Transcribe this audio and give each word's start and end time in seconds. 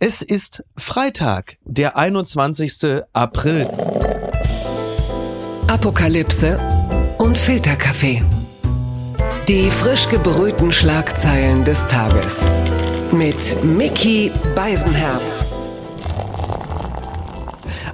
Es 0.00 0.22
ist 0.22 0.62
Freitag, 0.76 1.56
der 1.64 1.96
21. 1.96 3.02
April. 3.12 3.68
Apokalypse 5.66 6.60
und 7.18 7.36
Filterkaffee. 7.36 8.22
Die 9.48 9.68
frisch 9.68 10.08
gebrühten 10.08 10.70
Schlagzeilen 10.70 11.64
des 11.64 11.84
Tages. 11.88 12.46
Mit 13.10 13.64
Mickey 13.64 14.30
Beisenherz. 14.54 15.48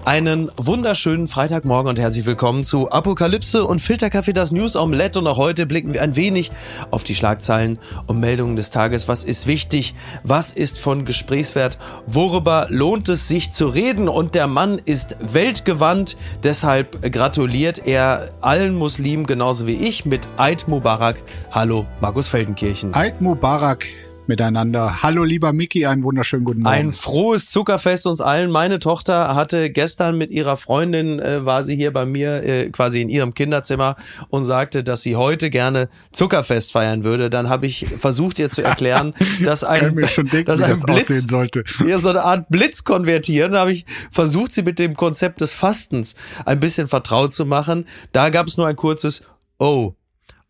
Einen 0.06 0.50
wunderschönen 0.58 1.28
Freitagmorgen 1.28 1.88
und 1.88 1.98
herzlich 1.98 2.26
willkommen 2.26 2.62
zu 2.62 2.90
Apokalypse 2.90 3.64
und 3.64 3.80
Filterkaffee, 3.80 4.34
das 4.34 4.52
News 4.52 4.76
Omelette. 4.76 5.18
Und 5.18 5.26
auch 5.26 5.38
heute 5.38 5.64
blicken 5.64 5.94
wir 5.94 6.02
ein 6.02 6.14
wenig 6.14 6.52
auf 6.90 7.04
die 7.04 7.14
Schlagzeilen 7.14 7.78
und 8.06 8.20
Meldungen 8.20 8.54
des 8.54 8.68
Tages. 8.68 9.08
Was 9.08 9.24
ist 9.24 9.46
wichtig? 9.46 9.94
Was 10.22 10.52
ist 10.52 10.78
von 10.78 11.06
Gesprächswert? 11.06 11.78
Worüber 12.04 12.66
lohnt 12.68 13.08
es 13.08 13.28
sich 13.28 13.52
zu 13.52 13.68
reden? 13.68 14.10
Und 14.10 14.34
der 14.34 14.46
Mann 14.46 14.78
ist 14.84 15.16
weltgewandt. 15.20 16.18
Deshalb 16.42 17.10
gratuliert 17.10 17.86
er 17.86 18.28
allen 18.42 18.74
Muslimen 18.74 19.24
genauso 19.26 19.66
wie 19.66 19.76
ich 19.76 20.04
mit 20.04 20.28
Eid 20.36 20.68
Mubarak. 20.68 21.22
Hallo, 21.50 21.86
Markus 22.02 22.28
Feldenkirchen. 22.28 22.94
Eid 22.94 23.22
Mubarak 23.22 23.86
miteinander. 24.26 25.02
Hallo 25.02 25.24
lieber 25.24 25.52
Miki, 25.52 25.86
einen 25.86 26.04
wunderschönen 26.04 26.44
guten 26.44 26.62
Morgen. 26.62 26.74
Ein 26.74 26.92
frohes 26.92 27.50
Zuckerfest 27.50 28.06
uns 28.06 28.20
allen. 28.20 28.50
Meine 28.50 28.78
Tochter 28.78 29.34
hatte 29.34 29.70
gestern 29.70 30.16
mit 30.16 30.30
ihrer 30.30 30.56
Freundin, 30.56 31.18
äh, 31.18 31.44
war 31.44 31.64
sie 31.64 31.76
hier 31.76 31.92
bei 31.92 32.06
mir 32.06 32.42
äh, 32.42 32.70
quasi 32.70 33.00
in 33.00 33.08
ihrem 33.08 33.34
Kinderzimmer 33.34 33.96
und 34.28 34.44
sagte, 34.44 34.84
dass 34.84 35.02
sie 35.02 35.16
heute 35.16 35.50
gerne 35.50 35.88
Zuckerfest 36.12 36.72
feiern 36.72 37.04
würde. 37.04 37.30
Dann 37.30 37.48
habe 37.48 37.66
ich 37.66 37.86
versucht 37.86 38.38
ihr 38.38 38.50
zu 38.50 38.62
erklären, 38.62 39.14
dass 39.44 39.64
ein, 39.64 39.94
denken, 39.94 40.44
dass 40.44 40.62
ein 40.62 40.80
Blitz, 40.80 41.28
sollte. 41.28 41.64
Ja, 41.86 41.98
so 41.98 42.10
eine 42.10 42.22
Art 42.22 42.48
Blitz 42.48 42.84
konvertieren. 42.84 43.52
Da 43.52 43.60
habe 43.60 43.72
ich 43.72 43.84
versucht, 44.10 44.54
sie 44.54 44.62
mit 44.62 44.78
dem 44.78 44.94
Konzept 44.94 45.40
des 45.40 45.52
Fastens 45.52 46.14
ein 46.44 46.60
bisschen 46.60 46.88
vertraut 46.88 47.34
zu 47.34 47.44
machen. 47.44 47.86
Da 48.12 48.30
gab 48.30 48.46
es 48.46 48.56
nur 48.56 48.66
ein 48.66 48.76
kurzes 48.76 49.22
Oh, 49.58 49.94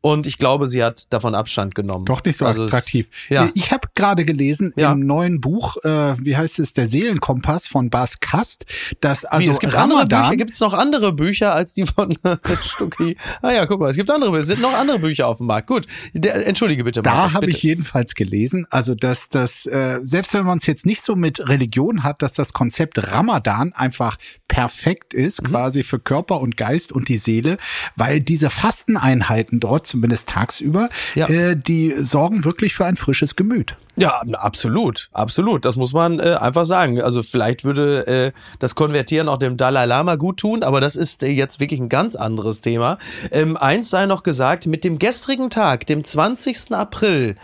und 0.05 0.27
ich 0.27 0.37
glaube, 0.37 0.69
sie 0.69 0.85
hat 0.85 1.11
davon 1.15 1.35
Abstand 1.35 1.75
genommen. 1.75 2.05
Doch 2.05 2.23
nicht 2.23 2.37
so 2.37 2.45
also 2.45 2.65
attraktiv. 2.65 3.09
Es, 3.11 3.31
ja. 3.31 3.49
Ich 3.55 3.73
habe 3.73 3.89
gerade 3.95 4.27
gelesen 4.27 4.75
ja. 4.77 4.93
im 4.93 5.01
neuen 5.01 5.41
Buch, 5.41 5.79
äh, 5.83 6.15
wie 6.23 6.37
heißt 6.37 6.59
es, 6.59 6.75
der 6.75 6.89
Seelenkompass 6.89 7.67
von 7.67 7.89
Bas 7.89 8.21
Kast, 8.21 8.67
dass 9.01 9.25
also 9.25 9.47
wie, 9.47 9.51
es 9.51 9.61
gibt 9.61 9.73
Ramadan. 9.73 10.37
Gibt 10.37 10.51
es 10.51 10.61
noch 10.61 10.75
andere 10.75 11.15
Bücher 11.15 11.55
als 11.55 11.73
die 11.73 11.87
von 11.87 12.19
Stucki? 12.63 13.17
ah 13.41 13.53
ja, 13.53 13.65
guck 13.65 13.81
mal, 13.81 13.89
es 13.89 13.97
gibt 13.97 14.11
andere, 14.11 14.37
es 14.37 14.47
sind 14.47 14.61
noch 14.61 14.75
andere 14.75 14.99
Bücher 14.99 15.27
auf 15.27 15.39
dem 15.39 15.47
Markt. 15.47 15.69
Gut, 15.69 15.87
der, 16.13 16.47
entschuldige 16.47 16.85
bitte. 16.85 17.01
Da 17.01 17.33
habe 17.33 17.49
ich 17.49 17.63
jedenfalls 17.63 18.15
gelesen, 18.15 18.67
also 18.69 18.95
dass 18.95 19.31
das, 19.31 19.65
äh, 19.65 20.01
selbst 20.03 20.35
wenn 20.35 20.45
man 20.45 20.59
es 20.59 20.67
jetzt 20.67 20.85
nicht 20.85 21.01
so 21.01 21.17
mit 21.17 21.49
Religion 21.49 22.03
hat, 22.03 22.21
dass 22.21 22.35
das 22.35 22.53
Konzept 22.53 23.11
Ramadan 23.11 23.73
einfach 23.73 24.19
perfekt 24.49 25.15
ist, 25.15 25.43
mhm. 25.43 25.47
quasi 25.47 25.83
für 25.83 25.99
Körper 25.99 26.43
und 26.43 26.59
Geist 26.59 26.93
und 26.93 27.09
die 27.09 27.17
Seele, 27.17 27.57
weil 27.97 28.21
diese 28.21 28.51
Fasteneinheiten 28.51 29.61
dort 29.61 29.94
zumindest 29.95 30.29
tagsüber, 30.29 30.89
ja. 31.15 31.29
äh, 31.29 31.57
die 31.57 31.95
sorgen 31.97 32.45
wirklich 32.45 32.75
für 32.75 32.85
ein 32.85 32.97
frisches 32.97 33.37
Gemüt. 33.37 33.77
Ja, 33.95 34.23
absolut, 34.33 35.09
absolut. 35.13 35.65
Das 35.65 35.77
muss 35.77 35.93
man 35.93 36.19
äh, 36.19 36.35
einfach 36.41 36.65
sagen. 36.65 37.01
Also 37.01 37.23
vielleicht 37.23 37.63
würde 37.63 38.07
äh, 38.09 38.33
das 38.59 38.75
Konvertieren 38.75 39.29
auch 39.29 39.39
dem 39.39 39.57
Dalai 39.57 39.87
Lama 39.87 40.17
gut 40.17 40.39
tun, 40.39 40.65
aber 40.65 40.81
das 40.81 40.97
ist 40.97 41.23
äh, 41.23 41.29
jetzt 41.29 41.61
wirklich 41.61 41.79
ein 41.79 41.89
ganz 41.89 42.17
anderes 42.17 42.61
Thema. 42.61 42.99
Ähm, 43.31 43.57
eins 43.57 43.91
sei 43.91 44.07
noch 44.07 44.25
gesagt, 44.25 44.67
mit 44.67 44.83
dem 44.83 44.99
gestrigen 44.99 45.49
Tag, 45.49 45.87
dem 45.87 46.03
20. 46.03 46.73
April, 46.73 47.37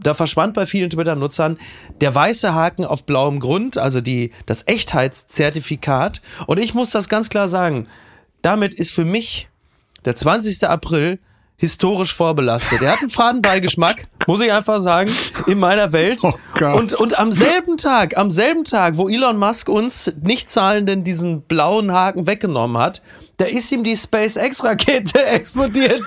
da 0.00 0.14
verschwand 0.14 0.54
bei 0.54 0.66
vielen 0.66 0.90
Twitter-Nutzern 0.90 1.56
der 2.00 2.12
weiße 2.12 2.52
Haken 2.52 2.84
auf 2.84 3.04
blauem 3.04 3.38
Grund, 3.38 3.78
also 3.78 4.00
die, 4.00 4.32
das 4.46 4.66
Echtheitszertifikat. 4.66 6.20
Und 6.48 6.58
ich 6.58 6.74
muss 6.74 6.90
das 6.90 7.08
ganz 7.08 7.30
klar 7.30 7.46
sagen, 7.46 7.86
damit 8.42 8.74
ist 8.74 8.90
für 8.90 9.04
mich 9.04 9.48
der 10.04 10.16
20. 10.16 10.64
April 10.64 11.20
historisch 11.62 12.12
vorbelastet. 12.12 12.82
Er 12.82 12.90
hat 12.90 12.98
einen 13.02 13.08
Fadenbeigeschmack, 13.08 14.08
muss 14.26 14.40
ich 14.40 14.52
einfach 14.52 14.80
sagen, 14.80 15.12
in 15.46 15.60
meiner 15.60 15.92
Welt. 15.92 16.20
Oh 16.24 16.34
und, 16.76 16.92
und 16.92 17.16
am 17.20 17.30
selben 17.30 17.76
Tag, 17.76 18.18
am 18.18 18.32
selben 18.32 18.64
Tag, 18.64 18.96
wo 18.96 19.08
Elon 19.08 19.36
Musk 19.36 19.68
uns 19.68 20.12
nicht 20.20 20.50
zahlenden 20.50 21.04
diesen 21.04 21.42
blauen 21.42 21.92
Haken 21.92 22.26
weggenommen 22.26 22.82
hat, 22.82 23.00
da 23.36 23.44
ist 23.44 23.70
ihm 23.70 23.84
die 23.84 23.96
SpaceX-Rakete 23.96 25.24
explodiert. 25.26 26.00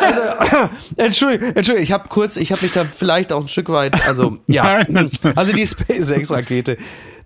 also, 0.00 0.70
Entschuldigung, 0.96 1.48
Entschuldigung, 1.54 1.82
ich 1.82 1.92
habe 1.92 2.08
kurz, 2.08 2.38
ich 2.38 2.52
habe 2.52 2.62
mich 2.62 2.72
da 2.72 2.86
vielleicht 2.86 3.34
auch 3.34 3.42
ein 3.42 3.48
Stück 3.48 3.68
weit, 3.68 4.02
also 4.08 4.38
ja, 4.46 4.82
also 5.36 5.52
die 5.52 5.66
SpaceX-Rakete 5.66 6.78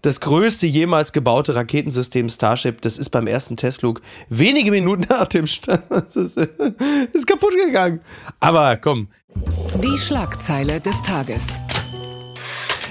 das 0.04 0.20
größte 0.20 0.66
jemals 0.66 1.12
gebaute 1.12 1.54
Raketensystem 1.54 2.28
Starship, 2.28 2.82
das 2.82 2.98
ist 2.98 3.08
beim 3.08 3.26
ersten 3.26 3.56
Testflug 3.56 4.02
wenige 4.28 4.70
Minuten 4.70 5.06
nach 5.08 5.26
dem 5.26 5.46
Start, 5.46 6.14
ist, 6.14 6.36
ist 7.12 7.26
kaputt 7.26 7.54
gegangen. 7.54 8.00
Aber 8.38 8.76
komm. 8.76 9.08
Die 9.82 9.98
Schlagzeile 9.98 10.80
des 10.80 11.02
Tages. 11.02 11.58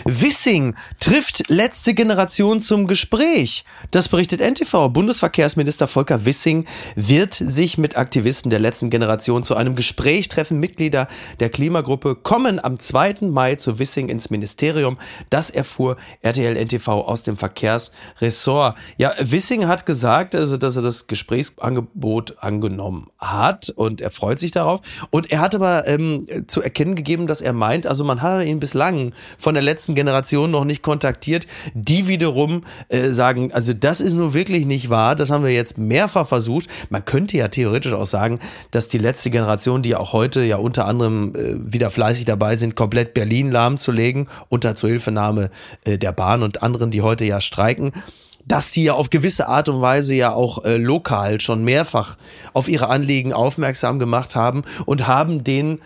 Wissing 0.06 0.76
trifft 1.00 1.44
letzte 1.48 1.94
Generation 1.94 2.62
zum 2.62 2.88
Gespräch. 2.88 3.64
Das 3.92 4.10
berichtet 4.10 4.42
NTV. 4.42 4.90
Bundesverkehrsminister 4.90 5.88
Volker 5.88 6.26
Wissing 6.26 6.66
wird 6.96 7.34
sich 7.34 7.78
mit 7.78 7.98
Aktivisten 7.98 8.50
der 8.50 8.60
letzten 8.60 8.90
Generation 8.90 9.44
zu 9.44 9.56
einem 9.56 9.76
Gespräch 9.76 10.28
treffen. 10.28 10.60
Mitglieder 10.60 11.08
der 11.40 11.50
Klimagruppe 11.50 12.16
kommen 12.16 12.64
am 12.64 12.80
2. 12.80 13.18
Mai 13.22 13.56
zu 13.56 13.80
Wissing 13.80 14.10
ins 14.10 14.30
Ministerium. 14.30 14.98
Das 15.30 15.50
erfuhr 15.50 15.96
RTL 16.22 16.56
NTV 16.56 16.88
aus 16.88 17.24
dem 17.24 17.38
Verkehrsressort. 17.38 18.78
Ja, 18.98 19.14
Wissing 19.20 19.68
hat 19.68 19.86
gesagt, 19.86 20.36
also, 20.36 20.58
dass 20.58 20.76
er 20.76 20.82
das 20.82 21.08
Gesprächsangebot 21.08 22.38
angenommen 22.40 23.08
hat 23.20 23.70
und 23.70 24.02
er 24.02 24.12
freut 24.12 24.40
sich 24.40 24.52
darauf. 24.52 24.82
Und 25.12 25.32
er 25.32 25.40
hat 25.40 25.56
aber 25.56 25.88
ähm, 25.88 26.28
zu 26.48 26.62
erkennen 26.62 26.96
gegeben, 26.96 27.28
dass 27.28 27.42
er 27.42 27.54
meint, 27.54 27.88
also 27.88 28.04
man 28.04 28.22
hat 28.22 28.46
ihn 28.46 28.60
bislang 28.60 29.14
von 29.38 29.54
der 29.54 29.64
letzten 29.64 29.93
Generation 29.96 30.52
noch 30.52 30.66
nicht 30.66 30.82
kontaktiert, 30.82 31.48
die 31.74 32.08
wiederum 32.08 32.64
äh, 32.90 33.10
sagen, 33.10 33.52
also 33.54 33.74
das 33.74 34.02
ist 34.02 34.14
nur 34.14 34.34
wirklich 34.34 34.66
nicht 34.66 34.90
wahr, 34.90 35.16
das 35.16 35.32
haben 35.32 35.44
wir 35.44 35.52
jetzt 35.52 35.78
mehrfach 35.78 36.28
versucht. 36.28 36.68
Man 36.90 37.06
könnte 37.06 37.38
ja 37.38 37.48
theoretisch 37.48 37.94
auch 37.94 38.06
sagen, 38.06 38.40
dass 38.72 38.88
die 38.88 38.98
letzte 38.98 39.30
Generation, 39.30 39.82
die 39.82 39.96
auch 39.96 40.14
heute 40.14 40.44
ja 40.44 40.58
unter 40.58 40.86
anderem 40.86 41.36
äh, 41.36 41.56
wieder 41.74 41.90
fleißig 41.90 42.26
dabei 42.26 42.56
sind, 42.56 42.76
komplett 42.76 43.14
Berlin 43.14 43.52
lahmzulegen, 43.52 44.28
unter 44.50 44.76
Zuhilfenahme 44.76 45.50
äh, 45.86 45.98
der 45.98 46.12
Bahn 46.12 46.44
und 46.44 46.64
anderen, 46.64 46.92
die 46.92 47.02
heute 47.02 47.26
ja 47.26 47.42
streiken, 47.42 47.92
dass 48.46 48.74
sie 48.74 48.84
ja 48.84 48.94
auf 48.94 49.10
gewisse 49.10 49.48
Art 49.48 49.70
und 49.70 49.82
Weise 49.82 50.14
ja 50.14 50.34
auch 50.34 50.66
äh, 50.66 50.78
lokal 50.78 51.40
schon 51.40 51.64
mehrfach 51.64 52.18
auf 52.54 52.68
ihre 52.68 52.90
Anliegen 52.90 53.34
aufmerksam 53.34 54.00
gemacht 54.00 54.36
haben 54.36 54.64
und 54.86 55.08
haben 55.08 55.44
den 55.44 55.80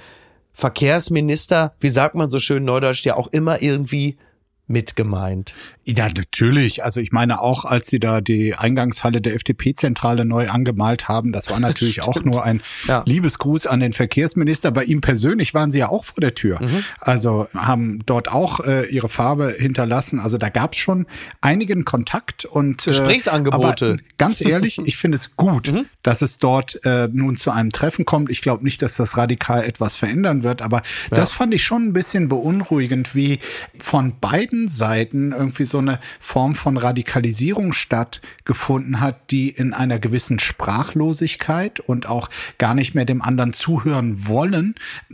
Verkehrsminister, 0.58 1.76
wie 1.80 1.90
sagt 1.90 2.16
man 2.16 2.32
so 2.32 2.40
schön 2.40 2.66
neudeutsch, 2.66 3.06
ja 3.06 3.16
auch 3.16 3.28
immer 3.28 3.62
irgendwie 3.62 4.18
mitgemeint. 4.68 5.54
Ja, 5.86 6.08
natürlich. 6.08 6.84
Also 6.84 7.00
ich 7.00 7.12
meine 7.14 7.42
auch, 7.42 7.64
als 7.64 7.88
sie 7.88 8.00
da 8.00 8.20
die 8.20 8.56
Eingangshalle 8.56 9.22
der 9.22 9.36
FDP-Zentrale 9.36 10.26
neu 10.26 10.50
angemalt 10.50 11.08
haben, 11.08 11.32
das 11.32 11.50
war 11.50 11.60
natürlich 11.62 12.04
auch 12.04 12.24
nur 12.24 12.44
ein 12.44 12.62
ja. 12.88 13.04
Liebesgruß 13.06 13.68
an 13.68 13.80
den 13.80 13.94
Verkehrsminister. 13.94 14.72
Bei 14.72 14.84
ihm 14.84 15.00
persönlich 15.00 15.54
waren 15.54 15.72
sie 15.72 15.80
ja 15.80 15.90
auch 15.90 16.04
vor 16.04 16.20
der 16.20 16.36
Tür. 16.36 16.62
Mhm. 16.62 16.84
Also 17.00 17.48
haben 17.56 18.00
dort 18.06 18.30
auch 18.30 18.60
äh, 18.60 18.86
ihre 18.88 19.08
Farbe 19.08 19.56
hinterlassen. 19.58 20.20
Also 20.20 20.38
da 20.38 20.50
gab 20.50 20.74
es 20.74 20.80
schon 20.80 21.08
einigen 21.40 21.86
Kontakt 21.86 22.44
und 22.44 22.86
äh, 22.86 22.92
Gesprächsangebote. 22.92 23.86
Aber 23.86 23.96
ganz 24.18 24.42
ehrlich, 24.42 24.80
ich 24.86 24.98
finde 24.98 25.16
es 25.16 25.38
gut, 25.38 25.72
mhm. 25.72 25.86
dass 26.04 26.22
es 26.22 26.38
dort 26.38 26.84
äh, 26.84 27.08
nun 27.12 27.38
zu 27.38 27.52
einem 27.52 27.72
Treffen 27.72 28.04
kommt. 28.04 28.30
Ich 28.30 28.42
glaube 28.42 28.66
nicht, 28.66 28.82
dass 28.82 28.98
das 28.98 29.16
radikal 29.16 29.64
etwas 29.64 29.96
verändern 29.96 30.44
wird, 30.44 30.62
aber 30.62 30.78
ja. 30.78 31.18
das 31.18 31.32
fand 31.32 31.54
ich 31.54 31.64
schon 31.64 31.88
ein 31.88 31.94
bisschen 31.94 32.28
beunruhigend, 32.28 33.16
wie 33.16 33.40
von 33.78 34.20
beiden 34.20 34.57
Seiten 34.68 35.32
irgendwie 35.32 35.66
so 35.66 35.78
so 35.78 35.82
eine 35.82 36.00
Form 36.20 36.56
von 36.56 36.76
Radikalisierung 36.76 37.72
stattgefunden 37.72 39.00
hat, 39.00 39.30
die 39.30 39.50
in 39.50 39.74
einer 39.74 40.00
gewissen 40.00 40.40
Sprachlosigkeit 40.40 41.80
und 41.80 42.10
auch 42.10 42.30
gar 42.58 42.74
nicht 42.74 42.96
mehr 42.96 43.06
dem 43.06 43.22
anderen 43.22 43.54
zuhören 43.54 44.28
wollen, 44.28 44.74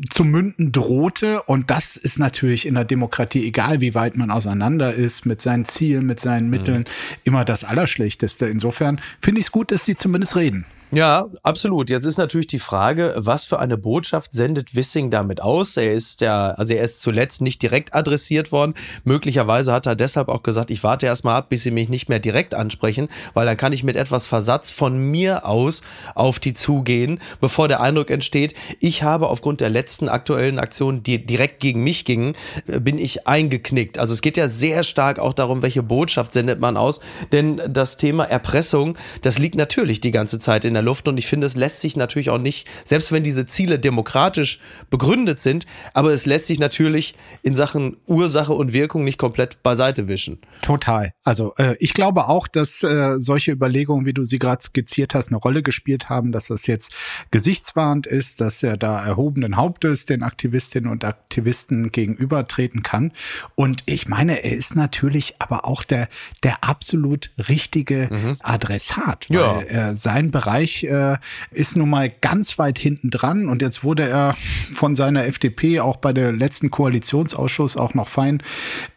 zu 0.10 0.24
münden 0.24 0.72
drohte. 0.72 1.44
Und 1.44 1.70
das 1.70 1.98
ist 1.98 2.18
natürlich 2.18 2.66
in 2.66 2.76
der 2.76 2.86
Demokratie, 2.86 3.46
egal 3.46 3.82
wie 3.82 3.94
weit 3.94 4.16
man 4.16 4.32
auseinander 4.32 4.94
ist, 4.94 5.26
mit 5.26 5.42
seinen 5.42 5.66
Zielen, 5.66 6.06
mit 6.06 6.22
seinen 6.22 6.50
Mitteln, 6.50 6.80
mhm. 6.80 7.18
immer 7.26 7.44
das 7.44 7.66
Allerschlechteste. 7.66 8.46
Insofern 8.46 9.02
finde 9.20 9.42
ich 9.42 9.48
es 9.48 9.52
gut, 9.52 9.72
dass 9.72 9.84
sie 9.84 9.98
zumindest 9.98 10.38
reden. 10.38 10.66
Ja, 10.94 11.26
absolut. 11.42 11.90
Jetzt 11.90 12.06
ist 12.06 12.20
natürlich 12.20 12.46
die 12.46 12.60
Frage, 12.60 13.16
was 13.18 13.46
für 13.46 13.58
eine 13.58 13.78
Botschaft 13.78 14.32
sendet 14.32 14.76
Wissing 14.76 15.10
damit 15.10 15.42
aus? 15.42 15.76
Er 15.76 15.92
ist 15.92 16.22
ja, 16.22 16.52
also 16.52 16.76
er 16.76 16.84
ist 16.84 17.02
zuletzt 17.02 17.42
nicht 17.42 17.64
direkt 17.64 17.96
adressiert 17.96 18.52
worden. 18.52 18.76
Möglicherweise 19.04 19.74
hat 19.74 19.88
er 19.88 19.96
deshalb 19.96 20.30
auch 20.30 20.44
gesagt, 20.44 20.70
ich 20.70 20.84
warte 20.84 21.08
erstmal 21.08 21.36
ab, 21.36 21.50
bis 21.50 21.64
sie 21.64 21.72
mich 21.72 21.90
nicht 21.90 22.10
mehr 22.10 22.20
direkt 22.20 22.54
ansprechen, 22.54 23.10
weil 23.34 23.48
dann 23.48 23.58
kann 23.58 23.74
ich 23.74 23.84
mit 23.84 23.96
etwas 23.96 24.28
Versatz 24.28 24.70
von 24.70 25.00
mir 25.00 25.48
aus 25.48 25.82
auf 26.14 26.38
die 26.38 26.54
zugehen, 26.54 27.20
bevor 27.42 27.68
der 27.68 27.82
Eindruck 27.82 28.12
entsteht, 28.12 28.54
ich 28.80 29.02
habe 29.02 29.30
aufgrund 29.30 29.62
der 29.62 29.70
letzten 29.70 30.10
aktuellen 30.10 30.60
Aktionen, 30.60 31.02
die 31.02 31.26
direkt 31.26 31.60
gegen 31.60 31.84
mich 31.84 32.06
gingen, 32.06 32.36
bin 32.68 33.00
ich 33.00 33.26
eingeknickt. 33.26 33.98
Also 33.98 34.14
es 34.14 34.22
geht 34.22 34.38
ja 34.38 34.48
sehr 34.48 34.84
stark 34.84 35.18
auch 35.18 35.34
darum, 35.34 35.64
welche 35.64 35.82
Botschaft 35.82 36.34
sendet 36.34 36.60
man 36.60 36.78
aus, 36.78 37.00
denn 37.32 37.60
das 37.68 37.98
Thema 37.98 38.26
Erpressung, 38.26 38.96
das 39.24 39.40
liegt 39.40 39.56
natürlich 39.56 40.00
die 40.00 40.12
ganze 40.12 40.38
Zeit 40.38 40.66
in 40.66 40.76
der 40.76 40.83
Luft 40.84 41.08
und 41.08 41.18
ich 41.18 41.28
finde, 41.28 41.48
es 41.48 41.56
lässt 41.56 41.82
sich 41.82 41.96
natürlich 41.96 42.30
auch 42.30 42.38
nicht, 42.38 42.68
selbst 42.84 43.12
wenn 43.12 43.24
diese 43.24 43.46
Ziele 43.46 43.80
demokratisch 43.80 44.60
begründet 44.90 45.40
sind, 45.40 45.66
aber 45.94 46.12
es 46.12 46.26
lässt 46.26 46.48
sich 46.48 46.60
natürlich 46.60 47.16
in 47.42 47.56
Sachen 47.56 47.98
Ursache 48.06 48.54
und 48.54 48.74
Wirkung 48.74 49.04
nicht 49.04 49.18
komplett 49.18 49.64
beiseite 49.64 50.08
wischen. 50.08 50.40
Total. 50.62 51.14
Also 51.24 51.54
äh, 51.58 51.76
ich 51.80 51.94
glaube 51.94 52.28
auch, 52.28 52.48
dass 52.48 52.84
äh, 52.84 53.16
solche 53.20 53.52
Überlegungen, 53.52 54.06
wie 54.06 54.14
du 54.14 54.24
sie 54.24 54.40
gerade 54.40 54.62
skizziert 54.62 55.16
hast, 55.16 55.30
eine 55.30 55.38
Rolle 55.38 55.64
gespielt 55.64 56.10
haben, 56.10 56.32
dass 56.32 56.48
das 56.48 56.68
jetzt 56.68 56.92
gesichtswahrend 57.32 58.08
ist, 58.08 58.42
dass 58.42 58.64
er 58.64 58.78
da 58.78 59.04
erhobenen 59.04 59.58
Hauptes 59.58 60.06
den 60.06 60.24
Aktivistinnen 60.24 60.92
und 60.92 61.04
Aktivisten 61.04 61.92
gegenübertreten 61.92 62.84
kann. 62.84 63.12
Und 63.56 63.84
ich 63.86 64.08
meine, 64.08 64.44
er 64.44 64.54
ist 64.54 64.76
natürlich 64.76 65.36
aber 65.40 65.66
auch 65.66 65.84
der, 65.84 66.10
der 66.44 66.64
absolut 66.64 67.32
richtige 67.50 68.10
mhm. 68.12 68.38
Adressat, 68.42 69.28
weil 69.30 69.68
ja. 69.72 69.96
sein 69.96 70.32
Bereich 70.32 70.63
Bereich 70.64 70.84
äh, 70.84 71.18
ist 71.52 71.76
nun 71.76 71.90
mal 71.90 72.10
ganz 72.10 72.58
weit 72.58 72.80
hinten 72.80 73.10
dran. 73.10 73.50
Und 73.50 73.62
jetzt 73.62 73.84
wurde 73.84 74.08
er 74.08 74.36
von 74.74 74.96
seiner 74.96 75.26
FDP 75.26 75.80
auch 75.80 75.98
bei 75.98 76.14
der 76.14 76.32
letzten 76.32 76.72
Koalitionsausschuss 76.72 77.78
auch 77.78 77.94
noch 77.94 78.08
fein 78.08 78.42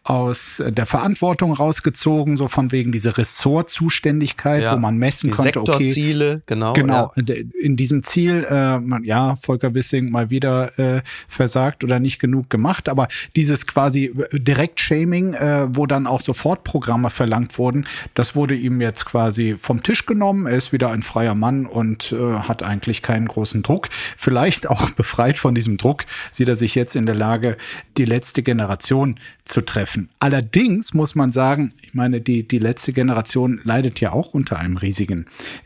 aus 0.09 0.63
der 0.65 0.85
Verantwortung 0.85 1.51
rausgezogen, 1.51 2.37
so 2.37 2.47
von 2.47 2.71
wegen 2.71 2.93
diese 2.93 3.17
Ressortzuständigkeit, 3.17 4.63
ja. 4.63 4.73
wo 4.73 4.77
man 4.77 4.97
messen 4.97 5.31
Die 5.31 5.35
konnte, 5.35 5.59
okay, 5.59 5.83
Sektorziele, 5.83 6.41
genau. 6.45 6.71
Genau, 6.71 7.11
ja. 7.15 7.35
in 7.59 7.75
diesem 7.75 8.03
Ziel, 8.03 8.47
äh, 8.49 8.79
man, 8.79 9.03
ja, 9.03 9.35
Volker 9.35 9.73
Wissing 9.73 10.09
mal 10.09 10.29
wieder 10.29 10.79
äh, 10.79 11.01
versagt 11.27 11.83
oder 11.83 11.99
nicht 11.99 12.19
genug 12.19 12.49
gemacht, 12.49 12.87
aber 12.87 13.09
dieses 13.35 13.67
quasi 13.67 14.13
Direkt-Shaming, 14.31 15.33
äh, 15.33 15.67
wo 15.75 15.85
dann 15.85 16.07
auch 16.07 16.21
Sofortprogramme 16.21 17.09
verlangt 17.09 17.57
wurden, 17.57 17.85
das 18.13 18.33
wurde 18.33 18.55
ihm 18.55 18.79
jetzt 18.79 19.05
quasi 19.05 19.57
vom 19.59 19.83
Tisch 19.83 20.05
genommen. 20.05 20.47
Er 20.47 20.55
ist 20.55 20.71
wieder 20.71 20.91
ein 20.91 21.01
freier 21.01 21.35
Mann 21.35 21.65
und 21.65 22.13
äh, 22.13 22.39
hat 22.39 22.63
eigentlich 22.63 23.01
keinen 23.01 23.27
großen 23.27 23.61
Druck. 23.61 23.89
Vielleicht 24.17 24.69
auch 24.69 24.91
befreit 24.95 25.37
von 25.37 25.53
diesem 25.53 25.75
Druck 25.75 26.05
sieht 26.31 26.47
er 26.47 26.55
sich 26.55 26.75
jetzt 26.75 26.95
in 26.95 27.05
der 27.05 27.15
Lage, 27.15 27.57
die 27.97 28.05
letzte 28.05 28.41
Generation 28.41 29.19
zu 29.43 29.61
treffen. 29.61 29.96
Allerdings 30.19 30.93
muss 30.93 31.15
man 31.15 31.31
sagen, 31.31 31.73
ich 31.81 31.93
meine, 31.93 32.21
die, 32.21 32.47
die 32.47 32.59
letzte 32.59 32.93
Generation 32.93 33.61
leidet 33.63 33.99
ja 33.99 34.11
auch 34.11 34.33
unter 34.33 34.59
einem 34.59 34.77
riesigen 34.77 35.25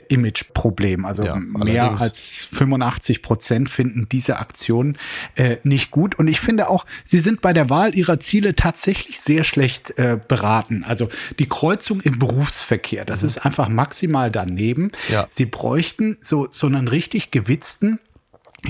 Imageproblem. 0.10 1.06
Also 1.06 1.24
ja, 1.24 1.36
mehr 1.36 2.00
als 2.00 2.48
85 2.52 3.22
Prozent 3.22 3.70
finden 3.70 4.08
diese 4.10 4.38
Aktion 4.38 4.98
äh, 5.36 5.58
nicht 5.64 5.92
gut. 5.92 6.16
Und 6.16 6.28
ich 6.28 6.40
finde 6.40 6.70
auch, 6.70 6.86
sie 7.06 7.20
sind 7.20 7.42
bei 7.42 7.54
der 7.54 7.70
Wahl 7.70 7.96
ihrer 7.96 8.20
Ziele 8.20 8.56
tatsächlich 8.56 9.20
sehr 9.20 9.44
schlecht 9.44 9.98
äh, 9.98 10.20
beraten. 10.28 10.84
Also 10.86 11.10
die 11.40 11.48
Kreuzung 11.48 12.02
im 12.02 12.20
Berufsverkehr, 12.20 13.06
das 13.06 13.22
mhm. 13.22 13.28
ist 13.28 13.46
einfach 13.46 13.70
maximal 13.70 14.32
daneben. 14.32 14.92
Ja. 15.10 15.28
Sie 15.30 15.46
bräuchten 15.46 16.18
so, 16.20 16.48
so 16.52 16.68
einen 16.68 16.88
richtig 16.88 17.32
gewitzten 17.32 18.00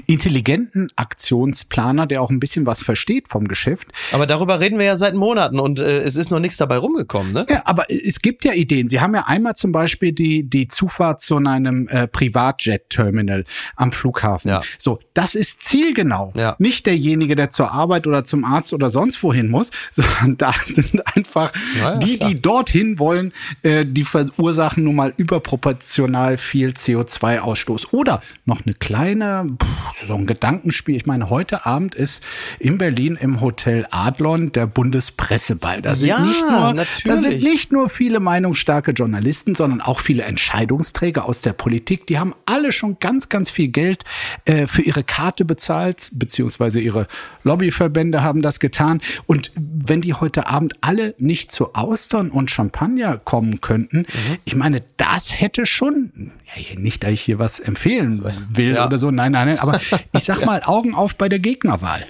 intelligenten 0.07 0.87
Aktionsplaner, 0.95 2.07
der 2.07 2.21
auch 2.21 2.29
ein 2.29 2.39
bisschen 2.39 2.65
was 2.65 2.81
versteht 2.81 3.27
vom 3.27 3.47
Geschäft. 3.47 3.87
Aber 4.11 4.25
darüber 4.25 4.59
reden 4.59 4.79
wir 4.79 4.85
ja 4.85 4.97
seit 4.97 5.15
Monaten 5.15 5.59
und 5.59 5.79
äh, 5.79 5.99
es 5.99 6.15
ist 6.15 6.31
noch 6.31 6.39
nichts 6.39 6.57
dabei 6.57 6.77
rumgekommen, 6.77 7.33
ne? 7.33 7.45
Ja, 7.49 7.63
aber 7.65 7.85
es 7.89 8.21
gibt 8.21 8.45
ja 8.45 8.53
Ideen. 8.53 8.87
Sie 8.87 9.01
haben 9.01 9.13
ja 9.13 9.25
einmal 9.27 9.55
zum 9.55 9.71
Beispiel 9.71 10.11
die, 10.13 10.49
die 10.49 10.67
Zufahrt 10.67 11.21
zu 11.21 11.37
einem 11.37 11.87
äh, 11.87 12.07
Privatjet-Terminal 12.07 13.45
am 13.75 13.91
Flughafen. 13.91 14.49
Ja. 14.49 14.61
So, 14.77 14.99
das 15.13 15.35
ist 15.35 15.63
zielgenau. 15.63 16.33
Ja. 16.35 16.55
Nicht 16.59 16.85
derjenige, 16.85 17.35
der 17.35 17.49
zur 17.49 17.71
Arbeit 17.71 18.07
oder 18.07 18.23
zum 18.23 18.45
Arzt 18.45 18.73
oder 18.73 18.91
sonst 18.91 19.21
wohin 19.23 19.49
muss, 19.49 19.71
sondern 19.91 20.37
da 20.37 20.53
sind 20.53 21.05
einfach 21.15 21.51
ja, 21.79 21.97
die, 21.97 22.17
klar. 22.17 22.29
die 22.29 22.35
dorthin 22.41 22.99
wollen, 22.99 23.33
äh, 23.63 23.85
die 23.85 24.05
verursachen 24.05 24.83
nun 24.83 24.95
mal 24.95 25.13
überproportional 25.17 26.37
viel 26.37 26.69
CO2-Ausstoß. 26.69 27.87
Oder 27.91 28.21
noch 28.45 28.65
eine 28.65 28.73
kleine, 28.75 29.47
pff, 29.61 29.80
so 29.93 30.15
ein 30.15 30.25
Gedankenspiel. 30.25 30.95
Ich 30.95 31.05
meine, 31.05 31.29
heute 31.29 31.65
Abend 31.65 31.95
ist 31.95 32.23
in 32.59 32.77
Berlin 32.77 33.17
im 33.19 33.41
Hotel 33.41 33.87
Adlon 33.91 34.51
der 34.51 34.67
Bundespresseball. 34.67 35.81
Da 35.81 35.95
sind, 35.95 36.09
ja, 36.09 36.19
nicht, 36.19 36.41
nur, 36.41 36.73
natürlich. 36.73 37.03
da 37.03 37.17
sind 37.17 37.43
nicht 37.43 37.71
nur 37.71 37.89
viele 37.89 38.19
meinungsstarke 38.19 38.91
Journalisten, 38.91 39.55
sondern 39.55 39.81
auch 39.81 39.99
viele 39.99 40.23
Entscheidungsträger 40.23 41.25
aus 41.25 41.41
der 41.41 41.53
Politik. 41.53 42.07
Die 42.07 42.19
haben 42.19 42.33
alle 42.45 42.71
schon 42.71 42.97
ganz, 42.99 43.29
ganz 43.29 43.49
viel 43.49 43.69
Geld 43.69 44.03
äh, 44.45 44.67
für 44.67 44.81
ihre 44.81 45.03
Karte 45.03 45.45
bezahlt, 45.45 46.09
beziehungsweise 46.13 46.79
ihre 46.79 47.07
Lobbyverbände 47.43 48.23
haben 48.23 48.41
das 48.41 48.59
getan. 48.59 49.01
Und 49.27 49.51
wenn 49.55 50.01
die 50.01 50.13
heute 50.13 50.47
Abend 50.47 50.73
alle 50.81 51.15
nicht 51.17 51.51
zu 51.51 51.73
Austern 51.73 52.29
und 52.29 52.51
Champagner 52.51 53.17
kommen 53.17 53.61
könnten, 53.61 53.99
mhm. 53.99 54.37
ich 54.45 54.55
meine, 54.55 54.81
das 54.97 55.39
hätte 55.39 55.65
schon, 55.65 56.31
ja, 56.55 56.79
nicht, 56.79 57.03
dass 57.03 57.11
ich 57.11 57.21
hier 57.21 57.39
was 57.39 57.59
empfehlen 57.59 58.23
will 58.49 58.75
ja. 58.75 58.85
oder 58.85 58.97
so, 58.97 59.11
nein, 59.11 59.31
nein, 59.31 59.47
nein, 59.47 59.59
aber 59.59 59.70
ich 60.15 60.23
sag 60.23 60.45
mal, 60.45 60.61
Augen 60.65 60.95
auf 60.95 61.15
bei 61.15 61.29
der 61.29 61.39
Gegnerwahl. 61.39 62.05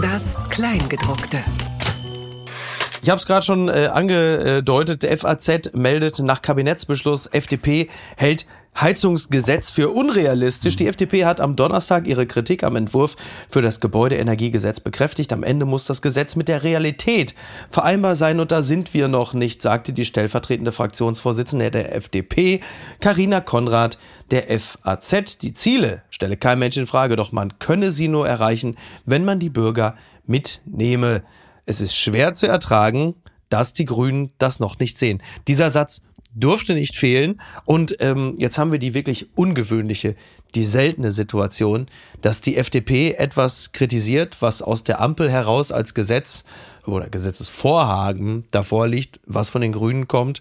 Das 0.00 0.36
Kleingedruckte. 0.50 1.38
Ich 3.02 3.10
habe 3.10 3.20
es 3.20 3.26
gerade 3.26 3.44
schon 3.44 3.68
äh, 3.68 3.88
angedeutet, 3.92 5.04
FAZ 5.04 5.72
meldet 5.72 6.18
nach 6.18 6.42
Kabinettsbeschluss, 6.42 7.26
FDP 7.26 7.88
hält 8.16 8.44
Heizungsgesetz 8.80 9.70
für 9.70 9.90
unrealistisch. 9.90 10.76
Die 10.76 10.86
FDP 10.86 11.24
hat 11.24 11.40
am 11.40 11.56
Donnerstag 11.56 12.06
ihre 12.06 12.26
Kritik 12.26 12.62
am 12.62 12.76
Entwurf 12.76 13.16
für 13.48 13.60
das 13.60 13.80
Gebäudeenergiegesetz 13.80 14.78
bekräftigt. 14.78 15.32
Am 15.32 15.42
Ende 15.42 15.66
muss 15.66 15.86
das 15.86 16.00
Gesetz 16.00 16.36
mit 16.36 16.46
der 16.48 16.62
Realität 16.62 17.34
vereinbar 17.70 18.14
sein 18.14 18.38
und 18.38 18.52
da 18.52 18.62
sind 18.62 18.94
wir 18.94 19.08
noch 19.08 19.34
nicht, 19.34 19.62
sagte 19.62 19.92
die 19.92 20.04
stellvertretende 20.04 20.70
Fraktionsvorsitzende 20.70 21.70
der 21.72 21.94
FDP, 21.94 22.60
Karina 23.00 23.40
Konrad, 23.40 23.98
der 24.30 24.60
FAZ. 24.60 25.38
Die 25.38 25.54
Ziele 25.54 26.02
stelle 26.10 26.36
kein 26.36 26.60
Mensch 26.60 26.76
in 26.76 26.86
Frage, 26.86 27.16
doch 27.16 27.32
man 27.32 27.58
könne 27.58 27.90
sie 27.90 28.08
nur 28.08 28.28
erreichen, 28.28 28.76
wenn 29.04 29.24
man 29.24 29.40
die 29.40 29.50
Bürger 29.50 29.96
mitnehme. 30.26 31.24
Es 31.66 31.80
ist 31.80 31.96
schwer 31.96 32.34
zu 32.34 32.46
ertragen, 32.46 33.14
dass 33.48 33.72
die 33.72 33.86
Grünen 33.86 34.30
das 34.38 34.60
noch 34.60 34.78
nicht 34.78 34.98
sehen. 34.98 35.22
Dieser 35.48 35.70
Satz 35.70 36.02
durfte 36.40 36.74
nicht 36.74 36.96
fehlen. 36.96 37.40
Und 37.64 37.96
ähm, 38.00 38.34
jetzt 38.38 38.58
haben 38.58 38.72
wir 38.72 38.78
die 38.78 38.94
wirklich 38.94 39.28
ungewöhnliche, 39.34 40.14
die 40.54 40.64
seltene 40.64 41.10
Situation, 41.10 41.86
dass 42.22 42.40
die 42.40 42.56
FDP 42.56 43.12
etwas 43.12 43.72
kritisiert, 43.72 44.38
was 44.40 44.62
aus 44.62 44.82
der 44.82 45.00
Ampel 45.00 45.30
heraus 45.30 45.72
als 45.72 45.94
Gesetz 45.94 46.44
oder 46.86 47.08
Gesetzesvorhaben 47.08 48.44
davor 48.50 48.88
liegt, 48.88 49.20
was 49.26 49.50
von 49.50 49.60
den 49.60 49.72
Grünen 49.72 50.08
kommt. 50.08 50.40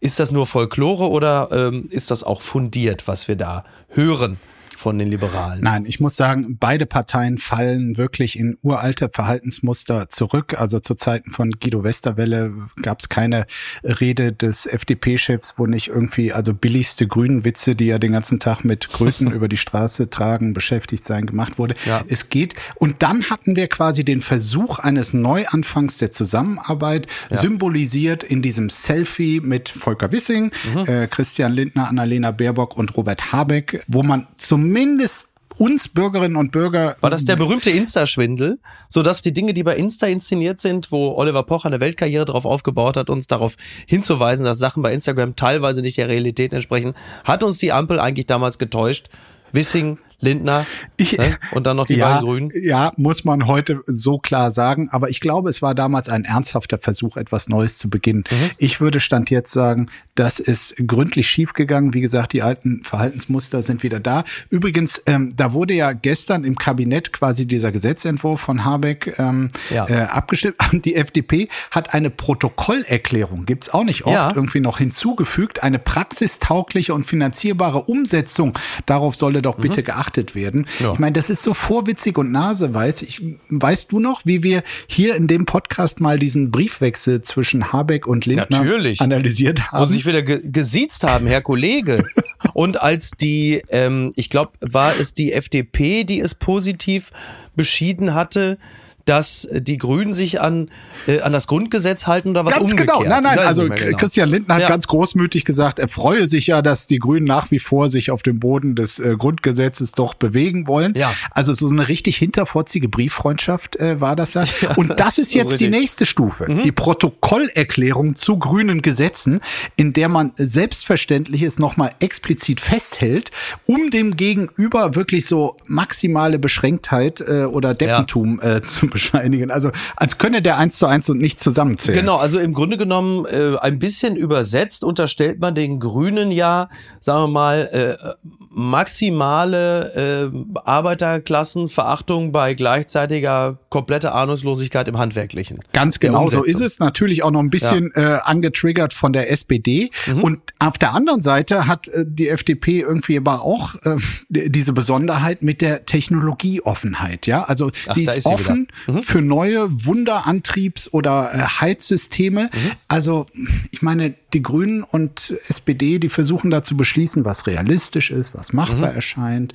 Ist 0.00 0.18
das 0.18 0.30
nur 0.30 0.46
Folklore 0.46 1.08
oder 1.08 1.48
ähm, 1.52 1.88
ist 1.90 2.10
das 2.10 2.24
auch 2.24 2.42
fundiert, 2.42 3.06
was 3.06 3.28
wir 3.28 3.36
da 3.36 3.64
hören? 3.88 4.38
Von 4.76 4.98
den 4.98 5.08
Liberalen. 5.08 5.62
Nein, 5.62 5.84
ich 5.86 6.00
muss 6.00 6.16
sagen, 6.16 6.56
beide 6.58 6.86
Parteien 6.86 7.38
fallen 7.38 7.96
wirklich 7.96 8.38
in 8.38 8.56
uralte 8.62 9.08
Verhaltensmuster 9.12 10.08
zurück. 10.08 10.54
Also 10.58 10.78
zu 10.78 10.94
Zeiten 10.94 11.30
von 11.30 11.50
Guido 11.52 11.84
Westerwelle 11.84 12.52
gab 12.82 13.00
es 13.00 13.08
keine 13.08 13.46
Rede 13.82 14.32
des 14.32 14.66
FDP-Chefs, 14.66 15.54
wo 15.56 15.66
nicht 15.66 15.88
irgendwie, 15.88 16.32
also 16.32 16.54
billigste 16.54 17.06
Grünenwitze, 17.06 17.74
die 17.74 17.86
ja 17.86 17.98
den 17.98 18.12
ganzen 18.12 18.40
Tag 18.40 18.64
mit 18.64 18.90
Kröten 18.90 19.30
über 19.32 19.48
die 19.48 19.56
Straße 19.56 20.10
tragen, 20.10 20.54
beschäftigt 20.54 21.04
sein, 21.04 21.26
gemacht 21.26 21.58
wurde. 21.58 21.74
Ja. 21.84 22.02
Es 22.08 22.28
geht. 22.28 22.54
Und 22.76 23.02
dann 23.02 23.30
hatten 23.30 23.56
wir 23.56 23.68
quasi 23.68 24.04
den 24.04 24.20
Versuch 24.20 24.78
eines 24.78 25.12
Neuanfangs 25.12 25.96
der 25.96 26.12
Zusammenarbeit, 26.12 27.06
ja. 27.30 27.36
symbolisiert 27.36 28.22
in 28.22 28.42
diesem 28.42 28.70
Selfie 28.70 29.40
mit 29.40 29.68
Volker 29.68 30.12
Wissing, 30.12 30.52
mhm. 30.72 30.84
äh, 30.86 31.06
Christian 31.06 31.52
Lindner, 31.52 31.88
Annalena 31.88 32.30
Baerbock 32.30 32.76
und 32.76 32.96
Robert 32.96 33.32
Habeck, 33.32 33.84
wo 33.88 34.02
man 34.02 34.26
zum 34.36 34.63
zumindest 34.64 35.28
uns 35.58 35.88
Bürgerinnen 35.88 36.36
und 36.36 36.50
Bürger. 36.50 36.96
War 37.00 37.10
das 37.10 37.26
der 37.26 37.36
berühmte 37.36 37.70
Insta-Schwindel? 37.70 38.58
So 38.88 39.02
dass 39.02 39.20
die 39.20 39.32
Dinge, 39.32 39.52
die 39.52 39.62
bei 39.62 39.76
Insta 39.76 40.06
inszeniert 40.06 40.60
sind, 40.60 40.90
wo 40.90 41.14
Oliver 41.14 41.42
Pocher 41.42 41.66
eine 41.66 41.80
Weltkarriere 41.80 42.24
darauf 42.24 42.46
aufgebaut 42.46 42.96
hat, 42.96 43.10
uns 43.10 43.26
darauf 43.26 43.56
hinzuweisen, 43.86 44.44
dass 44.44 44.58
Sachen 44.58 44.82
bei 44.82 44.92
Instagram 44.92 45.36
teilweise 45.36 45.82
nicht 45.82 45.98
der 45.98 46.08
Realität 46.08 46.54
entsprechen, 46.54 46.94
hat 47.24 47.42
uns 47.42 47.58
die 47.58 47.72
Ampel 47.72 48.00
eigentlich 48.00 48.26
damals 48.26 48.58
getäuscht. 48.58 49.10
Wissing 49.52 49.98
Lindner 50.24 50.66
Ich- 50.96 51.16
ne? 51.18 51.38
und 51.52 51.66
dann 51.66 51.76
noch 51.76 51.86
die 51.86 51.94
ja, 51.96 52.14
beiden 52.14 52.26
Grünen. 52.28 52.50
ja, 52.60 52.92
muss 52.96 53.24
man 53.24 53.46
heute 53.46 53.82
so 53.86 54.18
klar 54.18 54.50
sagen. 54.50 54.88
Aber 54.90 55.08
ich 55.10 55.20
glaube, 55.20 55.50
es 55.50 55.62
war 55.62 55.74
damals 55.74 56.08
ein 56.08 56.24
ernsthafter 56.24 56.78
Versuch, 56.78 57.16
etwas 57.16 57.48
Neues 57.48 57.78
zu 57.78 57.90
beginnen. 57.90 58.24
Mhm. 58.30 58.50
Ich 58.58 58.80
würde 58.80 59.00
Stand 59.00 59.30
jetzt 59.30 59.52
sagen, 59.52 59.88
das 60.14 60.40
ist 60.40 60.74
gründlich 60.86 61.28
schiefgegangen. 61.28 61.94
Wie 61.94 62.00
gesagt, 62.00 62.32
die 62.32 62.42
alten 62.42 62.82
Verhaltensmuster 62.82 63.62
sind 63.62 63.82
wieder 63.82 64.00
da. 64.00 64.24
Übrigens, 64.50 65.02
ähm, 65.06 65.32
da 65.36 65.52
wurde 65.52 65.74
ja 65.74 65.92
gestern 65.92 66.44
im 66.44 66.56
Kabinett 66.56 67.12
quasi 67.12 67.46
dieser 67.46 67.72
Gesetzentwurf 67.72 68.40
von 68.40 68.64
Habeck 68.64 69.14
ähm, 69.18 69.48
Ja. 69.70 69.88
äh, 69.88 70.02
abgestimmt. 70.04 70.56
Die 70.84 70.94
FDP 70.96 71.48
hat 71.70 71.94
eine 71.94 72.10
Protokollerklärung, 72.10 73.44
gibt's 73.46 73.70
auch 73.72 73.84
nicht 73.84 74.04
oft, 74.04 74.14
Ja. 74.14 74.32
irgendwie 74.34 74.60
noch 74.60 74.78
hinzugefügt. 74.78 75.62
Eine 75.62 75.78
praxistaugliche 75.78 76.94
und 76.94 77.04
finanzierbare 77.04 77.82
Umsetzung. 77.82 78.56
Darauf 78.86 79.14
solle 79.14 79.42
doch 79.42 79.56
bitte 79.56 79.82
geachtet 79.82 80.13
werden. 80.34 80.66
Mhm. 80.78 80.84
Ja. 80.84 80.92
Ich 80.92 80.98
meine, 80.98 81.12
das 81.12 81.30
ist 81.30 81.42
so 81.42 81.54
vorwitzig 81.54 82.18
und 82.18 82.32
naseweiß. 82.32 83.02
Ich, 83.02 83.22
weißt 83.48 83.92
du 83.92 84.00
noch, 84.00 84.24
wie 84.24 84.42
wir 84.42 84.62
hier 84.86 85.16
in 85.16 85.26
dem 85.26 85.46
Podcast 85.46 86.00
mal 86.00 86.18
diesen 86.18 86.50
Briefwechsel 86.50 87.22
zwischen 87.22 87.72
Habeck 87.72 88.06
und 88.06 88.26
Lindner 88.26 88.58
Natürlich. 88.58 89.00
analysiert 89.00 89.60
Wo 89.60 89.78
haben? 89.78 89.86
sie 89.86 89.94
sich 89.94 90.06
wieder 90.06 90.22
ge 90.22 90.40
gesiezt 90.44 91.04
haben, 91.04 91.26
Herr 91.26 91.42
Kollege. 91.42 92.04
Und 92.52 92.80
als 92.80 93.12
die, 93.12 93.62
ähm, 93.70 94.12
ich 94.16 94.28
glaube, 94.28 94.52
war 94.60 94.92
es 94.98 95.14
die 95.14 95.32
FDP, 95.32 96.04
die 96.04 96.20
es 96.20 96.34
positiv 96.34 97.10
beschieden 97.56 98.14
hatte, 98.14 98.58
dass 99.04 99.48
die 99.52 99.78
Grünen 99.78 100.14
sich 100.14 100.40
an, 100.40 100.70
äh, 101.06 101.20
an 101.20 101.32
das 101.32 101.46
Grundgesetz 101.46 102.06
halten 102.06 102.30
oder 102.30 102.44
was 102.46 102.54
Ganz 102.54 102.72
umgekehrt? 102.72 102.98
genau. 103.00 103.08
Nein, 103.08 103.22
nein, 103.22 103.38
also 103.38 103.68
genau. 103.68 103.96
Christian 103.96 104.28
Lindner 104.28 104.54
hat 104.54 104.62
Ja. 104.62 104.68
ganz 104.68 104.86
großmütig 104.86 105.44
gesagt, 105.44 105.78
er 105.78 105.88
freue 105.88 106.26
sich 106.26 106.46
ja, 106.46 106.62
dass 106.62 106.86
die 106.86 106.98
Grünen 106.98 107.26
nach 107.26 107.50
wie 107.50 107.58
vor 107.58 107.88
sich 107.88 108.10
auf 108.10 108.22
dem 108.22 108.40
Boden 108.40 108.74
des 108.74 108.98
äh, 108.98 109.16
Grundgesetzes 109.18 109.92
doch 109.92 110.14
bewegen 110.14 110.66
wollen. 110.66 110.94
Ja. 110.96 111.12
Also 111.30 111.54
so 111.54 111.68
eine 111.68 111.88
richtig 111.88 112.16
hinterfotzige 112.16 112.88
Brieffreundschaft 112.88 113.76
äh, 113.76 114.00
war 114.00 114.16
das 114.16 114.34
ja. 114.34 114.44
Und 114.76 114.98
das, 114.98 115.18
ist 115.18 115.34
jetzt 115.34 115.60
die. 115.60 115.66
Mhm. 115.66 115.70
nächste 115.74 116.06
Stufe, 116.06 116.46
die 116.64 116.72
Protokollerklärung 116.72 118.16
zu 118.16 118.38
grünen 118.38 118.82
Gesetzen, 118.82 119.40
in 119.76 119.92
der 119.92 120.08
man 120.08 120.32
Selbstverständliches 120.36 121.58
nochmal 121.58 121.90
explizit 122.00 122.60
festhält, 122.60 123.30
um 123.66 123.90
dem 123.90 124.16
Gegenüber 124.16 124.94
wirklich 124.94 125.26
so 125.26 125.56
maximale 125.66 126.38
Beschränktheit 126.38 127.20
äh, 127.20 127.44
oder 127.44 127.74
Deppentum 127.74 128.40
äh, 128.40 128.62
zu 128.62 128.88
bescheinigen. 128.94 129.50
Also 129.50 129.70
als 129.96 130.18
könne 130.18 130.40
der 130.40 130.56
eins 130.56 130.78
zu 130.78 130.86
eins 130.86 131.10
und 131.10 131.18
nicht 131.18 131.42
zusammenzählen. 131.42 131.98
Genau, 131.98 132.16
also 132.16 132.38
im 132.38 132.54
Grunde 132.54 132.78
genommen 132.78 133.26
äh, 133.26 133.58
ein 133.58 133.78
bisschen 133.78 134.16
übersetzt 134.16 134.84
unterstellt 134.84 135.40
man 135.40 135.54
den 135.54 135.80
Grünen 135.80 136.30
ja, 136.30 136.68
sagen 137.00 137.24
wir 137.24 137.28
mal, 137.28 137.98
äh, 138.00 138.14
maximale 138.54 140.30
äh, 140.32 140.58
Arbeiterklassenverachtung 140.64 142.30
bei 142.32 142.54
gleichzeitiger 142.54 143.58
kompletter 143.68 144.14
Ahnungslosigkeit 144.14 144.86
im 144.86 144.96
Handwerklichen. 144.96 145.58
Ganz 145.72 145.98
genau 145.98 146.28
so 146.28 146.44
ist 146.44 146.60
es. 146.60 146.78
Natürlich 146.78 147.24
auch 147.24 147.32
noch 147.32 147.40
ein 147.40 147.50
bisschen 147.50 147.90
äh, 147.94 148.18
angetriggert 148.22 148.92
von 148.92 149.12
der 149.12 149.30
SPD. 149.32 149.90
Mhm. 150.06 150.22
Und 150.22 150.40
auf 150.60 150.78
der 150.78 150.94
anderen 150.94 151.22
Seite 151.22 151.66
hat 151.66 151.88
äh, 151.88 152.04
die 152.06 152.28
FDP 152.28 152.80
irgendwie 152.80 153.16
aber 153.16 153.42
auch 153.42 153.74
äh, 153.82 153.96
diese 154.28 154.72
Besonderheit 154.72 155.42
mit 155.42 155.60
der 155.60 155.84
Technologieoffenheit. 155.86 157.26
Ja, 157.26 157.42
also 157.42 157.70
Ach, 157.88 157.94
sie 157.94 158.04
ist, 158.04 158.16
ist 158.16 158.24
sie 158.24 158.32
offen 158.32 158.68
für 159.02 159.22
neue 159.22 159.64
Wunderantriebs- 159.68 160.90
oder 160.90 161.30
äh, 161.34 161.38
Heizsysteme. 161.60 162.44
Mhm. 162.52 162.70
Also 162.88 163.26
ich 163.70 163.82
meine, 163.82 164.14
die 164.32 164.42
Grünen 164.42 164.82
und 164.82 165.34
SPD, 165.48 165.98
die 165.98 166.08
versuchen 166.08 166.50
da 166.50 166.62
zu 166.62 166.76
beschließen, 166.76 167.24
was 167.24 167.46
realistisch 167.46 168.10
ist, 168.10 168.34
was 168.34 168.52
machbar 168.52 168.90
Mhm. 168.90 168.96
erscheint. 168.96 169.52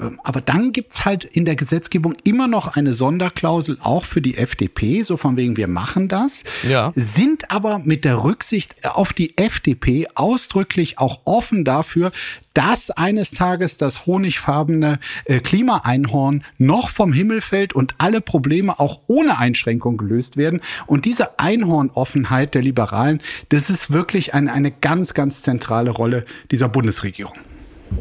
Ähm, 0.00 0.20
Aber 0.24 0.40
dann 0.40 0.72
gibt's 0.72 1.04
halt 1.04 1.24
in 1.24 1.44
der 1.44 1.56
Gesetzgebung 1.56 2.16
immer 2.24 2.46
noch 2.46 2.76
eine 2.76 2.92
Sonderklausel, 2.92 3.78
auch 3.80 4.04
für 4.04 4.20
die 4.20 4.36
FDP, 4.36 5.02
so 5.02 5.16
von 5.16 5.36
wegen, 5.36 5.56
wir 5.56 5.68
machen 5.68 6.08
das, 6.08 6.44
Ja. 6.68 6.92
sind 6.94 7.50
aber 7.50 7.80
mit 7.80 8.04
der 8.04 8.22
Rücksicht 8.22 8.74
auf 8.84 9.12
die 9.12 9.36
FDP 9.36 10.06
ausdrücklich 10.14 10.98
auch 10.98 11.20
offen 11.24 11.64
dafür, 11.64 12.12
dass 12.54 12.90
eines 12.90 13.30
Tages 13.30 13.76
das 13.76 14.06
honigfarbene 14.06 14.98
äh, 15.24 15.40
Klimaeinhorn 15.40 16.44
noch 16.58 16.88
vom 16.88 17.12
Himmel 17.12 17.40
fällt 17.40 17.72
und 17.72 17.94
alle 17.98 18.20
Probleme 18.20 18.78
auch 18.80 19.00
ohne 19.06 19.38
Einschränkung 19.38 19.96
gelöst 19.96 20.36
werden. 20.36 20.60
Und 20.86 21.04
diese 21.04 21.38
Einhornoffenheit 21.38 22.54
der 22.54 22.62
Liberalen, 22.62 23.20
das 23.50 23.70
ist 23.70 23.90
wirklich 23.90 24.34
eine, 24.34 24.52
eine 24.52 24.70
ganz, 24.70 25.14
ganz 25.14 25.42
zentrale 25.42 25.90
Rolle 25.90 26.24
dieser 26.50 26.68
Bundesregierung. 26.68 27.34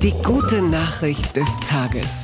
Die 0.02 0.14
gute 0.24 0.62
Nachricht 0.62 1.36
des 1.36 1.50
Tages. 1.68 2.24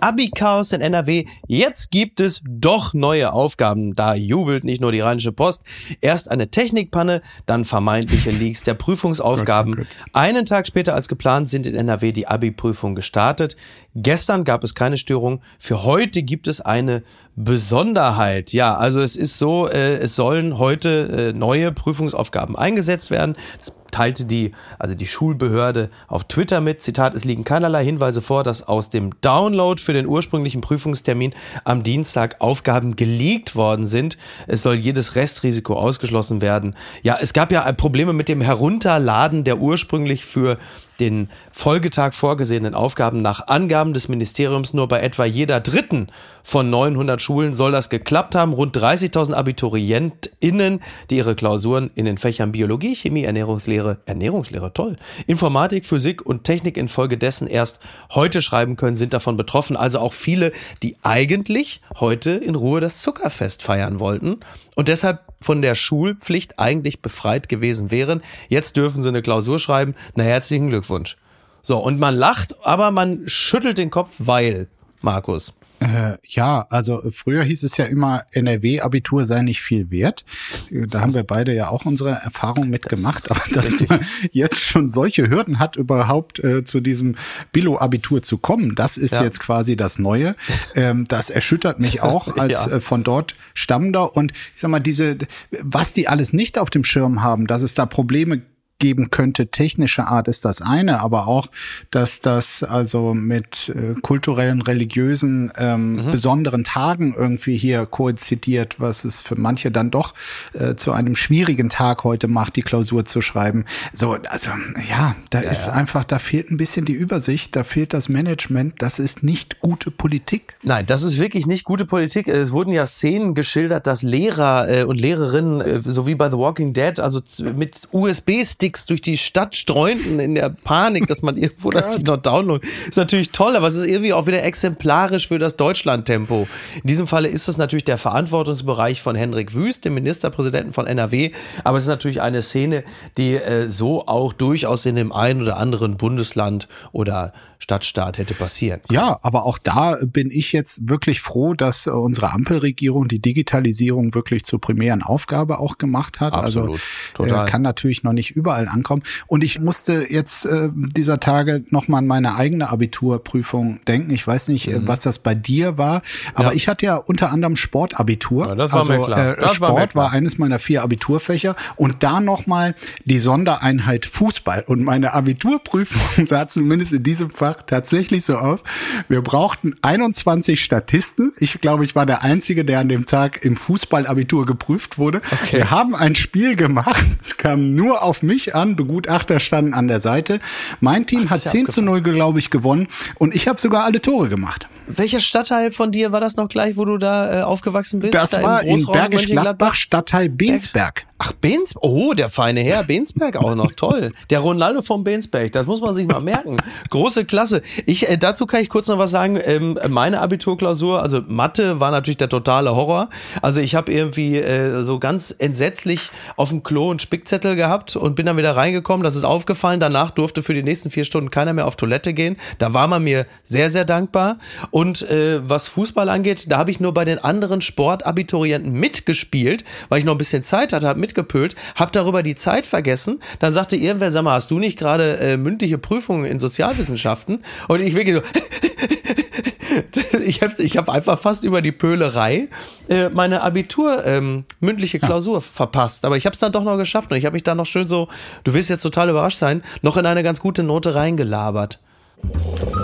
Abi-Chaos 0.00 0.72
in 0.72 0.80
NRW. 0.80 1.24
Jetzt 1.46 1.90
gibt 1.90 2.20
es 2.20 2.42
doch 2.46 2.94
neue 2.94 3.32
Aufgaben. 3.32 3.94
Da 3.94 4.14
jubelt 4.14 4.64
nicht 4.64 4.80
nur 4.80 4.92
die 4.92 5.00
Rheinische 5.00 5.32
Post. 5.32 5.62
Erst 6.00 6.30
eine 6.30 6.50
Technikpanne, 6.50 7.22
dann 7.46 7.64
vermeintliche 7.64 8.30
Leaks 8.30 8.62
der 8.62 8.74
Prüfungsaufgaben. 8.84 9.76
Gott, 9.76 9.86
Einen 10.12 10.46
Tag 10.46 10.66
später 10.66 10.94
als 10.94 11.08
geplant 11.08 11.48
sind 11.48 11.66
in 11.66 11.74
NRW 11.74 12.12
die 12.12 12.26
Abi-Prüfungen 12.26 12.94
gestartet. 12.94 13.56
Gestern 13.96 14.44
gab 14.44 14.64
es 14.64 14.74
keine 14.74 14.96
Störung. 14.96 15.40
Für 15.58 15.84
heute 15.84 16.22
gibt 16.22 16.48
es 16.48 16.60
eine 16.60 17.02
Besonderheit. 17.36 18.52
Ja, 18.52 18.76
also 18.76 19.00
es 19.00 19.16
ist 19.16 19.38
so, 19.38 19.68
äh, 19.68 19.96
es 19.96 20.16
sollen 20.16 20.58
heute 20.58 21.30
äh, 21.30 21.32
neue 21.32 21.72
Prüfungsaufgaben 21.72 22.56
eingesetzt 22.56 23.10
werden. 23.10 23.36
Das 23.58 23.72
teilte 23.94 24.24
die, 24.24 24.50
also 24.80 24.96
die 24.96 25.06
Schulbehörde 25.06 25.88
auf 26.08 26.24
Twitter 26.24 26.60
mit. 26.60 26.82
Zitat, 26.82 27.14
es 27.14 27.24
liegen 27.24 27.44
keinerlei 27.44 27.84
Hinweise 27.84 28.22
vor, 28.22 28.42
dass 28.42 28.66
aus 28.66 28.90
dem 28.90 29.12
Download 29.20 29.80
für 29.80 29.92
den 29.92 30.06
ursprünglichen 30.06 30.60
Prüfungstermin 30.60 31.32
am 31.62 31.84
Dienstag 31.84 32.40
Aufgaben 32.40 32.96
geleakt 32.96 33.54
worden 33.54 33.86
sind. 33.86 34.18
Es 34.48 34.62
soll 34.62 34.74
jedes 34.74 35.14
Restrisiko 35.14 35.74
ausgeschlossen 35.74 36.40
werden. 36.40 36.74
Ja, 37.02 37.18
es 37.20 37.32
gab 37.32 37.52
ja 37.52 37.70
Probleme 37.72 38.12
mit 38.12 38.28
dem 38.28 38.40
Herunterladen 38.40 39.44
der 39.44 39.58
ursprünglich 39.58 40.24
für 40.24 40.58
den 41.00 41.28
Folgetag 41.52 42.12
vorgesehenen 42.12 42.74
Aufgaben 42.74 43.22
nach 43.22 43.46
Angaben 43.48 43.94
des 43.94 44.08
Ministeriums 44.08 44.74
nur 44.74 44.88
bei 44.88 45.00
etwa 45.00 45.24
jeder 45.24 45.60
dritten 45.60 46.08
von 46.42 46.68
900 46.70 47.20
Schulen 47.20 47.56
soll 47.56 47.72
das 47.72 47.90
geklappt 47.90 48.34
haben. 48.34 48.52
Rund 48.52 48.76
30.000 48.76 49.32
AbiturientInnen, 49.32 50.80
die 51.10 51.16
ihre 51.16 51.34
Klausuren 51.34 51.90
in 51.94 52.04
den 52.04 52.18
Fächern 52.18 52.52
Biologie, 52.52 52.94
Chemie, 52.94 53.24
Ernährungslehre, 53.24 53.98
Ernährungslehre, 54.06 54.72
toll, 54.72 54.96
Informatik, 55.26 55.86
Physik 55.86 56.24
und 56.24 56.44
Technik 56.44 56.76
infolgedessen 56.76 57.48
erst 57.48 57.80
heute 58.14 58.42
schreiben 58.42 58.76
können, 58.76 58.96
sind 58.96 59.14
davon 59.14 59.36
betroffen. 59.36 59.76
Also 59.76 59.98
auch 59.98 60.12
viele, 60.12 60.52
die 60.82 60.96
eigentlich 61.02 61.80
heute 61.98 62.32
in 62.32 62.54
Ruhe 62.54 62.80
das 62.80 63.00
Zuckerfest 63.00 63.62
feiern 63.62 64.00
wollten 64.00 64.40
und 64.76 64.88
deshalb 64.88 65.20
von 65.44 65.62
der 65.62 65.74
Schulpflicht 65.74 66.58
eigentlich 66.58 67.02
befreit 67.02 67.48
gewesen 67.48 67.90
wären. 67.90 68.22
Jetzt 68.48 68.76
dürfen 68.76 69.02
sie 69.02 69.10
eine 69.10 69.22
Klausur 69.22 69.58
schreiben. 69.58 69.94
Na, 70.14 70.24
herzlichen 70.24 70.70
Glückwunsch. 70.70 71.16
So, 71.60 71.78
und 71.78 71.98
man 71.98 72.14
lacht, 72.14 72.56
aber 72.62 72.90
man 72.90 73.22
schüttelt 73.26 73.78
den 73.78 73.90
Kopf, 73.90 74.16
weil, 74.18 74.68
Markus. 75.02 75.54
Äh, 75.84 76.16
ja, 76.28 76.66
also 76.70 77.02
früher 77.10 77.42
hieß 77.42 77.62
es 77.62 77.76
ja 77.76 77.84
immer, 77.84 78.24
NRW-Abitur 78.32 79.24
sei 79.24 79.42
nicht 79.42 79.60
viel 79.60 79.90
wert. 79.90 80.24
Äh, 80.70 80.86
Da 80.86 81.00
haben 81.00 81.14
wir 81.14 81.24
beide 81.24 81.54
ja 81.54 81.68
auch 81.68 81.84
unsere 81.84 82.10
Erfahrung 82.10 82.70
mitgemacht. 82.70 83.30
Aber 83.30 83.40
dass 83.52 83.66
richtig. 83.66 83.88
man 83.88 84.00
jetzt 84.32 84.60
schon 84.60 84.88
solche 84.88 85.28
Hürden 85.28 85.58
hat, 85.58 85.76
überhaupt 85.76 86.38
äh, 86.42 86.64
zu 86.64 86.80
diesem 86.80 87.16
Billo-Abitur 87.52 88.22
zu 88.22 88.38
kommen, 88.38 88.74
das 88.74 88.96
ist 88.96 89.12
Ja. 89.12 89.22
jetzt 89.24 89.40
quasi 89.40 89.76
das 89.76 89.98
Neue. 89.98 90.36
Ähm, 90.74 91.04
das 91.08 91.30
erschüttert 91.30 91.80
mich 91.80 92.00
auch 92.02 92.28
als 92.38 92.66
Ja. 92.66 92.72
äh, 92.76 92.80
von 92.80 93.04
dort 93.04 93.34
Stammender. 93.54 94.16
Und 94.16 94.32
ich 94.32 94.60
sag 94.60 94.70
mal, 94.70 94.80
diese, 94.80 95.16
was 95.62 95.94
die 95.94 96.08
alles 96.08 96.32
nicht 96.32 96.58
auf 96.58 96.70
dem 96.70 96.84
Schirm 96.84 97.22
haben, 97.22 97.46
dass 97.46 97.62
es 97.62 97.74
da 97.74 97.86
Probleme 97.86 98.42
geben 98.78 99.10
könnte, 99.10 99.46
technische 99.46 100.06
Art 100.06 100.28
ist 100.28 100.44
das 100.44 100.60
eine, 100.60 101.00
aber 101.00 101.26
auch, 101.26 101.46
dass 101.90 102.20
das 102.20 102.62
also 102.62 103.14
mit 103.14 103.72
äh, 103.74 103.98
kulturellen, 104.00 104.60
religiösen, 104.62 105.52
ähm, 105.56 106.10
besonderen 106.10 106.64
Tagen 106.64 107.14
irgendwie 107.16 107.56
hier 107.56 107.86
koinzidiert, 107.86 108.80
was 108.80 109.04
es 109.04 109.20
für 109.20 109.36
manche 109.36 109.70
dann 109.70 109.90
doch 109.90 110.12
äh, 110.52 110.74
zu 110.74 110.92
einem 110.92 111.14
schwierigen 111.14 111.68
Tag 111.68 112.04
heute 112.04 112.28
macht, 112.28 112.56
die 112.56 112.62
Klausur 112.62 113.04
zu 113.04 113.20
schreiben. 113.20 113.64
So, 113.92 114.18
also 114.28 114.50
ja, 114.90 115.14
da 115.30 115.40
ist 115.40 115.68
einfach, 115.68 116.04
da 116.04 116.18
fehlt 116.18 116.50
ein 116.50 116.56
bisschen 116.56 116.84
die 116.84 116.92
Übersicht, 116.92 117.56
da 117.56 117.64
fehlt 117.64 117.94
das 117.94 118.08
Management, 118.08 118.82
das 118.82 118.98
ist 118.98 119.22
nicht 119.22 119.60
gute 119.60 119.90
Politik. 119.90 120.56
Nein, 120.62 120.84
das 120.86 121.04
ist 121.04 121.18
wirklich 121.18 121.46
nicht 121.46 121.64
gute 121.64 121.86
Politik. 121.86 122.28
Es 122.28 122.52
wurden 122.52 122.72
ja 122.72 122.86
Szenen 122.86 123.34
geschildert, 123.34 123.86
dass 123.86 124.02
Lehrer 124.02 124.68
äh, 124.68 124.84
und 124.84 125.00
Lehrerinnen, 125.00 125.60
äh, 125.60 125.80
so 125.84 126.06
wie 126.06 126.16
bei 126.16 126.28
The 126.30 126.36
Walking 126.36 126.72
Dead, 126.72 126.98
also 127.00 127.22
mit 127.56 127.88
USB-Sticks 127.92 128.63
USB-Sticks 128.64 128.86
durch 128.86 129.00
die 129.00 129.18
Stadt 129.18 129.54
streunten 129.54 130.20
in 130.20 130.34
der 130.34 130.50
Panik, 130.50 131.06
dass 131.06 131.22
man 131.22 131.36
irgendwo 131.36 131.70
das 131.70 131.98
noch 132.04 132.16
downloadet. 132.16 132.64
Ist 132.88 132.96
natürlich 132.96 133.30
toll, 133.30 133.56
aber 133.56 133.68
es 133.68 133.74
ist 133.74 133.86
irgendwie 133.86 134.12
auch 134.12 134.26
wieder 134.26 134.42
exemplarisch 134.42 135.28
für 135.28 135.38
das 135.38 135.56
Deutschland-Tempo. 135.56 136.48
In 136.82 136.86
diesem 136.86 137.06
Falle 137.06 137.28
ist 137.28 137.48
es 137.48 137.56
natürlich 137.56 137.84
der 137.84 137.98
Verantwortungsbereich 137.98 139.02
von 139.02 139.16
Hendrik 139.16 139.54
Wüst, 139.54 139.84
dem 139.84 139.94
Ministerpräsidenten 139.94 140.72
von 140.72 140.86
NRW, 140.86 141.32
aber 141.62 141.78
es 141.78 141.84
ist 141.84 141.88
natürlich 141.88 142.20
eine 142.20 142.42
Szene, 142.42 142.84
die 143.18 143.34
äh, 143.34 143.68
so 143.68 144.06
auch 144.06 144.32
durchaus 144.32 144.86
in 144.86 144.96
dem 144.96 145.12
einen 145.12 145.42
oder 145.42 145.56
anderen 145.56 145.96
Bundesland 145.96 146.68
oder 146.92 147.32
Stadtstaat 147.64 148.18
hätte 148.18 148.34
passieren 148.34 148.82
können. 148.86 149.00
Ja, 149.00 149.18
aber 149.22 149.46
auch 149.46 149.56
da 149.56 149.96
bin 150.04 150.30
ich 150.30 150.52
jetzt 150.52 150.86
wirklich 150.88 151.22
froh, 151.22 151.54
dass 151.54 151.86
unsere 151.86 152.30
Ampelregierung 152.30 153.08
die 153.08 153.20
Digitalisierung 153.20 154.14
wirklich 154.14 154.44
zur 154.44 154.60
primären 154.60 155.02
Aufgabe 155.02 155.58
auch 155.58 155.78
gemacht 155.78 156.20
hat. 156.20 156.34
Absolut, 156.34 156.72
also 156.72 156.82
total. 157.14 157.46
Äh, 157.46 157.50
kann 157.50 157.62
natürlich 157.62 158.02
noch 158.02 158.12
nicht 158.12 158.32
überall 158.32 158.53
ankommen. 158.54 159.02
Und 159.26 159.44
ich 159.44 159.60
musste 159.60 160.06
jetzt 160.08 160.46
äh, 160.46 160.70
dieser 160.72 161.20
Tage 161.20 161.64
nochmal 161.70 161.98
an 161.98 162.06
meine 162.06 162.36
eigene 162.36 162.70
Abiturprüfung 162.70 163.80
denken. 163.86 164.10
Ich 164.10 164.26
weiß 164.26 164.48
nicht, 164.48 164.68
äh, 164.68 164.78
mhm. 164.78 164.88
was 164.88 165.02
das 165.02 165.18
bei 165.18 165.34
dir 165.34 165.78
war, 165.78 166.02
aber 166.34 166.48
ja. 166.48 166.54
ich 166.54 166.68
hatte 166.68 166.86
ja 166.86 166.96
unter 166.96 167.30
anderem 167.32 167.56
Sportabitur. 167.56 168.48
Ja, 168.48 168.54
das 168.54 168.72
war 168.72 168.80
also, 168.80 168.92
mir 168.92 169.04
klar. 169.04 169.38
Äh, 169.38 169.48
Sport 169.48 169.60
war, 169.60 169.86
klar. 169.86 170.04
war 170.04 170.12
eines 170.12 170.38
meiner 170.38 170.58
vier 170.58 170.82
Abiturfächer 170.82 171.56
und 171.76 172.02
da 172.02 172.20
nochmal 172.20 172.74
die 173.04 173.18
Sondereinheit 173.18 174.06
Fußball. 174.06 174.64
Und 174.66 174.82
meine 174.82 175.12
Abiturprüfung 175.14 176.26
sah 176.26 176.48
zumindest 176.48 176.92
in 176.92 177.02
diesem 177.02 177.30
Fach 177.30 177.62
tatsächlich 177.62 178.24
so 178.24 178.36
aus. 178.36 178.62
Wir 179.08 179.22
brauchten 179.22 179.74
21 179.82 180.62
Statisten. 180.62 181.32
Ich 181.38 181.60
glaube, 181.60 181.84
ich 181.84 181.94
war 181.94 182.06
der 182.06 182.22
Einzige, 182.22 182.64
der 182.64 182.80
an 182.80 182.88
dem 182.88 183.06
Tag 183.06 183.44
im 183.44 183.56
Fußballabitur 183.56 184.46
geprüft 184.46 184.98
wurde. 184.98 185.20
Okay. 185.30 185.58
Wir 185.58 185.70
haben 185.70 185.94
ein 185.94 186.14
Spiel 186.14 186.56
gemacht. 186.56 187.04
Es 187.20 187.36
kam 187.36 187.74
nur 187.74 188.02
auf 188.02 188.22
mich 188.22 188.43
an. 188.52 188.76
Begutachter 188.76 189.40
standen 189.40 189.74
an 189.74 189.88
der 189.88 190.00
Seite. 190.00 190.40
Mein 190.80 191.06
Team 191.06 191.22
Ach, 191.26 191.30
hat 191.30 191.40
10 191.40 191.68
zu 191.68 191.82
0, 191.82 192.02
glaube 192.02 192.38
ich, 192.38 192.50
gewonnen. 192.50 192.88
Und 193.18 193.34
ich 193.34 193.48
habe 193.48 193.60
sogar 193.60 193.84
alle 193.84 194.00
Tore 194.00 194.28
gemacht. 194.28 194.66
Welcher 194.86 195.20
Stadtteil 195.20 195.70
von 195.72 195.92
dir 195.92 196.12
war 196.12 196.20
das 196.20 196.36
noch 196.36 196.48
gleich, 196.48 196.76
wo 196.76 196.84
du 196.84 196.98
da 196.98 197.40
äh, 197.40 197.42
aufgewachsen 197.42 198.00
bist? 198.00 198.14
Das 198.14 198.30
da 198.30 198.42
war 198.42 198.62
in 198.62 198.84
Bergisch 198.84 199.26
Gladbach, 199.26 199.74
Stadtteil 199.74 200.28
Bensberg. 200.28 201.06
Ach, 201.18 201.32
Bensberg. 201.32 201.82
Oh, 201.82 202.12
der 202.12 202.28
feine 202.28 202.60
Herr. 202.60 202.82
Bensberg 202.82 203.36
auch 203.36 203.54
noch. 203.54 203.72
Toll. 203.76 204.12
Der 204.28 204.40
Ronaldo 204.40 204.82
von 204.82 205.04
Bensberg. 205.04 205.52
Das 205.52 205.66
muss 205.66 205.80
man 205.80 205.94
sich 205.94 206.06
mal 206.06 206.20
merken. 206.20 206.58
Große 206.90 207.24
Klasse. 207.24 207.62
Ich, 207.86 208.08
äh, 208.08 208.18
dazu 208.18 208.46
kann 208.46 208.60
ich 208.60 208.68
kurz 208.68 208.88
noch 208.88 208.98
was 208.98 209.10
sagen. 209.10 209.38
Ähm, 209.42 209.78
meine 209.88 210.20
Abiturklausur, 210.20 211.00
also 211.00 211.20
Mathe, 211.26 211.80
war 211.80 211.90
natürlich 211.90 212.18
der 212.18 212.28
totale 212.28 212.74
Horror. 212.76 213.08
Also 213.40 213.60
ich 213.60 213.74
habe 213.74 213.92
irgendwie 213.92 214.36
äh, 214.36 214.84
so 214.84 214.98
ganz 214.98 215.34
entsetzlich 215.38 216.10
auf 216.36 216.50
dem 216.50 216.62
Klo 216.62 216.90
einen 216.90 216.98
Spickzettel 216.98 217.56
gehabt 217.56 217.96
und 217.96 218.16
bin 218.16 218.26
dann 218.26 218.33
wieder 218.36 218.56
reingekommen. 218.56 219.04
Das 219.04 219.16
ist 219.16 219.24
aufgefallen. 219.24 219.80
Danach 219.80 220.10
durfte 220.10 220.42
für 220.42 220.54
die 220.54 220.62
nächsten 220.62 220.90
vier 220.90 221.04
Stunden 221.04 221.30
keiner 221.30 221.52
mehr 221.52 221.66
auf 221.66 221.76
Toilette 221.76 222.14
gehen. 222.14 222.36
Da 222.58 222.74
war 222.74 222.88
man 222.88 223.04
mir 223.04 223.26
sehr, 223.42 223.70
sehr 223.70 223.84
dankbar. 223.84 224.38
Und 224.70 225.02
äh, 225.10 225.48
was 225.48 225.68
Fußball 225.68 226.08
angeht, 226.08 226.50
da 226.50 226.58
habe 226.58 226.70
ich 226.70 226.80
nur 226.80 226.94
bei 226.94 227.04
den 227.04 227.18
anderen 227.18 227.60
Sportabiturienten 227.60 228.72
mitgespielt, 228.72 229.64
weil 229.88 229.98
ich 229.98 230.04
noch 230.04 230.14
ein 230.14 230.18
bisschen 230.18 230.44
Zeit 230.44 230.72
hatte, 230.72 230.88
habe 230.88 231.00
mitgepölt, 231.00 231.56
habe 231.74 231.92
darüber 231.92 232.22
die 232.22 232.34
Zeit 232.34 232.66
vergessen. 232.66 233.20
Dann 233.38 233.52
sagte 233.52 233.76
irgendwer, 233.76 234.10
sag 234.10 234.22
mal, 234.22 234.34
hast 234.34 234.50
du 234.50 234.58
nicht 234.58 234.78
gerade 234.78 235.18
äh, 235.18 235.36
mündliche 235.36 235.78
Prüfungen 235.78 236.24
in 236.24 236.38
Sozialwissenschaften? 236.38 237.44
Und 237.68 237.80
ich 237.80 237.94
wirklich 237.94 238.16
so, 238.16 238.22
ich 240.24 240.42
habe 240.42 240.62
ich 240.62 240.76
hab 240.76 240.88
einfach 240.88 241.18
fast 241.18 241.44
über 241.44 241.62
die 241.62 241.72
Pölerei 241.72 242.48
äh, 242.88 243.08
meine 243.08 243.42
Abitur 243.42 244.04
ähm, 244.04 244.44
mündliche 244.60 244.98
Klausur 244.98 245.36
ja. 245.36 245.40
verpasst. 245.40 246.04
Aber 246.04 246.16
ich 246.16 246.26
habe 246.26 246.34
es 246.34 246.40
dann 246.40 246.52
doch 246.52 246.64
noch 246.64 246.76
geschafft 246.76 247.10
und 247.10 247.16
ich 247.16 247.24
habe 247.24 247.34
mich 247.34 247.42
da 247.42 247.54
noch 247.54 247.66
schön 247.66 247.88
so, 247.88 248.08
du 248.44 248.54
wirst 248.54 248.70
jetzt 248.70 248.82
total 248.82 249.08
überrascht 249.08 249.38
sein, 249.38 249.62
noch 249.82 249.96
in 249.96 250.06
eine 250.06 250.22
ganz 250.22 250.40
gute 250.40 250.62
Note 250.62 250.94
reingelabert. 250.94 251.80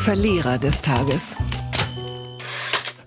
Verlierer 0.00 0.58
des 0.58 0.80
Tages. 0.82 1.36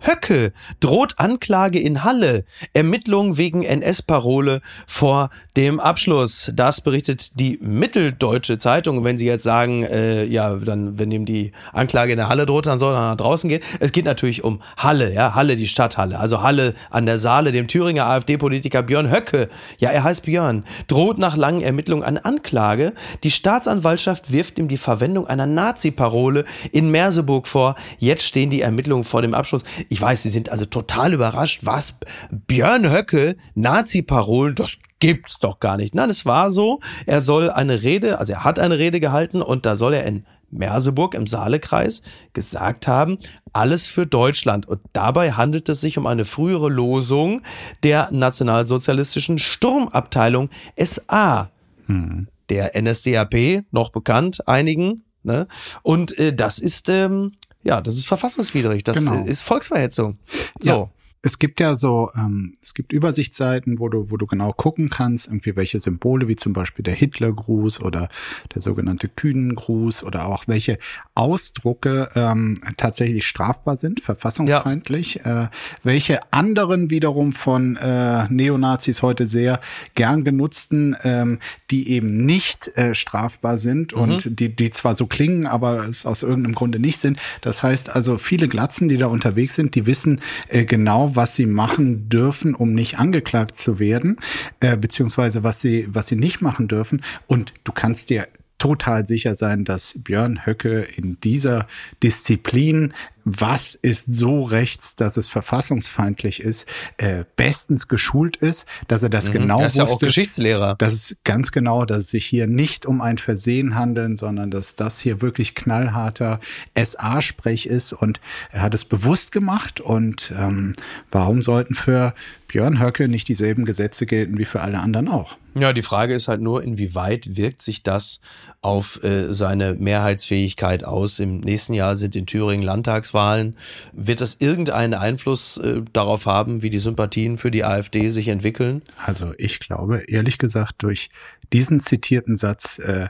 Höcke 0.06 0.52
droht 0.80 1.16
Anklage 1.18 1.80
in 1.80 2.04
Halle. 2.04 2.44
Ermittlungen 2.74 3.38
wegen 3.38 3.64
NS-Parole 3.64 4.62
vor 4.86 5.30
dem 5.56 5.80
Abschluss. 5.80 6.52
Das 6.54 6.82
berichtet 6.82 7.40
die 7.40 7.58
Mitteldeutsche 7.62 8.58
Zeitung. 8.58 9.04
Wenn 9.04 9.18
Sie 9.18 9.26
jetzt 9.26 9.44
sagen, 9.44 9.84
äh, 9.84 10.26
ja, 10.26 10.56
dann, 10.56 11.00
wenn 11.00 11.12
ihm 11.12 11.26
die 11.26 11.54
Anklage 11.72 12.12
in 12.12 12.18
der 12.18 12.28
Halle 12.28 12.46
droht, 12.46 12.66
dann 12.66 12.80
soll 12.80 12.94
er 12.94 13.02
nach 13.02 13.18
draußen 13.18 13.50
gehen. 13.50 13.62
Es 13.80 13.94
geht 13.94 14.06
natürlich 14.06 14.44
um 14.44 14.62
Halle, 14.78 15.14
ja, 15.14 15.36
Halle, 15.36 15.56
die 15.56 15.68
Stadthalle. 15.68 16.20
Also 16.20 16.42
Halle 16.42 16.74
an 16.90 17.06
der 17.06 17.18
Saale, 17.18 17.52
dem 17.52 17.68
Thüringer 17.68 18.06
AfD-Politiker 18.06 18.84
Björn 18.84 19.10
Höcke. 19.10 19.48
Ja, 19.78 19.92
er 19.92 20.04
heißt 20.04 20.24
Björn. 20.24 20.66
Droht 20.88 21.18
nach 21.18 21.38
langen 21.38 21.62
Ermittlungen 21.62 22.04
eine 22.04 22.26
Anklage. 22.26 22.94
Die 23.24 23.32
Staatsanwaltschaft 23.32 24.32
wirft 24.32 24.60
ihm 24.60 24.68
die 24.68 24.78
Verwendung 24.78 25.28
einer 25.28 25.46
Nazi-Parole 25.46 26.44
in 26.72 26.92
Merseburg 26.92 27.48
vor. 27.48 27.76
Jetzt 28.00 28.24
stehen 28.24 28.50
die 28.50 28.62
Ermittlungen 28.62 29.06
vor 29.06 29.22
dem 29.22 29.34
Abschluss. 29.34 29.64
Ich 29.94 30.02
weiß, 30.02 30.24
Sie 30.24 30.32
sind 30.32 30.50
also 30.50 30.66
total 30.66 31.14
überrascht. 31.14 31.60
Was? 31.66 31.94
Björn 32.32 32.92
Höcke, 32.92 33.36
Nazi-Parolen, 33.54 34.56
das 34.56 34.80
gibt's 34.98 35.38
doch 35.38 35.60
gar 35.60 35.78
nicht. 35.78 35.94
Nein, 35.94 36.10
es 36.10 36.26
war 36.26 36.50
so. 36.50 36.80
Er 37.06 37.22
soll 37.22 37.52
eine 37.52 37.84
Rede, 37.84 38.18
also 38.18 38.34
er 38.34 38.44
hat 38.44 38.58
eine 38.58 38.80
Rede 38.80 39.00
gehalten 39.00 39.44
und 39.44 39.68
da 39.68 39.76
soll 39.76 39.94
er 39.94 40.08
in 40.08 40.26
Merseburg 40.50 41.14
im 41.14 41.28
Saalekreis 41.28 42.02
gesagt 42.34 42.88
haben, 42.88 43.20
alles 43.54 43.86
für 43.86 44.08
Deutschland. 44.08 44.68
Und 44.68 44.82
dabei 44.94 45.34
handelt 45.34 45.70
es 45.70 45.82
sich 45.82 46.00
um 46.00 46.08
eine 46.08 46.26
frühere 46.26 46.70
Losung 46.70 47.44
der 47.84 48.10
nationalsozialistischen 48.12 49.38
Sturmabteilung 49.38 50.50
SA. 50.76 51.52
Hm. 51.86 52.30
Der 52.50 52.72
NSDAP, 52.82 53.66
noch 53.70 53.92
bekannt 53.92 54.48
einigen. 54.48 54.96
Ne? 55.24 55.48
Und 55.84 56.18
äh, 56.18 56.34
das 56.34 56.60
ist 56.60 56.90
ähm, 56.90 57.34
ja, 57.64 57.82
das 57.82 57.96
ist 57.96 58.08
verfassungswidrig. 58.08 58.84
Das 58.84 58.98
genau. 58.98 59.24
ist 59.26 59.42
Volksverhetzung. 59.42 60.18
So. 60.60 60.70
Ja 60.70 60.90
es 61.26 61.40
gibt 61.40 61.62
ja 61.62 61.74
so, 61.74 62.10
ähm, 62.18 62.54
es 62.62 62.74
gibt 62.74 62.92
Übersichtsseiten, 62.92 63.80
wo 63.80 63.88
du, 63.88 64.12
wo 64.12 64.18
du 64.18 64.26
genau 64.26 64.52
gucken 64.52 64.90
kannst, 64.90 65.28
irgendwie 65.28 65.56
welche 65.56 65.80
Symbole, 65.80 66.28
wie 66.28 66.36
zum 66.36 66.52
Beispiel 66.52 66.84
der 66.84 66.96
Hitlergruß 66.96 67.82
oder 67.82 68.10
der 68.54 68.62
sogenannte 68.62 69.08
Kühnengruß 69.08 70.04
oder 70.04 70.26
auch 70.26 70.44
welche 70.48 70.78
Ausdrucke 71.16 72.10
ähm, 72.16 72.60
tatsächlich 72.76 73.26
strafbar 73.26 73.78
sind, 73.78 74.02
verfassungsfeindlich, 74.02 75.22
ja. 75.24 75.46
äh, 75.46 75.48
welche 75.82 76.20
anderen 76.32 76.90
wiederum 76.90 77.32
von 77.32 77.78
äh, 77.78 78.28
Neonazis 78.28 79.02
heute 79.02 79.26
sehr 79.26 79.62
gern 79.96 80.26
genutzten, 80.26 80.98
ähm, 81.04 81.40
die 81.72 81.90
eben 81.90 82.26
nicht 82.26 82.68
äh, 82.78 82.94
strafbar 82.94 83.58
sind 83.58 83.96
mhm. 83.96 84.02
und 84.02 84.40
die, 84.42 84.54
die 84.54 84.72
zwar 84.72 84.94
so 84.96 85.08
klingen, 85.08 85.48
aber 85.48 85.88
es 85.88 86.06
aus 86.06 86.22
irgendeinem 86.22 86.56
Grunde 86.56 86.80
nicht 86.80 86.98
sind. 86.98 87.18
Das 87.40 87.64
heißt 87.64 87.96
also, 87.96 88.18
viele 88.18 88.50
Glatzen, 88.50 88.90
die 88.90 88.98
da 88.98 89.08
unterwegs 89.08 89.56
sind, 89.56 89.76
die 89.76 89.86
wissen 89.86 90.20
äh, 90.50 90.66
genau, 90.66 91.13
was 91.16 91.36
sie 91.36 91.46
machen 91.46 92.10
dürfen, 92.10 92.56
um 92.56 92.74
nicht 92.74 93.00
angeklagt 93.00 93.56
zu 93.58 93.80
werden, 93.80 94.18
äh, 94.60 94.78
beziehungsweise 94.78 95.44
was 95.44 95.62
sie, 95.62 95.88
was 95.90 96.08
sie 96.08 96.16
nicht 96.16 96.42
machen 96.42 96.68
dürfen. 96.68 97.02
Und 97.28 97.54
du 97.64 97.72
kannst 97.72 98.10
dir 98.10 98.28
total 98.64 99.06
sicher 99.06 99.36
sein, 99.36 99.66
dass 99.66 100.00
Björn 100.02 100.46
Höcke 100.46 100.88
in 100.96 101.20
dieser 101.20 101.68
Disziplin 102.02 102.94
was 103.26 103.76
ist 103.76 104.14
so 104.14 104.44
rechts, 104.44 104.96
dass 104.96 105.18
es 105.18 105.28
verfassungsfeindlich 105.28 106.42
ist, 106.42 106.68
äh, 106.98 107.24
bestens 107.36 107.88
geschult 107.88 108.36
ist, 108.38 108.68
dass 108.88 109.04
er 109.04 109.10
das 109.10 109.30
mhm, 109.30 109.34
genau 109.34 109.60
er 109.62 109.68
ist 109.68 109.78
wusste. 109.78 109.90
Ja 109.90 109.96
auch 109.96 110.00
Geschichtslehrer. 110.00 110.76
Das 110.78 110.94
ist 110.94 111.18
ganz 111.24 111.52
genau, 111.52 111.86
dass 111.86 112.00
es 112.00 112.10
sich 112.10 112.26
hier 112.26 112.48
nicht 112.48 112.86
um 112.86 113.02
ein 113.02 113.18
Versehen 113.18 113.76
handelt, 113.76 114.18
sondern 114.18 114.52
dass 114.52 114.76
das 114.76 115.00
hier 115.00 115.22
wirklich 115.22 115.56
knallharter 115.56 116.40
SA-Sprech 116.76 117.66
ist 117.66 117.94
und 117.94 118.20
er 118.52 118.62
hat 118.62 118.74
es 118.74 118.86
bewusst 118.86 119.32
gemacht 119.32 119.80
und 119.80 120.34
ähm, 120.38 120.74
warum 121.12 121.42
sollten 121.42 121.76
für 121.76 122.14
Björn 122.48 122.80
Höcke 122.80 123.08
nicht 123.08 123.28
dieselben 123.28 123.66
Gesetze 123.66 124.06
gelten 124.06 124.38
wie 124.38 124.46
für 124.46 124.62
alle 124.62 124.80
anderen 124.80 125.08
auch? 125.08 125.38
Ja, 125.58 125.72
die 125.72 125.82
Frage 125.82 126.14
ist 126.14 126.28
halt 126.28 126.42
nur, 126.42 126.64
inwieweit 126.64 127.36
wirkt 127.36 127.62
sich 127.62 127.84
das 127.84 128.20
auf 128.64 129.04
äh, 129.04 129.34
seine 129.34 129.76
Mehrheitsfähigkeit 129.76 130.84
aus? 130.84 131.20
Im 131.20 131.40
nächsten 131.42 131.74
Jahr 131.74 131.96
sind 131.96 132.16
in 132.16 132.26
Thüringen 132.26 132.64
Landtags 132.64 133.04
Landtagswahlen. 133.04 133.56
Wird 133.92 134.22
das 134.22 134.38
irgendeinen 134.40 134.94
Einfluss 134.94 135.58
äh, 135.58 135.82
darauf 135.94 136.26
haben, 136.26 136.62
wie 136.62 136.70
die 136.70 136.80
Sympathien 136.80 137.38
für 137.38 137.52
die 137.52 137.64
AfD 137.64 138.10
sich 138.10 138.28
entwickeln? 138.28 138.82
Also 138.98 139.34
ich 139.38 139.60
glaube, 139.60 140.04
ehrlich 140.08 140.38
gesagt, 140.38 140.76
durch 140.80 141.10
diesen 141.52 141.80
zitierten 141.80 142.38
Satz 142.38 142.80
äh, 142.80 143.08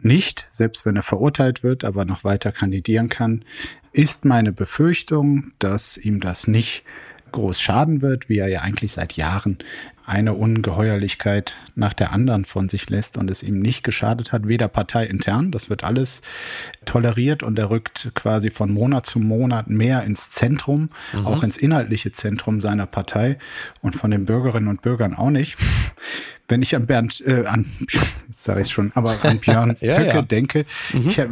nicht, 0.00 0.46
selbst 0.50 0.84
wenn 0.84 0.96
er 0.96 1.02
verurteilt 1.02 1.62
wird, 1.62 1.84
aber 1.84 2.04
noch 2.04 2.24
weiter 2.24 2.52
kandidieren 2.52 3.08
kann, 3.08 3.44
ist 3.92 4.24
meine 4.24 4.52
Befürchtung, 4.52 5.52
dass 5.58 5.96
ihm 5.96 6.20
das 6.20 6.46
nicht 6.46 6.82
groß 7.32 7.60
schaden 7.60 8.00
wird, 8.00 8.28
wie 8.28 8.38
er 8.38 8.48
ja 8.48 8.60
eigentlich 8.60 8.92
seit 8.92 9.14
Jahren 9.14 9.58
eine 10.06 10.34
Ungeheuerlichkeit 10.34 11.54
nach 11.74 11.94
der 11.94 12.12
anderen 12.12 12.44
von 12.44 12.68
sich 12.68 12.90
lässt 12.90 13.16
und 13.16 13.30
es 13.30 13.42
ihm 13.42 13.58
nicht 13.60 13.84
geschadet 13.84 14.32
hat, 14.32 14.46
weder 14.46 14.68
parteiintern, 14.68 15.50
das 15.50 15.70
wird 15.70 15.82
alles 15.84 16.20
toleriert 16.84 17.42
und 17.42 17.58
er 17.58 17.70
rückt 17.70 18.12
quasi 18.14 18.50
von 18.50 18.70
Monat 18.70 19.06
zu 19.06 19.18
Monat 19.18 19.68
mehr 19.70 20.02
ins 20.04 20.30
Zentrum, 20.30 20.90
mhm. 21.12 21.26
auch 21.26 21.42
ins 21.42 21.56
inhaltliche 21.56 22.12
Zentrum 22.12 22.60
seiner 22.60 22.86
Partei 22.86 23.38
und 23.80 23.96
von 23.96 24.10
den 24.10 24.26
Bürgerinnen 24.26 24.68
und 24.68 24.82
Bürgern 24.82 25.14
auch 25.14 25.30
nicht. 25.30 25.56
wenn 26.48 26.60
ich 26.60 26.76
an 26.76 26.84
Bernd, 26.86 27.22
äh, 27.26 27.46
an, 27.46 27.64
jetzt 28.28 28.44
sage 28.44 28.60
ich 28.60 28.70
schon, 28.70 28.92
aber 28.94 29.16
an 29.24 29.38
Björn 29.38 29.76
Ja, 29.80 29.96
Höcke 29.98 30.14
ja. 30.16 30.22
denke, 30.22 30.66
Mhm. 30.92 31.08
ich 31.08 31.18
habe 31.18 31.30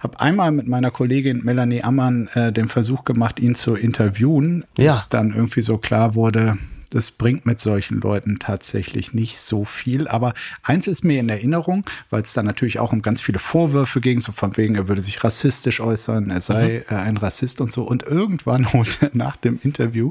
hab 0.00 0.22
einmal 0.22 0.50
mit 0.52 0.66
meiner 0.66 0.90
Kollegin 0.90 1.44
Melanie 1.44 1.82
Ammann 1.82 2.28
äh, 2.32 2.50
den 2.52 2.68
Versuch 2.68 3.04
gemacht, 3.04 3.38
ihn 3.40 3.54
zu 3.54 3.74
interviewen, 3.74 4.64
Ja. 4.78 4.92
bis 4.94 5.10
dann 5.10 5.34
irgendwie 5.34 5.60
so 5.60 5.76
klar 5.76 6.14
wurde, 6.14 6.56
das 6.90 7.10
bringt 7.10 7.46
mit 7.46 7.60
solchen 7.60 8.00
Leuten 8.00 8.38
tatsächlich 8.38 9.12
nicht 9.14 9.38
so 9.38 9.64
viel. 9.64 10.08
Aber 10.08 10.34
eins 10.62 10.86
ist 10.86 11.04
mir 11.04 11.20
in 11.20 11.28
Erinnerung, 11.28 11.84
weil 12.10 12.22
es 12.22 12.32
da 12.32 12.42
natürlich 12.42 12.78
auch 12.78 12.92
um 12.92 13.02
ganz 13.02 13.20
viele 13.20 13.38
Vorwürfe 13.38 14.00
ging, 14.00 14.20
so 14.20 14.32
von 14.32 14.56
wegen, 14.56 14.74
er 14.74 14.88
würde 14.88 15.02
sich 15.02 15.22
rassistisch 15.22 15.80
äußern, 15.80 16.30
er 16.30 16.40
sei 16.40 16.84
äh, 16.88 16.94
ein 16.94 17.16
Rassist 17.16 17.60
und 17.60 17.72
so. 17.72 17.84
Und 17.84 18.04
irgendwann 18.04 18.72
holte 18.72 19.06
er 19.06 19.10
nach 19.14 19.36
dem 19.36 19.58
Interview 19.62 20.10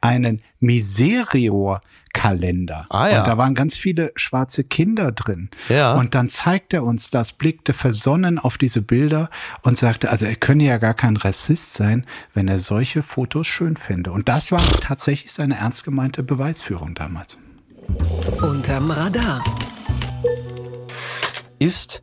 einen 0.00 0.42
Miserior-Kalender. 0.62 2.86
Ah, 2.88 3.08
ja. 3.08 3.18
Und 3.18 3.26
da 3.26 3.36
waren 3.36 3.54
ganz 3.54 3.76
viele 3.76 4.12
schwarze 4.16 4.64
Kinder 4.64 5.12
drin. 5.12 5.50
Ja. 5.68 5.92
Und 5.92 6.14
dann 6.14 6.28
zeigte 6.28 6.78
er 6.78 6.84
uns 6.84 7.10
das, 7.10 7.32
blickte 7.32 7.72
versonnen 7.72 8.38
auf 8.38 8.58
diese 8.58 8.80
Bilder 8.80 9.28
und 9.62 9.76
sagte, 9.76 10.10
also 10.10 10.26
er 10.26 10.36
könne 10.36 10.62
ja 10.64 10.78
gar 10.78 10.94
kein 10.94 11.16
Rassist 11.16 11.74
sein, 11.74 12.06
wenn 12.32 12.46
er 12.48 12.60
solche 12.60 13.02
Fotos 13.02 13.46
schön 13.46 13.76
fände. 13.76 14.12
Und 14.12 14.28
das 14.28 14.52
war 14.52 14.62
tatsächlich 14.80 15.32
seine 15.32 15.56
ernst 15.56 15.84
gemeinte 15.84 16.22
Beweisführung 16.22 16.94
damals. 16.94 17.36
Unterm 18.40 18.90
Radar. 18.90 19.42
ist 21.58 22.01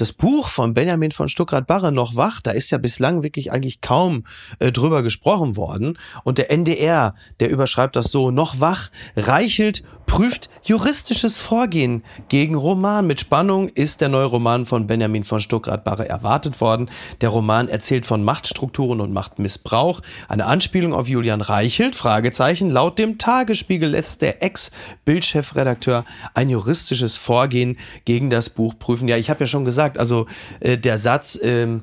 das 0.00 0.12
Buch 0.12 0.48
von 0.48 0.74
Benjamin 0.74 1.10
von 1.10 1.28
Stuckrad-Barre 1.28 1.92
noch 1.92 2.16
wach. 2.16 2.40
Da 2.40 2.52
ist 2.52 2.70
ja 2.70 2.78
bislang 2.78 3.22
wirklich 3.22 3.52
eigentlich 3.52 3.80
kaum 3.80 4.24
äh, 4.58 4.72
drüber 4.72 5.02
gesprochen 5.02 5.56
worden. 5.56 5.98
Und 6.24 6.38
der 6.38 6.50
NDR, 6.50 7.14
der 7.40 7.50
überschreibt 7.50 7.96
das 7.96 8.10
so, 8.10 8.30
noch 8.30 8.60
wach, 8.60 8.90
Reichelt 9.16 9.82
prüft 10.08 10.48
juristisches 10.64 11.38
Vorgehen 11.38 12.02
gegen 12.28 12.56
Roman. 12.56 13.06
Mit 13.06 13.20
Spannung 13.20 13.68
ist 13.68 14.00
der 14.00 14.08
neue 14.08 14.24
Roman 14.24 14.66
von 14.66 14.88
Benjamin 14.88 15.22
von 15.22 15.38
Stuckrad-Barre 15.38 16.08
erwartet 16.08 16.60
worden. 16.60 16.90
Der 17.20 17.28
Roman 17.28 17.68
erzählt 17.68 18.06
von 18.06 18.24
Machtstrukturen 18.24 19.00
und 19.00 19.12
Machtmissbrauch. 19.12 20.00
Eine 20.26 20.46
Anspielung 20.46 20.92
auf 20.92 21.08
Julian 21.08 21.42
Reichelt, 21.42 21.94
Fragezeichen. 21.94 22.70
Laut 22.70 22.98
dem 22.98 23.18
Tagesspiegel 23.18 23.90
lässt 23.90 24.22
der 24.22 24.42
Ex-Bildchefredakteur 24.42 26.04
ein 26.34 26.48
juristisches 26.48 27.16
Vorgehen 27.16 27.78
gegen 28.04 28.30
das 28.30 28.50
Buch 28.50 28.74
prüfen. 28.78 29.06
Ja, 29.06 29.16
ich 29.18 29.30
habe 29.30 29.40
ja 29.40 29.46
schon 29.46 29.64
gesagt, 29.64 29.98
also 29.98 30.26
äh, 30.60 30.78
der 30.78 30.98
Satz, 30.98 31.38
ähm, 31.40 31.82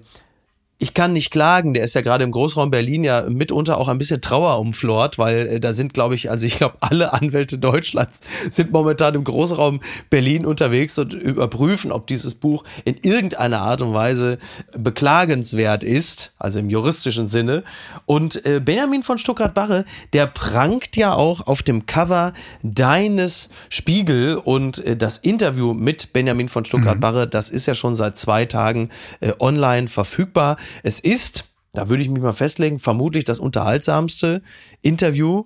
ich 0.77 0.93
kann 0.93 1.13
nicht 1.13 1.31
klagen, 1.31 1.73
der 1.73 1.85
ist 1.85 1.95
ja 1.95 2.01
gerade 2.01 2.25
im 2.25 2.31
Großraum 2.31 2.69
Berlin 2.69 3.05
ja 3.05 3.23
mitunter 3.29 3.77
auch 3.77 3.87
ein 3.87 3.97
bisschen 3.97 4.19
Trauer 4.19 4.59
umflort, 4.59 5.17
weil 5.17 5.47
äh, 5.47 5.59
da 5.61 5.73
sind, 5.73 5.93
glaube 5.93 6.15
ich, 6.15 6.29
also 6.29 6.45
ich 6.45 6.57
glaube, 6.57 6.75
alle 6.81 7.13
Anwälte 7.13 7.57
Deutschlands 7.57 8.19
sind 8.49 8.73
momentan 8.73 9.15
im 9.15 9.23
Großraum 9.23 9.79
Berlin 10.09 10.45
unterwegs 10.45 10.97
und 10.97 11.13
überprüfen, 11.13 11.93
ob 11.93 12.07
dieses 12.07 12.35
Buch 12.35 12.65
in 12.83 12.97
irgendeiner 13.03 13.61
Art 13.61 13.81
und 13.81 13.93
Weise 13.93 14.37
beklagenswert 14.77 15.85
ist, 15.85 16.33
also 16.39 16.59
im 16.59 16.69
juristischen 16.69 17.29
Sinne. 17.29 17.63
Und 18.05 18.45
äh, 18.45 18.59
Benjamin 18.59 19.03
von 19.03 19.17
Stuckrad-Barre, 19.17 19.85
der 20.11 20.27
prangt 20.27 20.97
ja 20.97 21.13
auch 21.13 21.47
auf 21.47 21.63
dem 21.63 21.85
Cover 21.85 22.33
deines 22.63 23.49
Spiegel 23.69 24.35
und 24.35 24.83
äh, 24.85 24.97
das 24.97 25.19
Interview 25.19 25.73
mit 25.73 26.11
Benjamin 26.11 26.49
von 26.49 26.65
Stuckrad-Barre, 26.65 27.29
das 27.29 27.49
ist 27.49 27.65
ja 27.65 27.75
schon 27.75 27.95
seit 27.95 28.17
zwei 28.17 28.45
Tagen 28.45 28.89
online 29.39 29.87
verfügbar. 29.87 30.57
Es 30.83 30.99
ist, 30.99 31.45
da 31.73 31.89
würde 31.89 32.03
ich 32.03 32.09
mich 32.09 32.21
mal 32.21 32.33
festlegen, 32.33 32.79
vermutlich 32.79 33.23
das 33.23 33.39
unterhaltsamste 33.39 34.41
Interview, 34.81 35.45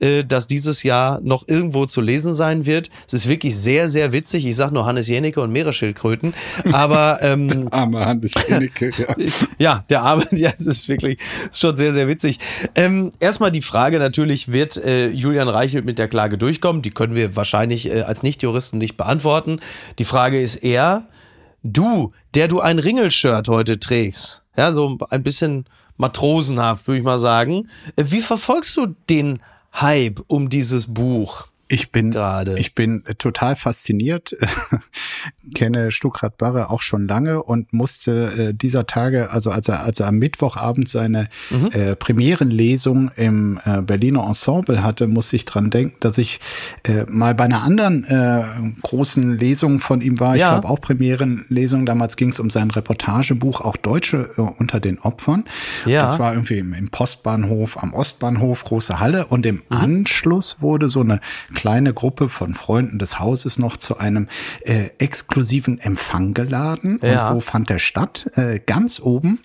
äh, 0.00 0.24
das 0.24 0.46
dieses 0.46 0.82
Jahr 0.82 1.20
noch 1.22 1.46
irgendwo 1.48 1.86
zu 1.86 2.00
lesen 2.00 2.32
sein 2.32 2.66
wird. 2.66 2.90
Es 3.06 3.14
ist 3.14 3.28
wirklich 3.28 3.56
sehr, 3.56 3.88
sehr 3.88 4.12
witzig. 4.12 4.46
Ich 4.46 4.56
sage 4.56 4.74
nur 4.74 4.86
Hannes 4.86 5.08
Jenecke 5.08 5.40
und 5.40 5.50
Meeresschildkröten. 5.50 6.34
Aber 6.72 7.18
ähm, 7.22 7.68
Arme 7.70 8.04
Hannes 8.04 8.32
Jennecke, 8.48 8.90
ja. 8.96 9.16
ja, 9.58 9.84
der 9.88 10.02
Abend, 10.02 10.32
ja, 10.32 10.52
es 10.56 10.66
ist 10.66 10.88
wirklich 10.88 11.18
schon 11.52 11.76
sehr, 11.76 11.92
sehr 11.92 12.08
witzig. 12.08 12.38
Ähm, 12.74 13.12
erstmal 13.20 13.50
die 13.50 13.62
Frage 13.62 13.98
natürlich, 13.98 14.52
wird 14.52 14.76
äh, 14.76 15.08
Julian 15.08 15.48
Reichelt 15.48 15.84
mit 15.84 15.98
der 15.98 16.08
Klage 16.08 16.38
durchkommen? 16.38 16.82
Die 16.82 16.90
können 16.90 17.14
wir 17.14 17.36
wahrscheinlich 17.36 17.86
äh, 17.86 18.02
als 18.02 18.22
Nichtjuristen 18.22 18.78
nicht 18.78 18.96
beantworten. 18.96 19.60
Die 19.98 20.04
Frage 20.04 20.40
ist 20.40 20.56
eher, 20.56 21.06
du, 21.62 22.12
der 22.34 22.48
du 22.48 22.60
ein 22.60 22.78
Ringelshirt 22.78 23.48
heute 23.48 23.80
trägst, 23.80 24.42
ja, 24.56 24.72
so 24.72 24.98
ein 25.10 25.22
bisschen 25.22 25.66
matrosenhaft, 25.96 26.86
würde 26.86 26.98
ich 26.98 27.04
mal 27.04 27.18
sagen. 27.18 27.68
Wie 27.96 28.20
verfolgst 28.20 28.76
du 28.76 28.94
den 29.08 29.40
Hype 29.74 30.22
um 30.26 30.48
dieses 30.48 30.92
Buch? 30.92 31.48
Ich 31.70 31.92
bin 31.92 32.10
Gerade. 32.12 32.58
Ich 32.58 32.74
bin 32.74 33.04
total 33.18 33.54
fasziniert, 33.54 34.34
kenne 35.54 35.90
Stuckrad 35.90 36.38
Barre 36.38 36.70
auch 36.70 36.80
schon 36.82 37.06
lange 37.08 37.42
und 37.42 37.72
musste 37.72 38.48
äh, 38.50 38.54
dieser 38.54 38.86
Tage, 38.86 39.30
also 39.30 39.50
als 39.50 39.68
er, 39.68 39.82
als 39.84 40.00
er 40.00 40.06
am 40.08 40.16
Mittwochabend 40.16 40.88
seine 40.88 41.28
Mhm. 41.50 41.68
äh, 41.72 41.96
Premierenlesung 41.96 43.10
im 43.16 43.60
äh, 43.64 43.80
Berliner 43.82 44.24
Ensemble 44.26 44.82
hatte, 44.82 45.06
musste 45.06 45.36
ich 45.36 45.44
dran 45.44 45.70
denken, 45.70 45.96
dass 46.00 46.18
ich 46.18 46.40
äh, 46.86 47.04
mal 47.08 47.34
bei 47.34 47.44
einer 47.44 47.62
anderen 47.62 48.04
äh, 48.04 48.42
großen 48.82 49.36
Lesung 49.38 49.80
von 49.80 50.00
ihm 50.00 50.18
war. 50.20 50.34
Ich 50.36 50.40
Ja. 50.40 50.50
glaube 50.58 50.68
auch 50.68 50.80
Premierenlesung. 50.80 51.86
Damals 51.86 52.16
ging 52.16 52.30
es 52.30 52.40
um 52.40 52.50
sein 52.50 52.70
Reportagebuch, 52.70 53.60
auch 53.60 53.76
Deutsche 53.76 54.30
äh, 54.36 54.40
unter 54.40 54.80
den 54.80 54.98
Opfern. 55.00 55.44
Ja. 55.86 56.02
Das 56.02 56.18
war 56.18 56.32
irgendwie 56.32 56.58
im, 56.58 56.72
im 56.72 56.88
Postbahnhof, 56.90 57.76
am 57.82 57.92
Ostbahnhof, 57.94 58.64
große 58.64 59.00
Halle. 59.00 59.26
Und 59.26 59.44
im 59.46 59.56
Mhm. 59.56 59.76
Anschluss 59.76 60.60
wurde 60.60 60.88
so 60.88 61.00
eine 61.00 61.20
kleine 61.58 61.92
Gruppe 61.92 62.28
von 62.28 62.54
Freunden 62.54 63.00
des 63.00 63.18
Hauses 63.18 63.58
noch 63.58 63.76
zu 63.76 63.98
einem 63.98 64.28
äh, 64.60 64.90
exklusiven 64.98 65.80
Empfang 65.80 66.32
geladen. 66.32 67.00
Ja. 67.02 67.30
Und 67.30 67.36
wo 67.36 67.40
fand 67.40 67.68
der 67.68 67.80
statt? 67.80 68.30
Äh, 68.36 68.60
ganz 68.64 69.00
oben 69.00 69.40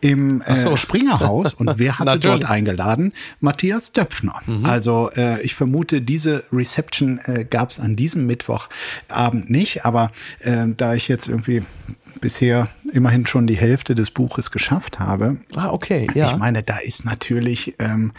im 0.00 0.42
Ach 0.44 0.56
so. 0.56 0.70
äh, 0.72 0.76
Springerhaus. 0.76 1.54
Und 1.54 1.74
wer 1.78 2.00
hatte. 2.00 2.16
Mhm. 2.16 2.20
dort 2.20 2.50
eingeladen? 2.50 3.12
Matthias 3.38 3.92
Döpfner. 3.92 4.40
Also 4.64 5.10
äh, 5.16 5.40
ich 5.42 5.54
vermute, 5.54 6.00
diese 6.02 6.42
Reception 6.52 7.20
äh, 7.26 7.44
gab 7.48 7.70
es 7.70 7.78
an 7.78 7.94
diesem 7.94 8.26
Mittwochabend 8.26 9.48
nicht. 9.48 9.84
Aber 9.84 10.10
äh, 10.40 10.66
da 10.76 10.94
ich 10.94 11.06
jetzt 11.06 11.28
irgendwie 11.28 11.62
bisher 12.20 12.68
immerhin 12.92 13.24
schon 13.24 13.46
die 13.46 13.56
Hälfte 13.56 13.94
des 13.94 14.10
Buches 14.10 14.50
geschafft 14.50 14.98
habe, 14.98 15.36
Ah, 15.54 15.70
okay, 15.70 16.08
ja. 16.14 16.30
ich 16.30 16.36
meine, 16.38 16.62
da 16.64 16.78
ist 16.78 17.04
natürlich, 17.04 17.74
ähm, 17.78 18.10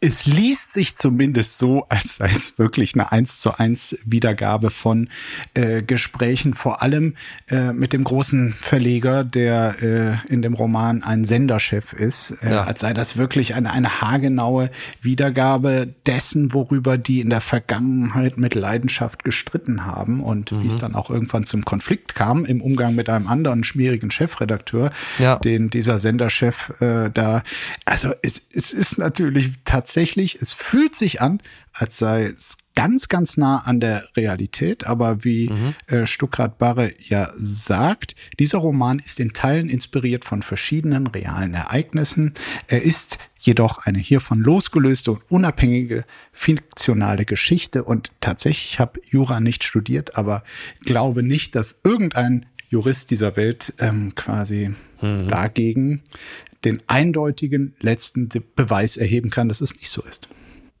es 0.00 0.26
liest 0.26 0.72
sich 0.72 0.94
zumindest 0.96 1.56
so, 1.56 1.86
als 1.88 2.16
sei 2.16 2.26
es 2.26 2.58
wirklich 2.58 2.94
eine 2.94 3.12
eins 3.12 3.40
zu 3.40 3.58
eins 3.58 3.96
Wiedergabe 4.04 4.70
von 4.70 5.08
äh, 5.54 5.82
Gesprächen, 5.82 6.52
vor 6.52 6.82
allem 6.82 7.14
äh, 7.48 7.72
mit 7.72 7.94
dem 7.94 8.04
großen 8.04 8.54
Verleger, 8.60 9.24
der 9.24 10.20
äh, 10.28 10.32
in 10.32 10.42
dem 10.42 10.52
Roman 10.52 11.02
ein 11.02 11.24
Senderchef 11.24 11.94
ist, 11.94 12.32
äh, 12.42 12.50
Ja. 12.52 12.64
als 12.64 12.80
sei 12.80 12.92
das 12.92 13.16
wirklich 13.16 13.54
eine, 13.54 13.70
eine 13.72 14.00
haargenaue 14.02 14.70
Wiedergabe 15.00 15.88
dessen, 16.04 16.52
worüber 16.52 16.98
die 16.98 17.20
in 17.20 17.30
der 17.30 17.40
Vergangenheit 17.40 18.36
mit 18.36 18.54
Leidenschaft 18.54 19.24
gestritten 19.24 19.86
haben 19.86 20.22
und 20.22 20.52
wie 20.52 20.56
Mhm. 20.56 20.66
es 20.66 20.78
dann 20.78 20.94
auch 20.94 21.08
irgendwann 21.08 21.44
zum 21.44 21.64
Konflikt 21.64 22.14
kam 22.14 22.44
im 22.44 22.60
Umgang 22.60 22.94
mit 22.94 23.08
einem 23.08 23.26
anderen 23.28 23.64
schmierigen 23.64 24.10
Chefredakteur, 24.10 24.90
Ja. 25.18 25.36
den 25.36 25.70
dieser 25.70 25.98
Senderchef 25.98 26.70
äh, 26.80 27.08
da. 27.10 27.42
Also 27.86 28.12
es, 28.22 28.42
es 28.52 28.72
ist 28.74 28.98
natürlich 28.98 29.52
tatsächlich, 29.64 29.85
es 30.40 30.52
fühlt 30.52 30.94
sich 30.94 31.20
an, 31.20 31.40
als 31.72 31.98
sei 31.98 32.24
es 32.24 32.58
ganz, 32.74 33.08
ganz 33.08 33.36
nah 33.36 33.58
an 33.60 33.80
der 33.80 34.04
Realität. 34.16 34.86
Aber 34.86 35.24
wie 35.24 35.50
äh, 35.86 36.06
Stuckrad 36.06 36.58
Barre 36.58 36.92
ja 37.08 37.30
sagt, 37.36 38.14
dieser 38.38 38.58
Roman 38.58 38.98
ist 38.98 39.18
in 39.18 39.32
Teilen 39.32 39.68
inspiriert 39.68 40.24
von 40.24 40.42
verschiedenen 40.42 41.06
realen 41.06 41.54
Ereignissen. 41.54 42.34
Er 42.68 42.82
ist 42.82 43.18
jedoch 43.40 43.78
eine 43.78 43.98
hiervon 43.98 44.40
losgelöste 44.40 45.12
und 45.12 45.22
unabhängige 45.28 46.04
fiktionale 46.32 47.24
Geschichte. 47.24 47.82
Und 47.84 48.12
tatsächlich, 48.20 48.72
ich 48.72 48.78
habe 48.78 49.00
Jura 49.08 49.40
nicht 49.40 49.64
studiert, 49.64 50.16
aber 50.16 50.44
glaube 50.80 51.22
nicht, 51.22 51.54
dass 51.54 51.80
irgendein 51.82 52.46
Jurist 52.68 53.10
dieser 53.10 53.36
Welt 53.36 53.72
ähm, 53.78 54.14
quasi 54.14 54.74
dagegen 55.28 56.02
den 56.66 56.82
eindeutigen 56.86 57.74
letzten 57.80 58.28
Beweis 58.54 58.96
erheben 58.96 59.30
kann, 59.30 59.48
dass 59.48 59.60
es 59.60 59.74
nicht 59.74 59.88
so 59.88 60.02
ist. 60.02 60.28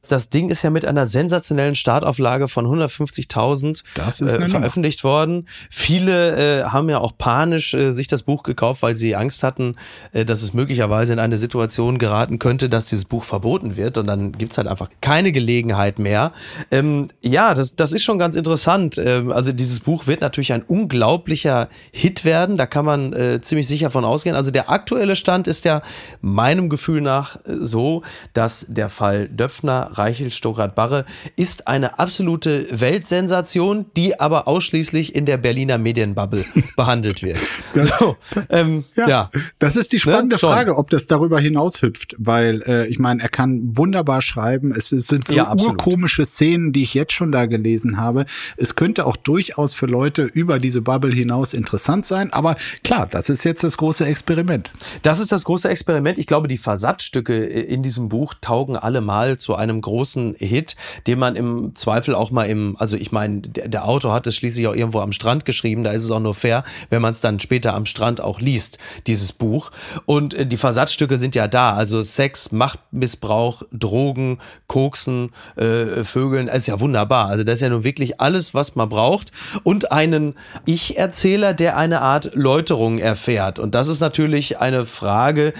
Das 0.06 0.30
Ding 0.30 0.50
ist 0.50 0.62
ja 0.62 0.70
mit 0.70 0.84
einer 0.84 1.06
sensationellen 1.06 1.74
Startauflage 1.74 2.48
von 2.48 2.66
150.000 2.66 3.82
Das 3.94 4.20
ist 4.20 4.38
äh, 4.38 4.48
veröffentlicht 4.48 5.04
worden. 5.04 5.46
Viele 5.70 6.60
äh, 6.60 6.64
haben 6.64 6.88
ja 6.88 6.98
auch 6.98 7.12
panisch 7.16 7.74
äh, 7.74 7.92
sich 7.92 8.06
das 8.06 8.22
Buch 8.22 8.42
gekauft, 8.42 8.82
weil 8.82 8.96
sie 8.96 9.16
Angst 9.16 9.42
hatten, 9.42 9.76
äh, 10.12 10.24
dass 10.24 10.42
es 10.42 10.54
möglicherweise 10.54 11.12
in 11.12 11.18
eine 11.18 11.38
Situation 11.38 11.98
geraten 11.98 12.38
könnte, 12.38 12.68
dass 12.68 12.86
dieses 12.86 13.04
Buch 13.04 13.24
verboten 13.24 13.76
wird. 13.76 13.98
Und 13.98 14.06
dann 14.06 14.32
gibt's 14.32 14.58
halt 14.58 14.68
einfach 14.68 14.90
keine 15.00 15.32
Gelegenheit 15.32 15.98
mehr. 15.98 16.32
Ähm, 16.70 17.06
ja, 17.20 17.54
das, 17.54 17.76
das 17.76 17.92
ist 17.92 18.04
schon 18.04 18.18
ganz 18.18 18.36
interessant. 18.36 18.98
Ähm, 18.98 19.32
also 19.32 19.52
dieses 19.52 19.80
Buch 19.80 20.06
wird 20.06 20.20
natürlich 20.20 20.52
ein 20.52 20.62
unglaublicher 20.62 21.68
Hit 21.92 22.24
werden. 22.24 22.56
Da 22.56 22.66
kann 22.66 22.84
man 22.84 23.12
äh, 23.12 23.40
ziemlich 23.42 23.68
sicher 23.68 23.90
von 23.90 24.04
ausgehen. 24.04 24.36
Also 24.36 24.50
der 24.50 24.70
aktuelle 24.70 25.16
Stand 25.16 25.46
ist 25.46 25.64
ja 25.64 25.82
meinem 26.20 26.68
Gefühl 26.68 27.00
nach 27.00 27.36
äh, 27.36 27.56
so, 27.60 28.02
dass 28.32 28.66
der 28.68 28.88
Fall 28.88 29.28
Döpfner 29.28 29.90
Reichel 29.98 30.30
Stuckrad-Barre 30.30 31.04
ist 31.36 31.66
eine 31.68 31.98
absolute 31.98 32.66
Weltsensation, 32.70 33.86
die 33.96 34.18
aber 34.20 34.48
ausschließlich 34.48 35.14
in 35.14 35.26
der 35.26 35.36
Berliner 35.36 35.78
Medienbubble 35.78 36.44
behandelt 36.76 37.22
wird. 37.22 37.38
so, 37.74 38.16
ähm, 38.50 38.84
ja, 38.96 39.08
ja, 39.08 39.30
das 39.58 39.76
ist 39.76 39.92
die 39.92 39.98
spannende 39.98 40.36
ne? 40.36 40.38
Frage, 40.38 40.76
ob 40.76 40.90
das 40.90 41.06
darüber 41.06 41.40
hinaus 41.40 41.82
hüpft, 41.82 42.14
weil 42.18 42.62
äh, 42.66 42.86
ich 42.88 42.98
meine, 42.98 43.22
er 43.22 43.28
kann 43.28 43.60
wunderbar 43.76 44.22
schreiben. 44.22 44.72
Es, 44.76 44.92
es 44.92 45.06
sind 45.06 45.28
so 45.28 45.34
ja, 45.34 45.54
urkomische 45.54 46.24
Szenen, 46.24 46.72
die 46.72 46.82
ich 46.82 46.94
jetzt 46.94 47.12
schon 47.12 47.32
da 47.32 47.46
gelesen 47.46 47.96
habe. 47.96 48.26
Es 48.56 48.74
könnte 48.74 49.06
auch 49.06 49.16
durchaus 49.16 49.74
für 49.74 49.86
Leute 49.86 50.24
über 50.24 50.58
diese 50.58 50.82
Bubble 50.82 51.12
hinaus 51.12 51.54
interessant 51.54 52.06
sein, 52.06 52.32
aber 52.32 52.56
klar, 52.84 53.06
das 53.10 53.28
ist 53.28 53.44
jetzt 53.44 53.64
das 53.64 53.76
große 53.76 54.04
Experiment. 54.04 54.72
Das 55.02 55.20
ist 55.20 55.32
das 55.32 55.44
große 55.44 55.68
Experiment. 55.68 56.18
Ich 56.18 56.26
glaube, 56.26 56.48
die 56.48 56.58
Versatzstücke 56.58 57.44
in 57.44 57.82
diesem 57.82 58.08
Buch 58.08 58.34
taugen 58.40 58.76
alle 58.76 59.00
mal 59.00 59.38
zu 59.38 59.54
einem 59.54 59.80
großen 59.86 60.34
Hit, 60.38 60.74
den 61.06 61.20
man 61.20 61.36
im 61.36 61.76
Zweifel 61.76 62.14
auch 62.16 62.32
mal 62.32 62.44
im, 62.44 62.76
also 62.78 62.96
ich 62.96 63.12
meine, 63.12 63.40
der, 63.40 63.68
der 63.68 63.88
Autor 63.88 64.12
hat 64.12 64.26
es 64.26 64.34
schließlich 64.34 64.66
auch 64.66 64.74
irgendwo 64.74 64.98
am 65.00 65.12
Strand 65.12 65.44
geschrieben, 65.44 65.84
da 65.84 65.92
ist 65.92 66.02
es 66.02 66.10
auch 66.10 66.20
nur 66.20 66.34
fair, 66.34 66.64
wenn 66.90 67.00
man 67.00 67.12
es 67.12 67.20
dann 67.20 67.38
später 67.38 67.72
am 67.72 67.86
Strand 67.86 68.20
auch 68.20 68.40
liest, 68.40 68.78
dieses 69.06 69.32
Buch. 69.32 69.70
Und 70.04 70.34
äh, 70.34 70.44
die 70.44 70.56
Versatzstücke 70.56 71.18
sind 71.18 71.36
ja 71.36 71.46
da, 71.46 71.74
also 71.74 72.02
Sex, 72.02 72.50
Machtmissbrauch, 72.50 73.62
Drogen, 73.70 74.38
Koksen, 74.66 75.30
äh, 75.54 76.02
Vögeln, 76.02 76.48
ist 76.48 76.66
ja 76.66 76.80
wunderbar. 76.80 77.28
Also 77.28 77.44
das 77.44 77.54
ist 77.54 77.60
ja 77.60 77.68
nun 77.68 77.84
wirklich 77.84 78.20
alles, 78.20 78.54
was 78.54 78.74
man 78.74 78.88
braucht. 78.88 79.30
Und 79.62 79.92
einen 79.92 80.34
Ich-Erzähler, 80.64 81.54
der 81.54 81.76
eine 81.76 82.00
Art 82.00 82.34
Läuterung 82.34 82.98
erfährt. 82.98 83.60
Und 83.60 83.76
das 83.76 83.86
ist 83.86 84.00
natürlich 84.00 84.58
eine 84.58 84.84
Frage, 84.84 85.52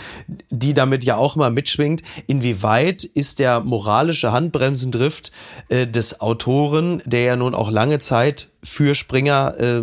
die 0.51 0.75
damit 0.75 1.05
ja 1.05 1.17
auch 1.17 1.37
mal 1.37 1.51
mitschwingt. 1.51 2.03
Inwieweit 2.27 3.05
ist 3.05 3.39
der 3.39 3.61
moralische 3.61 4.16
Handbremsendrift 4.25 5.33
äh, 5.69 5.87
des 5.87 6.21
Autoren, 6.21 7.03
der 7.05 7.23
ja 7.23 7.37
nun 7.37 7.55
auch 7.55 7.71
lange 7.71 7.99
Zeit 7.99 8.49
für 8.63 8.95
Springer 8.95 9.55
äh, 9.59 9.83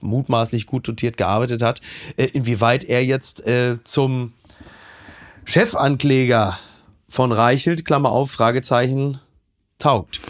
mutmaßlich 0.00 0.66
gut 0.66 0.86
dotiert 0.86 1.16
gearbeitet 1.16 1.62
hat, 1.62 1.80
äh, 2.16 2.26
inwieweit 2.26 2.84
er 2.84 3.04
jetzt 3.04 3.46
äh, 3.46 3.78
zum 3.84 4.32
Chefankläger 5.44 6.58
von 7.08 7.32
Reichelt, 7.32 7.84
Klammer 7.84 8.10
auf, 8.10 8.30
Fragezeichen, 8.30 9.18
taugt. 9.78 10.20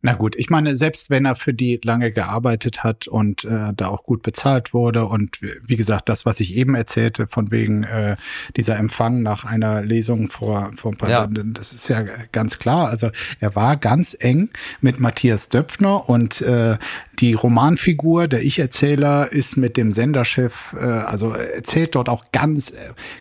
Na 0.00 0.12
gut, 0.12 0.36
ich 0.36 0.48
meine, 0.48 0.76
selbst 0.76 1.10
wenn 1.10 1.24
er 1.24 1.34
für 1.34 1.52
die 1.52 1.80
lange 1.82 2.12
gearbeitet 2.12 2.84
hat 2.84 3.08
und 3.08 3.44
äh, 3.44 3.72
da 3.74 3.88
auch 3.88 4.04
gut 4.04 4.22
bezahlt 4.22 4.72
wurde 4.72 5.06
und 5.06 5.40
wie 5.66 5.76
gesagt, 5.76 6.08
das, 6.08 6.24
was 6.24 6.38
ich 6.38 6.54
eben 6.54 6.76
erzählte, 6.76 7.26
von 7.26 7.50
wegen 7.50 7.82
äh, 7.82 8.14
dieser 8.56 8.76
Empfang 8.76 9.22
nach 9.22 9.44
einer 9.44 9.82
Lesung 9.82 10.30
vor, 10.30 10.70
vor 10.76 10.92
ein 10.92 10.98
paar 10.98 11.10
ja. 11.10 11.18
Jahren, 11.22 11.52
das 11.52 11.72
ist 11.72 11.88
ja 11.88 12.02
ganz 12.30 12.60
klar. 12.60 12.88
Also 12.88 13.10
er 13.40 13.56
war 13.56 13.76
ganz 13.76 14.16
eng 14.18 14.50
mit 14.80 15.00
Matthias 15.00 15.48
Döpfner 15.48 16.08
und 16.08 16.42
äh, 16.42 16.78
die 17.18 17.34
Romanfigur, 17.34 18.28
der 18.28 18.44
Ich-Erzähler, 18.44 19.32
ist 19.32 19.56
mit 19.56 19.76
dem 19.76 19.90
Senderchef, 19.90 20.76
äh, 20.78 20.84
also 20.84 21.32
erzählt 21.32 21.96
dort 21.96 22.08
auch 22.08 22.26
ganz 22.30 22.70
äh, 22.70 22.74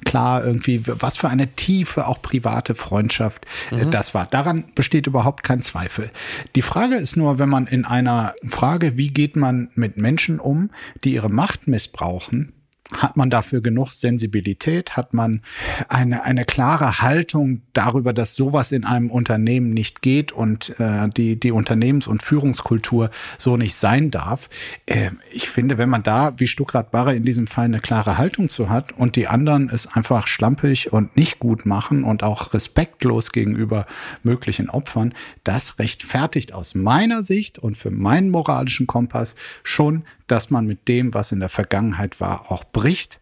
klar 0.05 0.45
irgendwie, 0.45 0.83
was 0.85 1.17
für 1.17 1.29
eine 1.29 1.47
tiefe, 1.55 2.05
auch 2.05 2.21
private 2.21 2.75
Freundschaft 2.75 3.47
äh, 3.71 3.85
mhm. 3.85 3.89
das 3.89 4.13
war. 4.13 4.27
Daran 4.27 4.65
besteht 4.75 5.07
überhaupt 5.07 5.43
kein 5.43 5.61
Zweifel. 5.61 6.11
Die 6.55 6.61
Frage 6.67 6.95
ist 6.97 7.15
nur, 7.15 7.39
wenn 7.39 7.47
man 7.47 7.65
in 7.65 7.85
einer 7.85 8.33
Frage, 8.45 8.97
wie 8.97 9.07
geht 9.07 9.37
man 9.37 9.69
mit 9.75 9.95
Menschen 9.95 10.37
um, 10.37 10.69
die 11.05 11.13
ihre 11.13 11.29
Macht 11.29 11.69
missbrauchen, 11.69 12.51
hat 12.93 13.17
man 13.17 13.29
dafür 13.29 13.61
genug 13.61 13.91
Sensibilität? 13.91 14.95
Hat 14.95 15.13
man 15.13 15.41
eine, 15.89 16.23
eine 16.23 16.45
klare 16.45 17.01
Haltung 17.01 17.61
darüber, 17.73 18.13
dass 18.13 18.35
sowas 18.35 18.71
in 18.71 18.85
einem 18.85 19.11
Unternehmen 19.11 19.71
nicht 19.71 20.01
geht 20.01 20.31
und 20.31 20.79
äh, 20.79 21.09
die, 21.09 21.37
die 21.37 21.51
Unternehmens- 21.51 22.07
und 22.07 22.23
Führungskultur 22.23 23.11
so 23.37 23.57
nicht 23.57 23.75
sein 23.75 24.09
darf? 24.09 24.49
Äh, 24.85 25.11
ich 25.31 25.49
finde, 25.49 25.77
wenn 25.77 25.89
man 25.89 26.03
da, 26.03 26.33
wie 26.37 26.47
Stuckrad 26.47 26.91
Barre 26.91 27.13
in 27.13 27.23
diesem 27.23 27.47
Fall, 27.47 27.65
eine 27.65 27.81
klare 27.81 28.17
Haltung 28.17 28.47
zu 28.47 28.69
hat 28.69 28.93
und 28.93 29.15
die 29.15 29.27
anderen 29.27 29.69
es 29.69 29.87
einfach 29.87 30.27
schlampig 30.27 30.93
und 30.93 31.17
nicht 31.17 31.39
gut 31.39 31.65
machen 31.65 32.05
und 32.05 32.23
auch 32.23 32.53
respektlos 32.53 33.31
gegenüber 33.33 33.85
möglichen 34.23 34.69
Opfern, 34.69 35.13
das 35.43 35.77
rechtfertigt 35.77 36.53
aus 36.53 36.73
meiner 36.73 37.21
Sicht 37.21 37.59
und 37.59 37.75
für 37.75 37.91
meinen 37.91 38.29
moralischen 38.29 38.87
Kompass 38.87 39.35
schon, 39.63 40.03
dass 40.27 40.51
man 40.51 40.65
mit 40.65 40.87
dem, 40.87 41.13
was 41.13 41.31
in 41.31 41.39
der 41.39 41.49
Vergangenheit 41.49 42.19
war, 42.19 42.51
auch 42.51 42.63
bricht. 42.77 43.19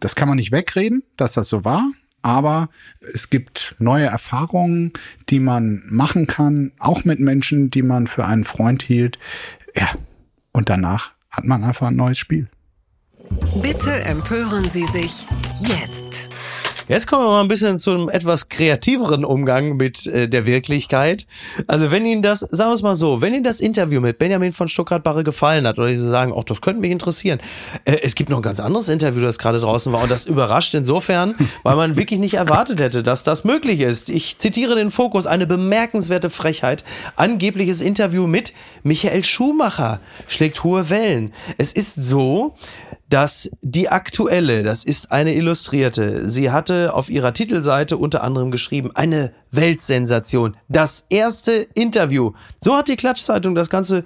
Das 0.00 0.14
kann 0.14 0.28
man 0.28 0.36
nicht 0.36 0.52
wegreden, 0.52 1.02
dass 1.16 1.32
das 1.32 1.48
so 1.48 1.64
war. 1.64 1.90
Aber 2.22 2.68
es 3.14 3.30
gibt 3.30 3.74
neue 3.78 4.04
Erfahrungen, 4.04 4.92
die 5.30 5.40
man 5.40 5.82
machen 5.86 6.26
kann, 6.26 6.72
auch 6.78 7.04
mit 7.06 7.18
Menschen, 7.18 7.70
die 7.70 7.80
man 7.80 8.06
für 8.06 8.26
einen 8.26 8.44
Freund 8.44 8.82
hielt. 8.82 9.18
Ja, 9.74 9.88
und 10.52 10.68
danach 10.68 11.12
hat 11.30 11.46
man 11.46 11.64
einfach 11.64 11.86
ein 11.86 11.96
neues 11.96 12.18
Spiel. 12.18 12.48
Bitte 13.62 13.92
empören 14.04 14.64
Sie 14.64 14.86
sich 14.86 15.26
jetzt. 15.56 16.29
Jetzt 16.90 17.06
kommen 17.06 17.24
wir 17.24 17.28
mal 17.28 17.40
ein 17.40 17.46
bisschen 17.46 17.78
zu 17.78 17.92
einem 17.92 18.08
etwas 18.08 18.48
kreativeren 18.48 19.24
Umgang 19.24 19.76
mit 19.76 20.08
äh, 20.08 20.28
der 20.28 20.44
Wirklichkeit. 20.44 21.24
Also 21.68 21.92
wenn 21.92 22.04
Ihnen 22.04 22.20
das, 22.20 22.40
sagen 22.40 22.70
wir 22.70 22.74
es 22.74 22.82
mal 22.82 22.96
so, 22.96 23.22
wenn 23.22 23.32
Ihnen 23.32 23.44
das 23.44 23.60
Interview 23.60 24.00
mit 24.00 24.18
Benjamin 24.18 24.52
von 24.52 24.66
Stuttgart-Barre 24.66 25.22
gefallen 25.22 25.68
hat 25.68 25.78
oder 25.78 25.86
Sie 25.86 25.96
sagen, 25.96 26.34
ach, 26.36 26.42
das 26.42 26.60
könnte 26.60 26.80
mich 26.80 26.90
interessieren. 26.90 27.38
Äh, 27.84 27.98
es 28.02 28.16
gibt 28.16 28.28
noch 28.28 28.38
ein 28.38 28.42
ganz 28.42 28.58
anderes 28.58 28.88
Interview, 28.88 29.22
das 29.22 29.38
gerade 29.38 29.60
draußen 29.60 29.92
war 29.92 30.02
und 30.02 30.10
das 30.10 30.26
überrascht 30.26 30.74
insofern, 30.74 31.36
weil 31.62 31.76
man 31.76 31.94
wirklich 31.94 32.18
nicht 32.18 32.34
erwartet 32.34 32.80
hätte, 32.80 33.04
dass 33.04 33.22
das 33.22 33.44
möglich 33.44 33.82
ist. 33.82 34.10
Ich 34.10 34.38
zitiere 34.38 34.74
den 34.74 34.90
Fokus, 34.90 35.28
eine 35.28 35.46
bemerkenswerte 35.46 36.28
Frechheit. 36.28 36.82
Angebliches 37.14 37.82
Interview 37.82 38.26
mit 38.26 38.52
Michael 38.82 39.22
Schumacher 39.22 40.00
schlägt 40.26 40.64
hohe 40.64 40.90
Wellen. 40.90 41.30
Es 41.56 41.72
ist 41.72 41.94
so, 41.94 42.56
dass 43.10 43.50
die 43.60 43.88
aktuelle, 43.88 44.62
das 44.62 44.84
ist 44.84 45.10
eine 45.10 45.34
Illustrierte, 45.34 46.28
sie 46.28 46.50
hatte 46.50 46.94
auf 46.94 47.10
ihrer 47.10 47.34
Titelseite 47.34 47.96
unter 47.96 48.22
anderem 48.22 48.50
geschrieben, 48.50 48.90
eine 48.94 49.32
Weltsensation, 49.50 50.56
das 50.68 51.04
erste 51.10 51.52
Interview. 51.74 52.32
So 52.60 52.76
hat 52.76 52.88
die 52.88 52.96
Klatschzeitung 52.96 53.54
das 53.54 53.68
Ganze 53.68 54.04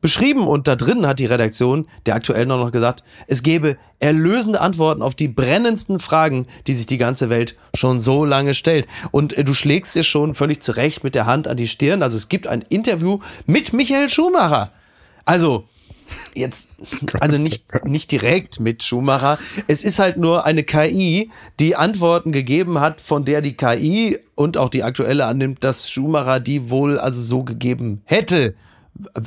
beschrieben 0.00 0.46
und 0.46 0.68
da 0.68 0.76
drin 0.76 1.06
hat 1.06 1.18
die 1.18 1.26
Redaktion 1.26 1.86
der 2.06 2.14
aktuell 2.14 2.46
noch 2.46 2.72
gesagt, 2.72 3.04
es 3.26 3.42
gebe 3.42 3.76
erlösende 3.98 4.60
Antworten 4.60 5.02
auf 5.02 5.14
die 5.14 5.28
brennendsten 5.28 6.00
Fragen, 6.00 6.46
die 6.66 6.74
sich 6.74 6.86
die 6.86 6.98
ganze 6.98 7.28
Welt 7.28 7.56
schon 7.74 8.00
so 8.00 8.24
lange 8.24 8.54
stellt. 8.54 8.86
Und 9.10 9.36
äh, 9.36 9.44
du 9.44 9.52
schlägst 9.52 9.94
dir 9.94 10.02
schon 10.02 10.34
völlig 10.34 10.62
zurecht 10.62 11.04
mit 11.04 11.14
der 11.14 11.26
Hand 11.26 11.48
an 11.48 11.56
die 11.56 11.68
Stirn. 11.68 12.02
Also 12.02 12.16
es 12.16 12.28
gibt 12.28 12.46
ein 12.46 12.62
Interview 12.68 13.20
mit 13.46 13.72
Michael 13.72 14.08
Schumacher. 14.08 14.70
Also, 15.24 15.64
jetzt, 16.34 16.68
also 17.20 17.38
nicht, 17.38 17.64
nicht 17.84 18.10
direkt 18.12 18.60
mit 18.60 18.82
Schumacher. 18.82 19.38
Es 19.66 19.84
ist 19.84 19.98
halt 19.98 20.16
nur 20.16 20.44
eine 20.44 20.64
KI, 20.64 21.30
die 21.60 21.76
Antworten 21.76 22.32
gegeben 22.32 22.80
hat, 22.80 23.00
von 23.00 23.24
der 23.24 23.40
die 23.40 23.54
KI 23.54 24.18
und 24.34 24.56
auch 24.56 24.68
die 24.68 24.82
aktuelle 24.82 25.26
annimmt, 25.26 25.64
dass 25.64 25.90
Schumacher 25.90 26.40
die 26.40 26.70
wohl 26.70 26.98
also 26.98 27.20
so 27.22 27.42
gegeben 27.42 28.02
hätte. 28.04 28.54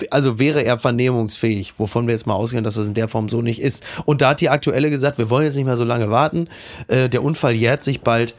Also 0.09 0.39
wäre 0.39 0.63
er 0.63 0.79
vernehmungsfähig, 0.79 1.75
wovon 1.77 2.07
wir 2.07 2.13
jetzt 2.13 2.25
mal 2.25 2.33
ausgehen, 2.33 2.63
dass 2.63 2.75
das 2.75 2.87
in 2.87 2.95
der 2.95 3.07
Form 3.07 3.29
so 3.29 3.41
nicht 3.41 3.61
ist. 3.61 3.83
Und 4.05 4.21
da 4.21 4.29
hat 4.29 4.41
die 4.41 4.49
aktuelle 4.49 4.89
gesagt, 4.89 5.19
wir 5.19 5.29
wollen 5.29 5.45
jetzt 5.45 5.55
nicht 5.55 5.65
mehr 5.65 5.77
so 5.77 5.83
lange 5.83 6.09
warten. 6.09 6.47
Äh, 6.87 7.07
der 7.07 7.23
Unfall 7.23 7.53
jährt 7.53 7.83
sich 7.83 8.01
bald. 8.01 8.33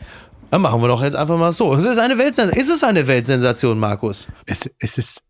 Dann 0.50 0.62
machen 0.62 0.83
wir 0.83 0.88
doch 0.88 1.03
jetzt 1.03 1.14
einfach 1.14 1.38
mal 1.38 1.53
so. 1.53 1.72
Es 1.74 1.87
ist 1.87 1.98
eine 1.98 2.18
Weltsensation. 2.18 2.61
Ist 2.61 2.70
es 2.70 2.83
eine 2.83 3.07
Weltsensation, 3.07 3.79
Markus? 3.79 4.26
Es, 4.46 4.68
es 4.81 4.98
ist 4.98 5.22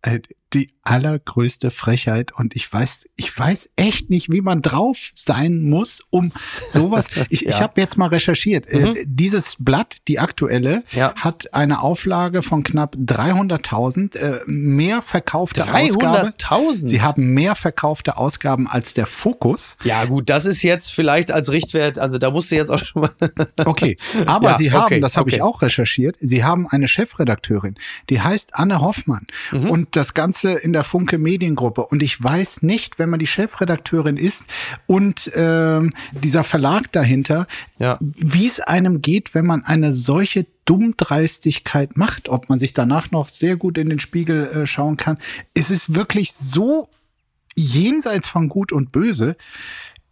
die 0.52 0.68
allergrößte 0.82 1.70
Frechheit 1.70 2.32
und 2.32 2.56
ich 2.56 2.70
weiß, 2.70 3.06
ich 3.16 3.36
weiß 3.36 3.72
echt 3.76 4.10
nicht, 4.10 4.32
wie 4.32 4.40
man 4.40 4.62
drauf 4.62 5.10
sein 5.14 5.62
muss, 5.62 6.02
um 6.10 6.32
sowas. 6.70 7.08
Ich, 7.28 7.42
ja. 7.42 7.50
ich 7.50 7.60
habe 7.60 7.80
jetzt 7.80 7.96
mal 7.96 8.08
recherchiert. 8.08 8.68
Äh, 8.68 8.78
mhm. 8.78 8.96
Äh, 8.96 9.04
dieses 9.06 9.56
Blatt, 9.58 9.98
die 10.08 10.18
aktuelle, 10.18 10.82
ja. 10.92 11.14
hat 11.16 11.54
eine 11.54 11.82
Auflage 11.82 12.42
von 12.42 12.64
knapp 12.64 12.96
300.000, 12.96 14.16
äh, 14.16 14.40
mehr 14.46 15.02
verkaufte 15.02 15.60
300 15.60 16.50
Ausgaben. 16.50 16.88
Sie 16.88 17.02
haben 17.02 17.34
mehr 17.34 17.54
verkaufte 17.54 18.16
Ausgaben 18.16 18.66
als 18.66 18.94
der 18.94 19.06
Fokus. 19.06 19.76
Ja 19.84 20.06
gut, 20.06 20.30
das 20.30 20.46
ist 20.46 20.62
jetzt 20.62 20.90
vielleicht 20.90 21.30
als 21.30 21.52
Richtwert, 21.52 21.98
also 21.98 22.18
da 22.18 22.30
musst 22.30 22.50
du 22.50 22.56
jetzt 22.56 22.70
auch 22.70 22.78
schon 22.78 23.02
mal. 23.02 23.10
okay, 23.64 23.96
aber 24.26 24.52
ja, 24.52 24.58
Sie 24.58 24.72
haben, 24.72 24.84
okay, 24.84 25.00
das 25.00 25.16
habe 25.16 25.28
okay. 25.28 25.36
ich 25.36 25.42
auch 25.42 25.62
recherchiert, 25.62 26.16
Sie 26.20 26.42
haben 26.42 26.66
eine 26.66 26.88
Chefredakteurin, 26.88 27.76
die 28.08 28.20
heißt 28.20 28.54
Anne 28.54 28.80
Hoffmann 28.80 29.26
mhm. 29.52 29.70
und 29.70 29.96
das 29.96 30.14
Ganze 30.14 30.39
Ganze 30.40 30.58
in 30.58 30.72
der 30.72 30.84
Funke 30.84 31.18
Mediengruppe. 31.18 31.84
Und 31.84 32.02
ich 32.02 32.22
weiß 32.22 32.62
nicht, 32.62 32.98
wenn 32.98 33.10
man 33.10 33.20
die 33.20 33.26
Chefredakteurin 33.26 34.16
ist 34.16 34.46
und 34.86 35.30
ähm, 35.34 35.92
dieser 36.12 36.44
Verlag 36.44 36.90
dahinter, 36.92 37.46
ja. 37.78 37.98
wie 38.00 38.46
es 38.46 38.60
einem 38.60 39.02
geht, 39.02 39.34
wenn 39.34 39.46
man 39.46 39.64
eine 39.64 39.92
solche 39.92 40.46
Dummdreistigkeit 40.64 41.96
macht, 41.96 42.28
ob 42.28 42.48
man 42.48 42.58
sich 42.58 42.72
danach 42.72 43.10
noch 43.10 43.28
sehr 43.28 43.56
gut 43.56 43.76
in 43.76 43.90
den 43.90 44.00
Spiegel 44.00 44.46
äh, 44.46 44.66
schauen 44.66 44.96
kann. 44.96 45.18
Es 45.54 45.70
ist 45.70 45.94
wirklich 45.94 46.32
so 46.32 46.88
jenseits 47.54 48.28
von 48.28 48.48
Gut 48.48 48.72
und 48.72 48.92
Böse. 48.92 49.36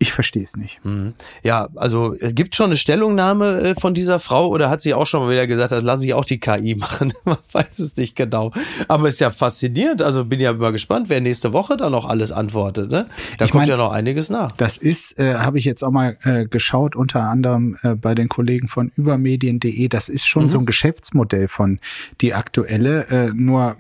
Ich 0.01 0.13
verstehe 0.13 0.45
es 0.45 0.57
nicht. 0.57 0.79
Mhm. 0.85 1.15
Ja, 1.43 1.69
also 1.75 2.15
es 2.21 2.33
gibt 2.37 2.55
schon 2.55 2.67
eine 2.67 2.77
Stellungnahme 2.77 3.61
äh, 3.61 3.75
von 3.75 3.95
dieser 3.95 4.21
Frau 4.21 4.47
oder 4.47 4.71
hat 4.71 4.81
sie 4.81 4.95
auch 4.95 5.07
schon 5.07 5.23
mal 5.23 5.33
wieder 5.33 5.49
gesagt, 5.49 5.73
das 5.73 5.83
lasse 5.83 6.07
ich 6.07 6.15
auch 6.15 6.25
die 6.25 6.39
KI 6.39 6.75
machen. 6.79 7.13
Man 7.25 7.37
weiß 7.51 7.81
es 7.81 7.97
nicht 7.97 8.15
genau. 8.15 8.53
Aber 8.87 9.09
es 9.09 9.15
ist 9.15 9.21
ja 9.21 9.33
faszinierend. 9.33 10.01
Also 10.01 10.25
bin 10.25 10.39
ja 10.39 10.53
mal 10.53 10.71
gespannt, 10.71 11.09
wer 11.09 11.21
nächste 11.21 11.53
Woche 11.53 11.77
da 11.77 11.91
noch 11.91 12.05
alles 12.05 12.31
antwortet. 12.31 12.93
Ne? 12.93 13.09
Da 13.39 13.47
ich 13.47 13.51
kommt 13.51 13.63
mein, 13.63 13.69
ja 13.71 13.77
noch 13.77 13.91
einiges 13.91 14.31
nach. 14.31 14.53
Das 14.53 14.77
ist, 14.77 15.19
äh, 15.19 15.35
habe 15.35 15.59
ich 15.59 15.65
jetzt 15.65 15.83
auch 15.83 15.91
mal 15.91 16.17
äh, 16.23 16.47
geschaut, 16.47 16.95
unter 16.95 17.23
anderem 17.25 17.77
äh, 17.83 17.97
bei 17.97 18.15
den 18.15 18.29
Kollegen 18.29 18.69
von 18.69 18.93
übermedien.de. 18.95 19.89
Das 19.89 20.09
ist 20.09 20.29
schon 20.29 20.45
mhm. 20.45 20.49
so 20.49 20.59
ein 20.61 20.67
Geschäftsmodell 20.67 21.49
von 21.49 21.81
die 22.21 22.35
aktuelle. 22.35 23.09
Äh, 23.09 23.33
nur 23.35 23.77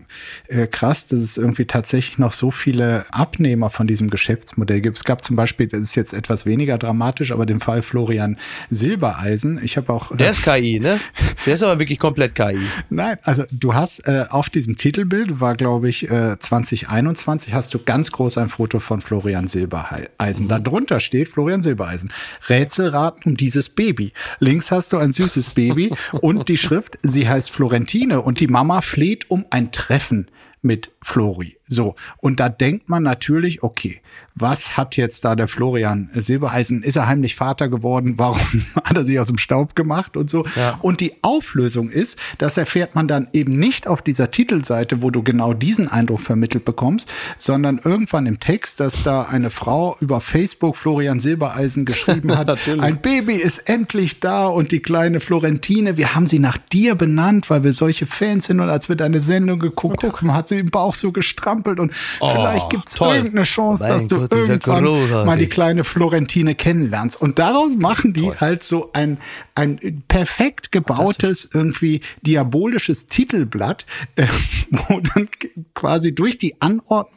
äh, 0.48 0.66
krass, 0.66 1.06
dass 1.06 1.20
es 1.20 1.36
irgendwie 1.36 1.66
tatsächlich 1.66 2.18
noch 2.18 2.32
so 2.32 2.50
viele 2.50 3.06
Abnehmer 3.12 3.70
von 3.70 3.86
diesem 3.86 4.10
Geschäftsmodell 4.10 4.80
gibt. 4.80 4.96
Es 4.96 5.04
gab 5.04 5.22
zum 5.22 5.36
Beispiel, 5.36 5.68
das 5.68 5.80
ist 5.80 5.94
jetzt 5.94 6.07
jetzt 6.08 6.18
etwas 6.18 6.46
weniger 6.46 6.78
dramatisch, 6.78 7.32
aber 7.32 7.46
den 7.46 7.60
Fall 7.60 7.82
Florian 7.82 8.36
Silbereisen. 8.70 9.60
Ich 9.62 9.76
habe 9.76 9.92
auch. 9.92 10.14
Der 10.16 10.30
ist 10.30 10.42
KI, 10.42 10.80
ne? 10.80 11.00
Der 11.46 11.54
ist 11.54 11.62
aber 11.62 11.78
wirklich 11.78 11.98
komplett 11.98 12.34
KI. 12.34 12.58
Nein, 12.90 13.18
also 13.24 13.44
du 13.50 13.74
hast 13.74 14.06
äh, 14.06 14.26
auf 14.28 14.50
diesem 14.50 14.76
Titelbild, 14.76 15.40
war 15.40 15.54
glaube 15.54 15.88
ich 15.88 16.10
äh, 16.10 16.38
2021, 16.38 17.52
hast 17.54 17.74
du 17.74 17.78
ganz 17.78 18.10
groß 18.12 18.38
ein 18.38 18.48
Foto 18.48 18.78
von 18.78 19.00
Florian 19.00 19.48
Silbereisen. 19.48 20.46
Mhm. 20.46 20.64
Darunter 20.64 21.00
steht 21.00 21.28
Florian 21.28 21.62
Silbereisen. 21.62 22.12
Rätselraten 22.48 23.32
um 23.32 23.36
dieses 23.36 23.68
Baby. 23.68 24.12
Links 24.38 24.70
hast 24.70 24.92
du 24.92 24.98
ein 24.98 25.12
süßes 25.12 25.50
Baby 25.50 25.92
und 26.12 26.48
die 26.48 26.56
Schrift, 26.56 26.98
sie 27.02 27.28
heißt 27.28 27.50
Florentine 27.50 28.22
und 28.22 28.40
die 28.40 28.48
Mama 28.48 28.80
fleht 28.80 29.30
um 29.30 29.44
ein 29.50 29.72
Treffen 29.72 30.28
mit 30.62 30.90
Flori. 31.02 31.57
So, 31.68 31.96
und 32.18 32.40
da 32.40 32.48
denkt 32.48 32.88
man 32.88 33.02
natürlich, 33.02 33.62
okay, 33.62 34.00
was 34.34 34.76
hat 34.76 34.96
jetzt 34.96 35.24
da 35.24 35.36
der 35.36 35.48
Florian 35.48 36.10
Silbereisen? 36.14 36.82
Ist 36.82 36.96
er 36.96 37.08
heimlich 37.08 37.34
Vater 37.34 37.68
geworden? 37.68 38.14
Warum 38.16 38.64
hat 38.84 38.96
er 38.96 39.04
sich 39.04 39.18
aus 39.20 39.26
dem 39.26 39.38
Staub 39.38 39.76
gemacht 39.76 40.16
und 40.16 40.30
so? 40.30 40.46
Ja. 40.56 40.78
Und 40.80 41.00
die 41.00 41.14
Auflösung 41.22 41.90
ist, 41.90 42.18
das 42.38 42.56
erfährt 42.56 42.94
man 42.94 43.08
dann 43.08 43.28
eben 43.32 43.58
nicht 43.58 43.86
auf 43.86 44.02
dieser 44.02 44.30
Titelseite, 44.30 45.02
wo 45.02 45.10
du 45.10 45.22
genau 45.22 45.52
diesen 45.52 45.88
Eindruck 45.88 46.20
vermittelt 46.20 46.64
bekommst, 46.64 47.12
sondern 47.38 47.80
irgendwann 47.82 48.26
im 48.26 48.40
Text, 48.40 48.80
dass 48.80 49.02
da 49.02 49.22
eine 49.22 49.50
Frau 49.50 49.96
über 50.00 50.20
Facebook 50.20 50.76
Florian 50.76 51.20
Silbereisen 51.20 51.84
geschrieben 51.84 52.36
hat, 52.38 52.48
ein 52.80 53.00
Baby 53.00 53.34
ist 53.34 53.68
endlich 53.68 54.20
da 54.20 54.46
und 54.46 54.72
die 54.72 54.80
kleine 54.80 55.20
Florentine, 55.20 55.96
wir 55.96 56.14
haben 56.14 56.26
sie 56.26 56.38
nach 56.38 56.58
dir 56.58 56.94
benannt, 56.94 57.50
weil 57.50 57.64
wir 57.64 57.72
solche 57.72 58.06
Fans 58.06 58.46
sind 58.46 58.60
und 58.60 58.70
als 58.70 58.88
wir 58.88 58.96
deine 58.96 59.20
Sendung 59.20 59.58
geguckt 59.58 60.02
haben, 60.02 60.34
hat 60.34 60.48
sie 60.48 60.58
im 60.58 60.66
Bauch 60.66 60.94
so 60.94 61.12
gestrampelt 61.12 61.57
getrampelt 61.58 61.80
und 61.80 61.92
oh, 62.20 62.28
vielleicht 62.28 62.70
gibt 62.70 62.88
es 62.88 63.00
irgendeine 63.00 63.42
Chance, 63.42 63.84
mein 63.84 63.92
dass 63.92 64.08
du 64.08 64.18
Gott, 64.20 64.32
irgendwann 64.32 65.26
mal 65.26 65.38
die 65.38 65.48
kleine 65.48 65.84
Florentine 65.84 66.54
kennenlernst. 66.54 67.20
Und 67.20 67.38
daraus 67.38 67.74
machen 67.76 68.12
die 68.12 68.22
toll. 68.22 68.36
halt 68.40 68.62
so 68.62 68.90
ein, 68.92 69.18
ein 69.54 70.02
perfekt 70.08 70.72
gebautes, 70.72 71.50
irgendwie 71.52 72.00
diabolisches 72.22 73.06
Titelblatt, 73.06 73.86
äh, 74.16 74.26
wo 74.70 75.00
dann 75.00 75.28
quasi 75.74 76.14
durch 76.14 76.38
die 76.38 76.60
Anordnung 76.60 77.08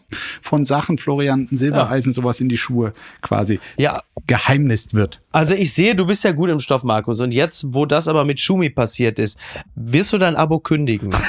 von 0.42 0.66
Sachen 0.66 0.98
Florian 0.98 1.48
Silbereisen 1.52 2.12
ja. 2.12 2.14
sowas 2.14 2.40
in 2.40 2.50
die 2.50 2.58
Schuhe 2.58 2.94
quasi 3.22 3.60
ja. 3.78 4.04
geheimnist 4.28 4.94
wird. 4.94 5.22
Also 5.32 5.54
ich 5.54 5.74
sehe, 5.74 5.96
du 5.96 6.06
bist 6.06 6.24
ja 6.24 6.32
gut 6.32 6.50
im 6.50 6.60
Stoff, 6.60 6.84
Markus. 6.84 7.20
Und 7.20 7.34
jetzt, 7.34 7.74
wo 7.74 7.86
das 7.86 8.08
aber 8.08 8.26
mit 8.26 8.40
Schumi 8.40 8.70
passiert 8.70 9.20
ist, 9.20 9.38
wirst 9.76 10.14
du 10.14 10.18
dein 10.18 10.36
Abo 10.36 10.60
kündigen? 10.60 11.14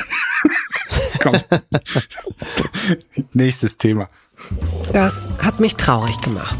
Komm. 1.22 1.34
Nächstes 3.32 3.76
Thema. 3.76 4.08
Das 4.92 5.28
hat 5.38 5.60
mich 5.60 5.76
traurig 5.76 6.20
gemacht 6.20 6.58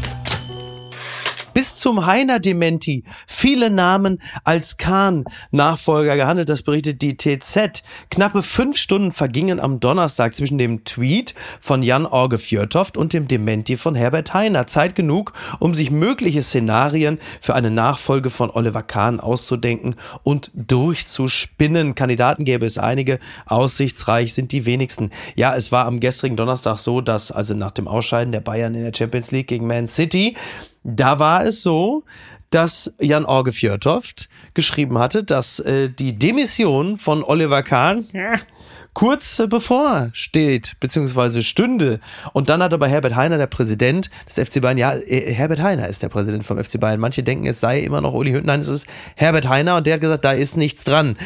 bis 1.53 1.77
zum 1.77 2.05
Heiner 2.05 2.39
Dementi 2.39 3.03
viele 3.27 3.69
Namen 3.69 4.19
als 4.43 4.77
Kahn-Nachfolger 4.77 6.15
gehandelt. 6.15 6.49
Das 6.49 6.61
berichtet 6.61 7.01
die 7.01 7.17
TZ. 7.17 7.83
Knappe 8.09 8.43
fünf 8.43 8.77
Stunden 8.77 9.11
vergingen 9.11 9.59
am 9.59 9.79
Donnerstag 9.79 10.35
zwischen 10.35 10.57
dem 10.57 10.83
Tweet 10.83 11.35
von 11.61 11.83
Jan 11.83 12.05
Orge 12.05 12.37
Fjörtoft 12.37 12.97
und 12.97 13.13
dem 13.13 13.27
Dementi 13.27 13.77
von 13.77 13.95
Herbert 13.95 14.33
Heiner. 14.33 14.67
Zeit 14.67 14.95
genug, 14.95 15.33
um 15.59 15.73
sich 15.73 15.91
mögliche 15.91 16.41
Szenarien 16.41 17.19
für 17.41 17.55
eine 17.55 17.71
Nachfolge 17.71 18.29
von 18.29 18.49
Oliver 18.49 18.83
Kahn 18.83 19.19
auszudenken 19.19 19.95
und 20.23 20.51
durchzuspinnen. 20.55 21.95
Kandidaten 21.95 22.45
gäbe 22.45 22.65
es 22.65 22.77
einige, 22.77 23.19
aussichtsreich 23.45 24.33
sind 24.33 24.51
die 24.51 24.65
wenigsten. 24.65 25.11
Ja, 25.35 25.55
es 25.55 25.71
war 25.71 25.85
am 25.85 25.99
gestrigen 25.99 26.37
Donnerstag 26.37 26.77
so, 26.77 27.01
dass 27.01 27.31
also 27.31 27.53
nach 27.53 27.71
dem 27.71 27.87
Ausscheiden 27.87 28.31
der 28.31 28.41
Bayern 28.41 28.75
in 28.75 28.83
der 28.83 28.93
Champions 28.95 29.31
League 29.31 29.47
gegen 29.47 29.67
Man 29.67 29.87
City 29.87 30.35
da 30.83 31.19
war 31.19 31.45
es 31.45 31.63
so, 31.63 32.03
dass 32.49 32.93
Jan 32.99 33.25
Orge 33.25 33.51
Fjörtoft 33.51 34.29
geschrieben 34.53 34.99
hatte, 34.99 35.23
dass 35.23 35.59
äh, 35.59 35.89
die 35.89 36.17
Demission 36.17 36.97
von 36.97 37.23
Oliver 37.23 37.63
Kahn 37.63 38.05
kurz 38.93 39.41
bevor 39.49 40.09
steht, 40.13 40.73
beziehungsweise 40.79 41.41
stünde. 41.41 41.99
Und 42.33 42.49
dann 42.49 42.61
hat 42.61 42.73
aber 42.73 42.87
Herbert 42.87 43.15
Heiner, 43.15 43.37
der 43.37 43.47
Präsident 43.47 44.11
des 44.27 44.47
FC 44.47 44.61
Bayern, 44.61 44.77
ja, 44.77 44.93
äh, 44.93 45.33
Herbert 45.33 45.61
Heiner 45.61 45.87
ist 45.87 46.03
der 46.03 46.09
Präsident 46.09 46.45
vom 46.45 46.63
FC 46.63 46.79
Bayern. 46.79 46.99
Manche 46.99 47.23
denken, 47.23 47.47
es 47.47 47.59
sei 47.59 47.79
immer 47.79 48.01
noch 48.01 48.13
Uli 48.13 48.31
Hütten. 48.31 48.47
Nein, 48.47 48.59
es 48.59 48.67
ist 48.67 48.87
Herbert 49.15 49.47
Heiner 49.47 49.77
und 49.77 49.87
der 49.87 49.95
hat 49.95 50.01
gesagt, 50.01 50.23
da 50.23 50.31
ist 50.33 50.55
nichts 50.55 50.83
dran. 50.83 51.17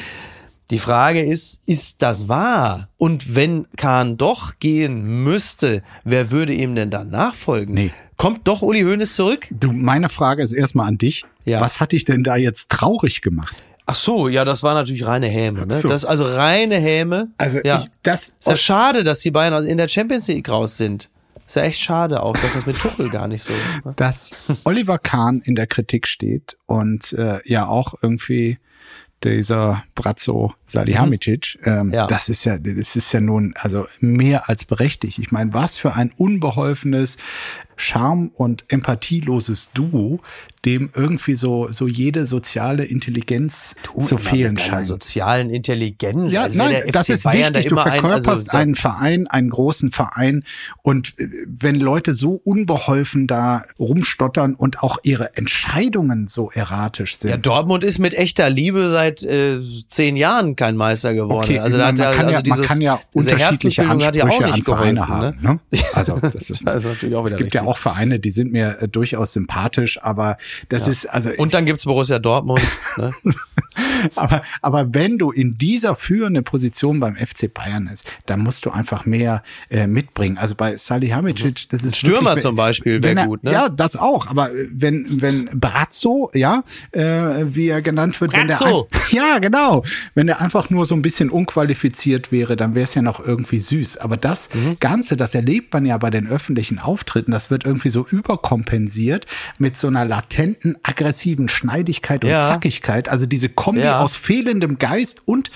Die 0.69 0.79
Frage 0.79 1.21
ist, 1.21 1.61
ist 1.65 2.01
das 2.01 2.27
wahr? 2.27 2.89
Und 2.97 3.35
wenn 3.35 3.67
Kahn 3.77 4.17
doch 4.17 4.59
gehen 4.59 5.23
müsste, 5.23 5.81
wer 6.03 6.29
würde 6.31 6.53
ihm 6.53 6.75
denn 6.75 6.89
dann 6.89 7.09
nachfolgen? 7.09 7.73
Nee. 7.73 7.91
Kommt 8.17 8.47
doch 8.47 8.63
Uli 8.63 8.81
Hoeneß 8.81 9.13
zurück? 9.13 9.47
Du, 9.51 9.71
meine 9.71 10.09
Frage 10.09 10.41
ist 10.41 10.51
erstmal 10.51 10.87
an 10.87 10.97
dich. 10.97 11.23
Ja. 11.45 11.61
Was 11.61 11.79
hat 11.79 11.91
dich 11.91 12.03
denn 12.03 12.23
da 12.23 12.35
jetzt 12.35 12.69
traurig 12.69 13.21
gemacht? 13.21 13.55
Ach 13.85 13.95
so, 13.95 14.27
ja, 14.27 14.43
das 14.43 14.63
war 14.63 14.73
natürlich 14.73 15.05
reine 15.05 15.27
Häme. 15.27 15.65
Ne? 15.65 15.75
So. 15.75 15.87
Das 15.87 16.03
ist 16.03 16.09
also 16.09 16.25
reine 16.25 16.75
Häme. 16.75 17.29
Also 17.37 17.59
ja. 17.63 17.79
ich, 17.79 17.89
das 18.03 18.33
ist 18.39 18.47
ja 18.47 18.57
schade, 18.57 19.03
dass 19.03 19.19
die 19.19 19.31
Bayern 19.31 19.65
in 19.65 19.77
der 19.77 19.87
Champions 19.87 20.27
League 20.27 20.49
raus 20.49 20.75
sind. 20.75 21.09
Ist 21.45 21.55
ja 21.55 21.61
echt 21.61 21.79
schade 21.79 22.21
auch, 22.21 22.35
dass 22.35 22.53
das 22.53 22.65
mit 22.65 22.77
Tuchel 22.77 23.09
gar 23.09 23.29
nicht 23.29 23.43
so. 23.43 23.53
Ne? 23.85 23.93
Dass 23.95 24.31
Oliver 24.65 24.99
Kahn 24.99 25.41
in 25.45 25.55
der 25.55 25.67
Kritik 25.67 26.05
steht 26.05 26.57
und 26.65 27.13
äh, 27.13 27.39
ja 27.45 27.67
auch 27.67 27.93
irgendwie 28.01 28.57
dieser 29.23 29.83
Brazzo 29.95 30.53
Salihamidzic, 30.67 31.57
mhm. 31.61 31.71
ähm, 31.71 31.93
ja. 31.93 32.07
das 32.07 32.29
ist 32.29 32.43
ja, 32.43 32.57
das 32.57 32.95
ist 32.95 33.11
ja 33.13 33.21
nun 33.21 33.53
also 33.55 33.87
mehr 33.99 34.49
als 34.49 34.65
berechtigt. 34.65 35.19
Ich 35.19 35.31
meine, 35.31 35.53
was 35.53 35.77
für 35.77 35.93
ein 35.93 36.11
unbeholfenes, 36.17 37.17
charm- 37.77 38.31
und 38.33 38.65
empathieloses 38.67 39.71
Duo, 39.73 40.19
dem 40.65 40.89
irgendwie 40.93 41.35
so, 41.35 41.71
so 41.71 41.87
jede 41.87 42.25
soziale 42.25 42.83
Intelligenz 42.83 43.75
du, 43.83 44.01
zu 44.01 44.17
fehlen 44.17 44.57
scheint. 44.57 44.85
sozialen 44.85 45.49
Intelligenz. 45.49 46.33
Ja, 46.33 46.43
also 46.43 46.57
nein, 46.57 46.83
das 46.91 47.07
ist 47.09 47.23
Bayern 47.23 47.55
wichtig. 47.55 47.69
Du 47.69 47.77
verkörperst 47.77 48.25
ein, 48.25 48.29
also 48.29 48.45
so 48.51 48.57
einen 48.57 48.75
Verein, 48.75 49.27
einen 49.27 49.49
großen 49.49 49.91
Verein. 49.91 50.43
Und 50.81 51.17
äh, 51.19 51.29
wenn 51.47 51.79
Leute 51.79 52.13
so 52.13 52.41
unbeholfen 52.43 53.27
da 53.27 53.63
rumstottern 53.79 54.55
und 54.55 54.83
auch 54.83 54.97
ihre 55.03 55.35
Entscheidungen 55.37 56.27
so 56.27 56.51
erratisch 56.51 57.15
sind. 57.17 57.31
Ja, 57.31 57.37
Dortmund 57.37 57.83
ist 57.83 57.99
mit 57.99 58.13
echter 58.13 58.49
Liebe 58.49 58.89
seit 58.89 59.23
äh, 59.23 59.59
zehn 59.87 60.17
Jahren 60.17 60.55
kein 60.55 60.75
Meister 60.75 61.13
geworden. 61.13 61.45
Okay, 61.45 61.59
also 61.59 61.77
da 61.77 61.87
hat 61.87 61.97
man, 61.97 62.13
kann 62.13 62.25
also 62.25 62.31
ja, 62.31 62.41
dieses, 62.41 62.59
man 62.59 62.67
kann 62.67 62.81
ja 62.81 62.99
unterschiedliche 63.13 63.87
Ansprüche 63.87 64.17
ja 64.17 64.25
an 64.25 64.61
Vereine 64.63 64.99
geholfen, 64.99 65.07
haben. 65.07 65.37
Ne? 65.41 65.59
Ne? 65.71 65.79
Also 65.93 66.17
das 66.17 66.49
ist, 66.49 66.61
das 66.65 66.75
ist 66.83 66.85
natürlich 66.85 67.15
auch 67.15 67.25
wieder 67.25 67.31
Es 67.31 67.37
gibt 67.37 67.53
richtig. 67.53 67.61
ja 67.61 67.66
auch 67.67 67.77
Vereine, 67.77 68.19
die 68.19 68.29
sind 68.29 68.51
mir 68.51 68.81
äh, 68.81 68.87
durchaus 68.87 69.33
sympathisch, 69.33 70.01
aber 70.01 70.37
das 70.69 70.85
ja. 70.85 70.91
ist 70.91 71.05
also. 71.05 71.31
Und 71.37 71.53
dann 71.53 71.65
gibt's 71.65 71.85
Borussia 71.85 72.19
Dortmund. 72.19 72.61
ne? 72.97 73.13
aber, 74.15 74.41
aber 74.61 74.93
wenn 74.93 75.17
du 75.17 75.31
in 75.31 75.57
dieser 75.57 75.95
führenden 75.95 76.43
Position 76.43 76.99
beim 76.99 77.15
FC 77.15 77.53
Bayern 77.53 77.87
ist, 77.87 78.07
dann 78.25 78.39
musst 78.39 78.65
du 78.65 78.71
einfach 78.71 79.05
mehr 79.05 79.43
äh, 79.69 79.87
mitbringen. 79.87 80.37
Also 80.37 80.55
bei 80.55 80.75
Salihamidzic, 80.75 81.69
das 81.69 81.83
ist 81.83 81.97
Stürmer 81.97 82.29
wirklich, 82.29 82.43
zum 82.43 82.55
Beispiel 82.55 83.03
wäre 83.03 83.25
gut, 83.25 83.43
ne? 83.43 83.51
Ja, 83.51 83.69
das 83.69 83.95
auch. 83.95 84.27
Aber 84.27 84.49
wenn 84.71 85.21
wenn 85.21 85.49
Brazzo, 85.53 86.31
ja, 86.33 86.63
äh, 86.91 87.01
wie 87.01 87.67
er 87.69 87.81
genannt 87.81 88.19
wird, 88.21 88.31
Brazzo. 88.31 88.87
wenn 88.91 88.99
der 89.11 89.19
ja 89.33 89.39
genau, 89.39 89.83
wenn 90.15 90.27
er 90.27 90.41
einfach 90.41 90.69
nur 90.69 90.85
so 90.85 90.95
ein 90.95 91.01
bisschen 91.01 91.29
unqualifiziert 91.29 92.31
wäre, 92.31 92.55
dann 92.55 92.75
wäre 92.75 92.85
es 92.85 92.93
ja 92.93 93.01
noch 93.01 93.25
irgendwie 93.25 93.59
süß. 93.59 93.97
Aber 93.97 94.17
das 94.17 94.49
mhm. 94.53 94.77
Ganze, 94.79 95.17
das 95.17 95.35
erlebt 95.35 95.73
man 95.73 95.85
ja 95.85 95.97
bei 95.97 96.09
den 96.09 96.27
öffentlichen 96.27 96.79
Auftritten, 96.79 97.31
das 97.31 97.49
wird 97.49 97.56
irgendwie 97.65 97.89
so 97.89 98.05
überkompensiert 98.07 99.25
mit 99.57 99.77
so 99.77 99.87
einer 99.87 100.05
latenten 100.05 100.77
aggressiven 100.83 101.47
Schneidigkeit 101.47 102.23
und 102.23 102.31
ja. 102.31 102.49
Zackigkeit. 102.49 103.09
Also 103.09 103.25
diese 103.25 103.49
Kombi 103.49 103.81
ja. 103.81 103.99
aus 103.99 104.15
fehlendem 104.15 104.77
Geist 104.77 105.21
und 105.25 105.51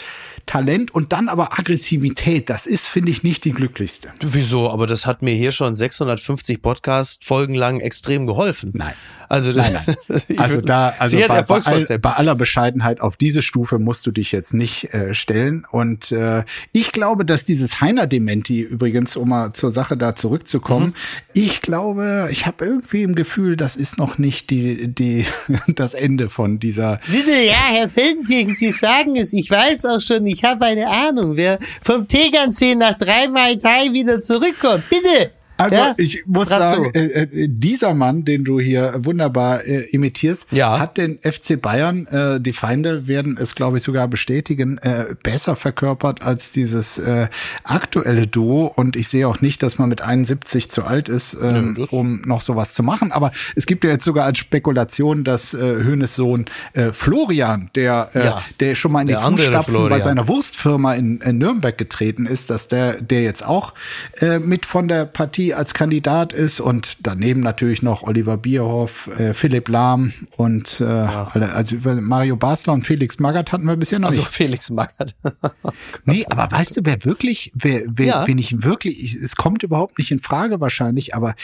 Talent 0.45 0.91
und 0.91 1.13
dann 1.13 1.29
aber 1.29 1.57
Aggressivität, 1.57 2.49
das 2.49 2.65
ist, 2.65 2.87
finde 2.87 3.11
ich, 3.11 3.23
nicht 3.23 3.45
die 3.45 3.51
glücklichste. 3.51 4.13
Wieso? 4.21 4.69
Aber 4.69 4.87
das 4.87 5.05
hat 5.05 5.21
mir 5.21 5.33
hier 5.33 5.51
schon 5.51 5.75
650 5.75 6.61
Podcast-Folgen 6.61 7.55
lang 7.55 7.79
extrem 7.79 8.27
geholfen. 8.27 8.71
Nein. 8.73 8.93
Also, 9.31 9.53
nein, 9.53 9.71
nein. 9.73 10.17
also 10.37 10.59
da, 10.59 10.93
also 10.99 11.17
bei, 11.17 11.41
bei, 11.41 11.59
all, 11.63 11.99
bei, 11.99 12.09
aller 12.11 12.35
Bescheidenheit 12.35 12.99
auf 12.99 13.15
diese 13.15 13.41
Stufe 13.41 13.79
musst 13.79 14.05
du 14.05 14.11
dich 14.11 14.33
jetzt 14.33 14.53
nicht 14.53 14.93
äh, 14.93 15.13
stellen. 15.13 15.65
Und 15.71 16.11
äh, 16.11 16.43
ich 16.73 16.91
glaube, 16.91 17.23
dass 17.23 17.45
dieses 17.45 17.79
Heiner-Dementi 17.79 18.59
übrigens, 18.59 19.15
um 19.15 19.29
mal 19.29 19.53
zur 19.53 19.71
Sache 19.71 19.95
da 19.95 20.17
zurückzukommen, 20.17 20.87
mhm. 20.87 20.93
ich 21.31 21.61
glaube, 21.61 22.27
ich 22.29 22.45
habe 22.45 22.65
irgendwie 22.65 23.03
im 23.03 23.15
Gefühl, 23.15 23.55
das 23.55 23.77
ist 23.77 23.97
noch 23.97 24.17
nicht 24.17 24.49
die, 24.49 24.89
die, 24.89 25.25
das 25.67 25.93
Ende 25.93 26.27
von 26.27 26.59
dieser. 26.59 26.99
Bitte, 27.09 27.31
ja, 27.31 27.69
Herr 27.69 27.87
Feldenkirchen, 27.87 28.55
Sie 28.55 28.71
sagen 28.71 29.15
es. 29.15 29.31
Ich 29.31 29.49
weiß 29.49 29.85
auch 29.85 30.01
schon, 30.01 30.27
ich 30.31 30.43
habe 30.43 30.65
eine 30.65 30.87
Ahnung, 30.87 31.35
wer 31.35 31.59
vom 31.81 32.07
Tegernsee 32.07 32.75
nach 32.75 32.97
drei 32.97 33.27
Mai 33.27 33.55
Tai 33.55 33.91
wieder 33.93 34.21
zurückkommt. 34.21 34.83
Bitte! 34.89 35.31
Also 35.61 35.77
ja? 35.77 35.93
ich 35.97 36.23
muss 36.25 36.49
sagen, 36.49 36.91
äh, 36.93 37.23
äh, 37.23 37.47
dieser 37.47 37.93
Mann, 37.93 38.25
den 38.25 38.43
du 38.43 38.59
hier 38.59 38.93
wunderbar 38.97 39.65
äh, 39.65 39.81
imitierst, 39.91 40.51
ja. 40.51 40.79
hat 40.79 40.97
den 40.97 41.19
FC 41.19 41.61
Bayern, 41.61 42.07
äh, 42.07 42.39
die 42.39 42.53
Feinde 42.53 43.07
werden 43.07 43.37
es, 43.39 43.55
glaube 43.55 43.77
ich, 43.77 43.83
sogar 43.83 44.07
bestätigen, 44.07 44.77
äh, 44.79 45.15
besser 45.21 45.55
verkörpert 45.55 46.23
als 46.23 46.51
dieses 46.51 46.97
äh, 46.97 47.27
aktuelle 47.63 48.27
Duo. 48.27 48.65
Und 48.65 48.95
ich 48.95 49.07
sehe 49.07 49.27
auch 49.27 49.41
nicht, 49.41 49.61
dass 49.63 49.77
man 49.77 49.89
mit 49.89 50.01
71 50.01 50.71
zu 50.71 50.83
alt 50.83 51.09
ist, 51.09 51.37
ähm, 51.39 51.75
ja, 51.77 51.85
um 51.91 52.21
noch 52.25 52.41
sowas 52.41 52.73
zu 52.73 52.83
machen. 52.83 53.11
Aber 53.11 53.31
es 53.55 53.65
gibt 53.65 53.83
ja 53.83 53.91
jetzt 53.91 54.05
sogar 54.05 54.25
als 54.25 54.39
Spekulation, 54.39 55.23
dass 55.23 55.53
äh, 55.53 55.57
Hönes 55.59 56.15
Sohn 56.15 56.45
äh, 56.73 56.91
Florian, 56.91 57.69
der, 57.75 58.09
äh, 58.13 58.25
ja. 58.25 58.41
der 58.59 58.75
schon 58.75 58.91
mal 58.91 59.01
in 59.01 59.07
die 59.07 59.13
Fußstapfen 59.13 59.89
bei 59.89 60.01
seiner 60.01 60.27
Wurstfirma 60.27 60.93
in, 60.93 61.21
in 61.21 61.37
Nürnberg 61.37 61.77
getreten 61.77 62.25
ist, 62.25 62.49
dass 62.49 62.67
der, 62.67 63.01
der 63.01 63.23
jetzt 63.23 63.45
auch 63.45 63.73
äh, 64.19 64.39
mit 64.39 64.65
von 64.65 64.87
der 64.87 65.05
Partie 65.05 65.50
als 65.53 65.73
Kandidat 65.73 66.33
ist 66.33 66.59
und 66.59 66.97
daneben 67.01 67.41
natürlich 67.41 67.81
noch 67.81 68.03
Oliver 68.03 68.37
Bierhoff, 68.37 69.07
äh, 69.19 69.33
Philipp 69.33 69.69
Lahm 69.69 70.13
und 70.37 70.81
äh, 70.81 70.85
ja. 70.85 71.29
alle, 71.31 71.53
also 71.53 71.75
Mario 71.83 72.35
Basler 72.35 72.73
und 72.73 72.85
Felix 72.85 73.19
Magath 73.19 73.51
hatten 73.51 73.65
wir 73.65 73.77
bisher 73.77 73.99
noch 73.99 74.09
also 74.09 74.21
nicht. 74.21 74.31
Felix 74.31 74.69
Magath. 74.69 75.15
nee, 76.05 76.25
aber 76.29 76.51
weißt 76.51 76.77
du, 76.77 76.81
wer 76.83 77.03
wirklich, 77.05 77.51
wer, 77.55 77.83
wer, 77.87 78.05
ja. 78.05 78.27
wen 78.27 78.37
ich 78.37 78.63
wirklich, 78.63 79.13
es 79.15 79.35
kommt 79.35 79.63
überhaupt 79.63 79.97
nicht 79.97 80.11
in 80.11 80.19
Frage 80.19 80.59
wahrscheinlich, 80.59 81.15
aber 81.15 81.35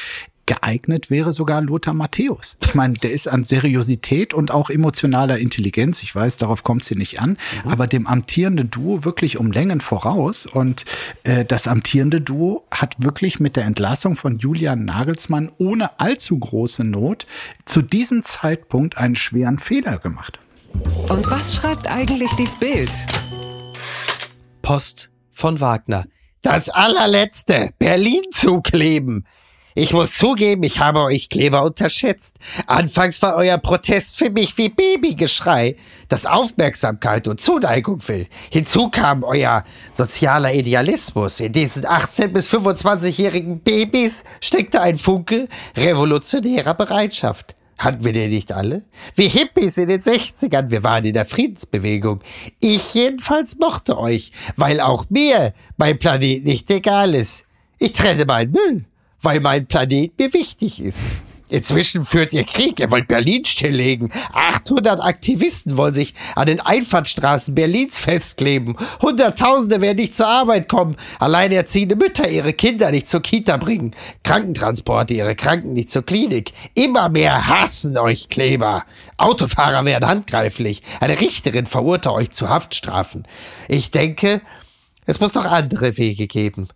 geeignet 0.47 1.11
wäre 1.11 1.31
sogar 1.33 1.61
Lothar 1.61 1.93
Matthäus. 1.93 2.57
Ich 2.63 2.73
meine, 2.73 2.95
der 2.95 3.11
ist 3.11 3.27
an 3.27 3.43
Seriosität 3.43 4.33
und 4.33 4.49
auch 4.49 4.71
emotionaler 4.71 5.37
Intelligenz. 5.37 6.01
Ich 6.01 6.15
weiß, 6.15 6.37
darauf 6.37 6.63
kommt 6.63 6.83
sie 6.83 6.95
nicht 6.95 7.21
an, 7.21 7.31
mhm. 7.63 7.71
aber 7.71 7.85
dem 7.85 8.07
amtierenden 8.07 8.71
Duo 8.71 9.05
wirklich 9.05 9.37
um 9.37 9.51
Längen 9.51 9.79
voraus. 9.79 10.47
Und 10.47 10.85
äh, 11.23 11.45
das 11.45 11.67
amtierende 11.67 12.21
Duo 12.21 12.65
hat 12.71 12.95
wirklich 12.97 13.39
mit 13.39 13.55
der 13.55 13.65
Entlassung 13.65 14.15
von 14.15 14.39
Julian 14.39 14.85
Nagelsmann 14.85 15.51
ohne 15.59 15.99
allzu 15.99 16.39
große 16.39 16.83
Not 16.83 17.27
zu 17.65 17.83
diesem 17.83 18.23
Zeitpunkt 18.23 18.97
einen 18.97 19.15
schweren 19.15 19.59
Fehler 19.59 19.99
gemacht. 19.99 20.39
Und 21.09 21.29
was 21.29 21.55
schreibt 21.55 21.87
eigentlich 21.87 22.31
die 22.33 22.47
Bild? 22.59 22.91
Post 24.61 25.09
von 25.33 25.59
Wagner. 25.59 26.05
Das 26.41 26.69
allerletzte, 26.69 27.73
Berlin 27.77 28.21
zukleben. 28.31 29.25
Ich 29.79 29.93
muss 29.93 30.15
zugeben, 30.15 30.63
ich 30.63 30.79
habe 30.79 31.01
euch 31.01 31.29
Kleber 31.29 31.61
unterschätzt. 31.61 32.39
Anfangs 32.65 33.21
war 33.21 33.35
euer 33.35 33.59
Protest 33.59 34.17
für 34.17 34.31
mich 34.31 34.57
wie 34.57 34.69
Babygeschrei, 34.69 35.75
das 36.09 36.25
Aufmerksamkeit 36.25 37.27
und 37.27 37.39
Zuneigung 37.39 38.01
will. 38.07 38.25
Hinzu 38.49 38.89
kam 38.89 39.23
euer 39.23 39.63
sozialer 39.93 40.51
Idealismus. 40.51 41.39
In 41.41 41.53
diesen 41.53 41.85
18- 41.85 42.29
bis 42.29 42.51
25-jährigen 42.51 43.59
Babys 43.59 44.23
steckte 44.41 44.81
ein 44.81 44.95
Funke 44.95 45.47
revolutionärer 45.75 46.73
Bereitschaft. 46.73 47.55
Hatten 47.77 48.03
wir 48.03 48.13
den 48.13 48.31
nicht 48.31 48.51
alle? 48.51 48.81
Wir 49.13 49.29
Hippies 49.29 49.77
in 49.77 49.89
den 49.89 50.01
60ern, 50.01 50.71
wir 50.71 50.81
waren 50.81 51.05
in 51.05 51.13
der 51.13 51.27
Friedensbewegung. 51.27 52.21
Ich 52.59 52.95
jedenfalls 52.95 53.59
mochte 53.59 53.99
euch, 53.99 54.31
weil 54.55 54.81
auch 54.81 55.05
mir 55.11 55.53
mein 55.77 55.99
Planet 55.99 56.43
nicht 56.45 56.67
egal 56.71 57.13
ist. 57.13 57.45
Ich 57.77 57.93
trenne 57.93 58.25
meinen 58.25 58.53
Müll 58.53 58.85
weil 59.21 59.39
mein 59.39 59.67
Planet 59.67 60.17
mir 60.17 60.33
wichtig 60.33 60.81
ist. 60.81 60.99
Inzwischen 61.49 62.05
führt 62.05 62.33
ihr 62.33 62.43
Krieg, 62.43 62.81
ihr 62.81 62.91
wollt 62.91 63.07
Berlin 63.07 63.45
stilllegen. 63.45 64.11
800 64.33 64.99
Aktivisten 64.99 65.77
wollen 65.77 65.93
sich 65.93 66.13
an 66.35 66.45
den 66.45 66.59
Einfahrtstraßen 66.59 67.55
Berlins 67.55 67.99
festkleben. 67.99 68.75
Hunderttausende 69.01 69.79
werden 69.79 69.97
nicht 69.97 70.15
zur 70.15 70.27
Arbeit 70.27 70.67
kommen. 70.67 70.97
Alleinerziehende 71.19 71.95
Mütter 71.95 72.29
ihre 72.29 72.51
Kinder 72.51 72.91
nicht 72.91 73.07
zur 73.07 73.21
Kita 73.21 73.55
bringen. 73.55 73.95
Krankentransporte 74.23 75.13
ihre 75.13 75.35
Kranken 75.35 75.71
nicht 75.71 75.89
zur 75.89 76.05
Klinik. 76.05 76.51
Immer 76.73 77.07
mehr 77.07 77.47
hassen 77.47 77.97
euch 77.97 78.27
Kleber. 78.27 78.83
Autofahrer 79.15 79.85
werden 79.85 80.07
handgreiflich. 80.07 80.81
Eine 80.99 81.21
Richterin 81.21 81.65
verurteilt 81.65 82.15
euch 82.15 82.31
zu 82.31 82.49
Haftstrafen. 82.49 83.25
Ich 83.69 83.89
denke, 83.89 84.41
es 85.05 85.21
muss 85.21 85.33
noch 85.33 85.45
andere 85.45 85.97
Wege 85.97 86.27
geben 86.27 86.67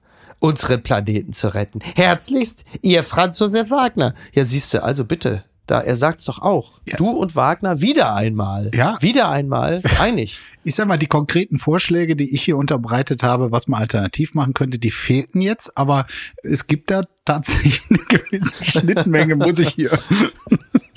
unseren 0.41 0.83
Planeten 0.83 1.31
zu 1.31 1.53
retten. 1.53 1.79
Herzlichst, 1.95 2.65
ihr 2.81 3.03
Franz 3.03 3.39
Josef 3.39 3.69
Wagner. 3.69 4.13
Ja, 4.33 4.43
siehst 4.43 4.73
du, 4.73 4.83
also 4.83 5.05
bitte. 5.05 5.45
Da, 5.67 5.79
er 5.79 5.95
sagt's 5.95 6.25
doch 6.25 6.39
auch. 6.39 6.81
Ja. 6.85 6.97
Du 6.97 7.07
und 7.09 7.35
Wagner 7.35 7.79
wieder 7.79 8.13
einmal. 8.15 8.71
Ja. 8.73 8.97
Wieder 8.99 9.29
einmal 9.29 9.81
einig. 9.99 10.39
Ich 10.63 10.75
sag 10.75 10.87
mal, 10.87 10.97
die 10.97 11.07
konkreten 11.07 11.57
Vorschläge, 11.57 12.15
die 12.15 12.35
ich 12.35 12.43
hier 12.43 12.55
unterbreitet 12.55 13.23
habe, 13.23 13.51
was 13.51 13.67
man 13.67 13.81
alternativ 13.81 14.35
machen 14.35 14.53
könnte, 14.53 14.77
die 14.77 14.91
fehlten 14.91 15.41
jetzt, 15.41 15.75
aber 15.75 16.05
es 16.43 16.67
gibt 16.67 16.91
da 16.91 17.01
tatsächlich 17.25 17.81
eine 17.89 17.97
gewisse 17.97 18.53
Schnittmenge, 18.63 19.35
muss 19.37 19.57
ich 19.57 19.69
hier 19.69 19.97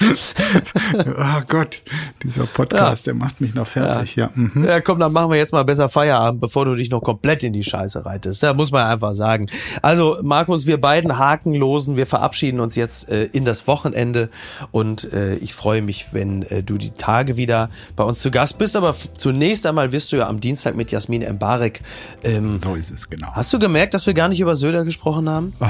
oh 0.02 1.40
Gott, 1.48 1.82
dieser 2.22 2.46
Podcast, 2.46 3.06
ja. 3.06 3.12
der 3.12 3.18
macht 3.18 3.40
mich 3.40 3.54
noch 3.54 3.66
fertig. 3.66 4.16
Ja. 4.16 4.24
Ja. 4.24 4.30
Mhm. 4.34 4.64
ja, 4.64 4.80
komm, 4.80 4.98
dann 4.98 5.12
machen 5.12 5.30
wir 5.30 5.36
jetzt 5.36 5.52
mal 5.52 5.64
besser 5.64 5.88
Feierabend, 5.88 6.40
bevor 6.40 6.64
du 6.64 6.74
dich 6.74 6.90
noch 6.90 7.00
komplett 7.00 7.44
in 7.44 7.52
die 7.52 7.62
Scheiße 7.62 8.04
reitest. 8.04 8.42
Da 8.42 8.54
muss 8.54 8.72
man 8.72 8.86
einfach 8.86 9.14
sagen. 9.14 9.46
Also, 9.82 10.18
Markus, 10.22 10.66
wir 10.66 10.80
beiden 10.80 11.18
Haken 11.18 11.54
losen. 11.54 11.96
Wir 11.96 12.06
verabschieden 12.06 12.60
uns 12.60 12.74
jetzt 12.74 13.08
äh, 13.08 13.24
in 13.26 13.44
das 13.44 13.66
Wochenende 13.66 14.30
und 14.72 15.12
äh, 15.12 15.36
ich 15.36 15.54
freue 15.54 15.82
mich, 15.82 16.08
wenn 16.12 16.42
äh, 16.42 16.62
du 16.62 16.76
die 16.76 16.90
Tage 16.90 17.36
wieder 17.36 17.70
bei 17.96 18.04
uns 18.04 18.20
zu 18.20 18.30
Gast 18.30 18.58
bist. 18.58 18.76
Aber 18.76 18.96
zunächst 19.16 19.66
einmal 19.66 19.92
wirst 19.92 20.10
du 20.12 20.16
ja 20.16 20.28
am 20.28 20.40
Dienstag 20.40 20.74
mit 20.74 20.90
Jasmin 20.90 21.22
Embarek. 21.22 21.80
Ähm, 22.22 22.58
so 22.58 22.74
ist 22.74 22.90
es, 22.90 23.08
genau. 23.08 23.28
Hast 23.32 23.52
du 23.52 23.58
gemerkt, 23.58 23.94
dass 23.94 24.06
wir 24.06 24.14
gar 24.14 24.28
nicht 24.28 24.40
über 24.40 24.56
Söder 24.56 24.84
gesprochen 24.84 25.28
haben? 25.28 25.54
Oh, 25.60 25.66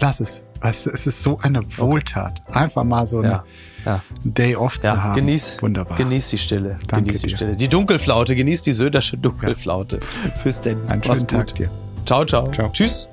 lass 0.00 0.20
es. 0.20 0.44
Es 0.62 0.86
ist 0.86 1.22
so 1.22 1.38
eine 1.40 1.62
Wohltat. 1.78 2.42
Einfach 2.50 2.84
mal 2.84 3.06
so 3.06 3.22
ja, 3.22 3.44
ja. 3.86 4.02
Day 4.24 4.56
off 4.56 4.76
ja, 4.76 4.94
zu 4.94 5.02
haben. 5.02 5.14
Genieß, 5.14 5.58
Wunderbar. 5.62 5.96
Genieß 5.96 6.28
die 6.30 6.38
Stille. 6.38 6.76
Danke 6.86 7.06
genieß 7.06 7.20
die 7.22 7.26
dir. 7.28 7.36
Stille. 7.36 7.56
Die 7.56 7.68
Dunkelflaute. 7.68 8.36
Genieß 8.36 8.62
die 8.62 8.72
Södersche 8.72 9.16
Dunkelflaute. 9.16 10.00
Ja. 10.00 10.30
Fürs 10.42 10.60
denn. 10.60 10.86
Einen 10.88 11.02
schönen 11.02 11.26
Tag 11.26 11.54
dir. 11.54 11.70
Ciao, 12.04 12.24
ciao. 12.24 12.50
ciao. 12.50 12.70
Tschüss. 12.72 13.08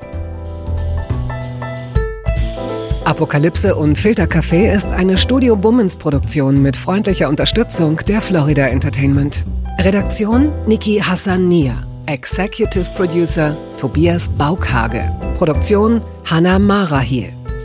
Apokalypse 3.06 3.74
und 3.74 3.98
Filtercafé 3.98 4.74
ist 4.74 4.92
eine 4.92 5.18
Studio 5.18 5.56
Bummens 5.56 5.96
Produktion 5.96 6.62
mit 6.62 6.76
freundlicher 6.76 7.30
Unterstützung 7.30 7.98
der 8.06 8.20
Florida 8.20 8.68
Entertainment. 8.68 9.46
Redaktion 9.80 10.52
Niki 10.66 11.00
Hassania. 11.00 11.74
Executive 12.08 12.86
Producer 12.98 13.56
Tobias 13.78 14.28
Baukhage. 14.28 15.10
Produktion 15.38 16.02
Hannah 16.26 16.60
Marahiel. 16.60 17.37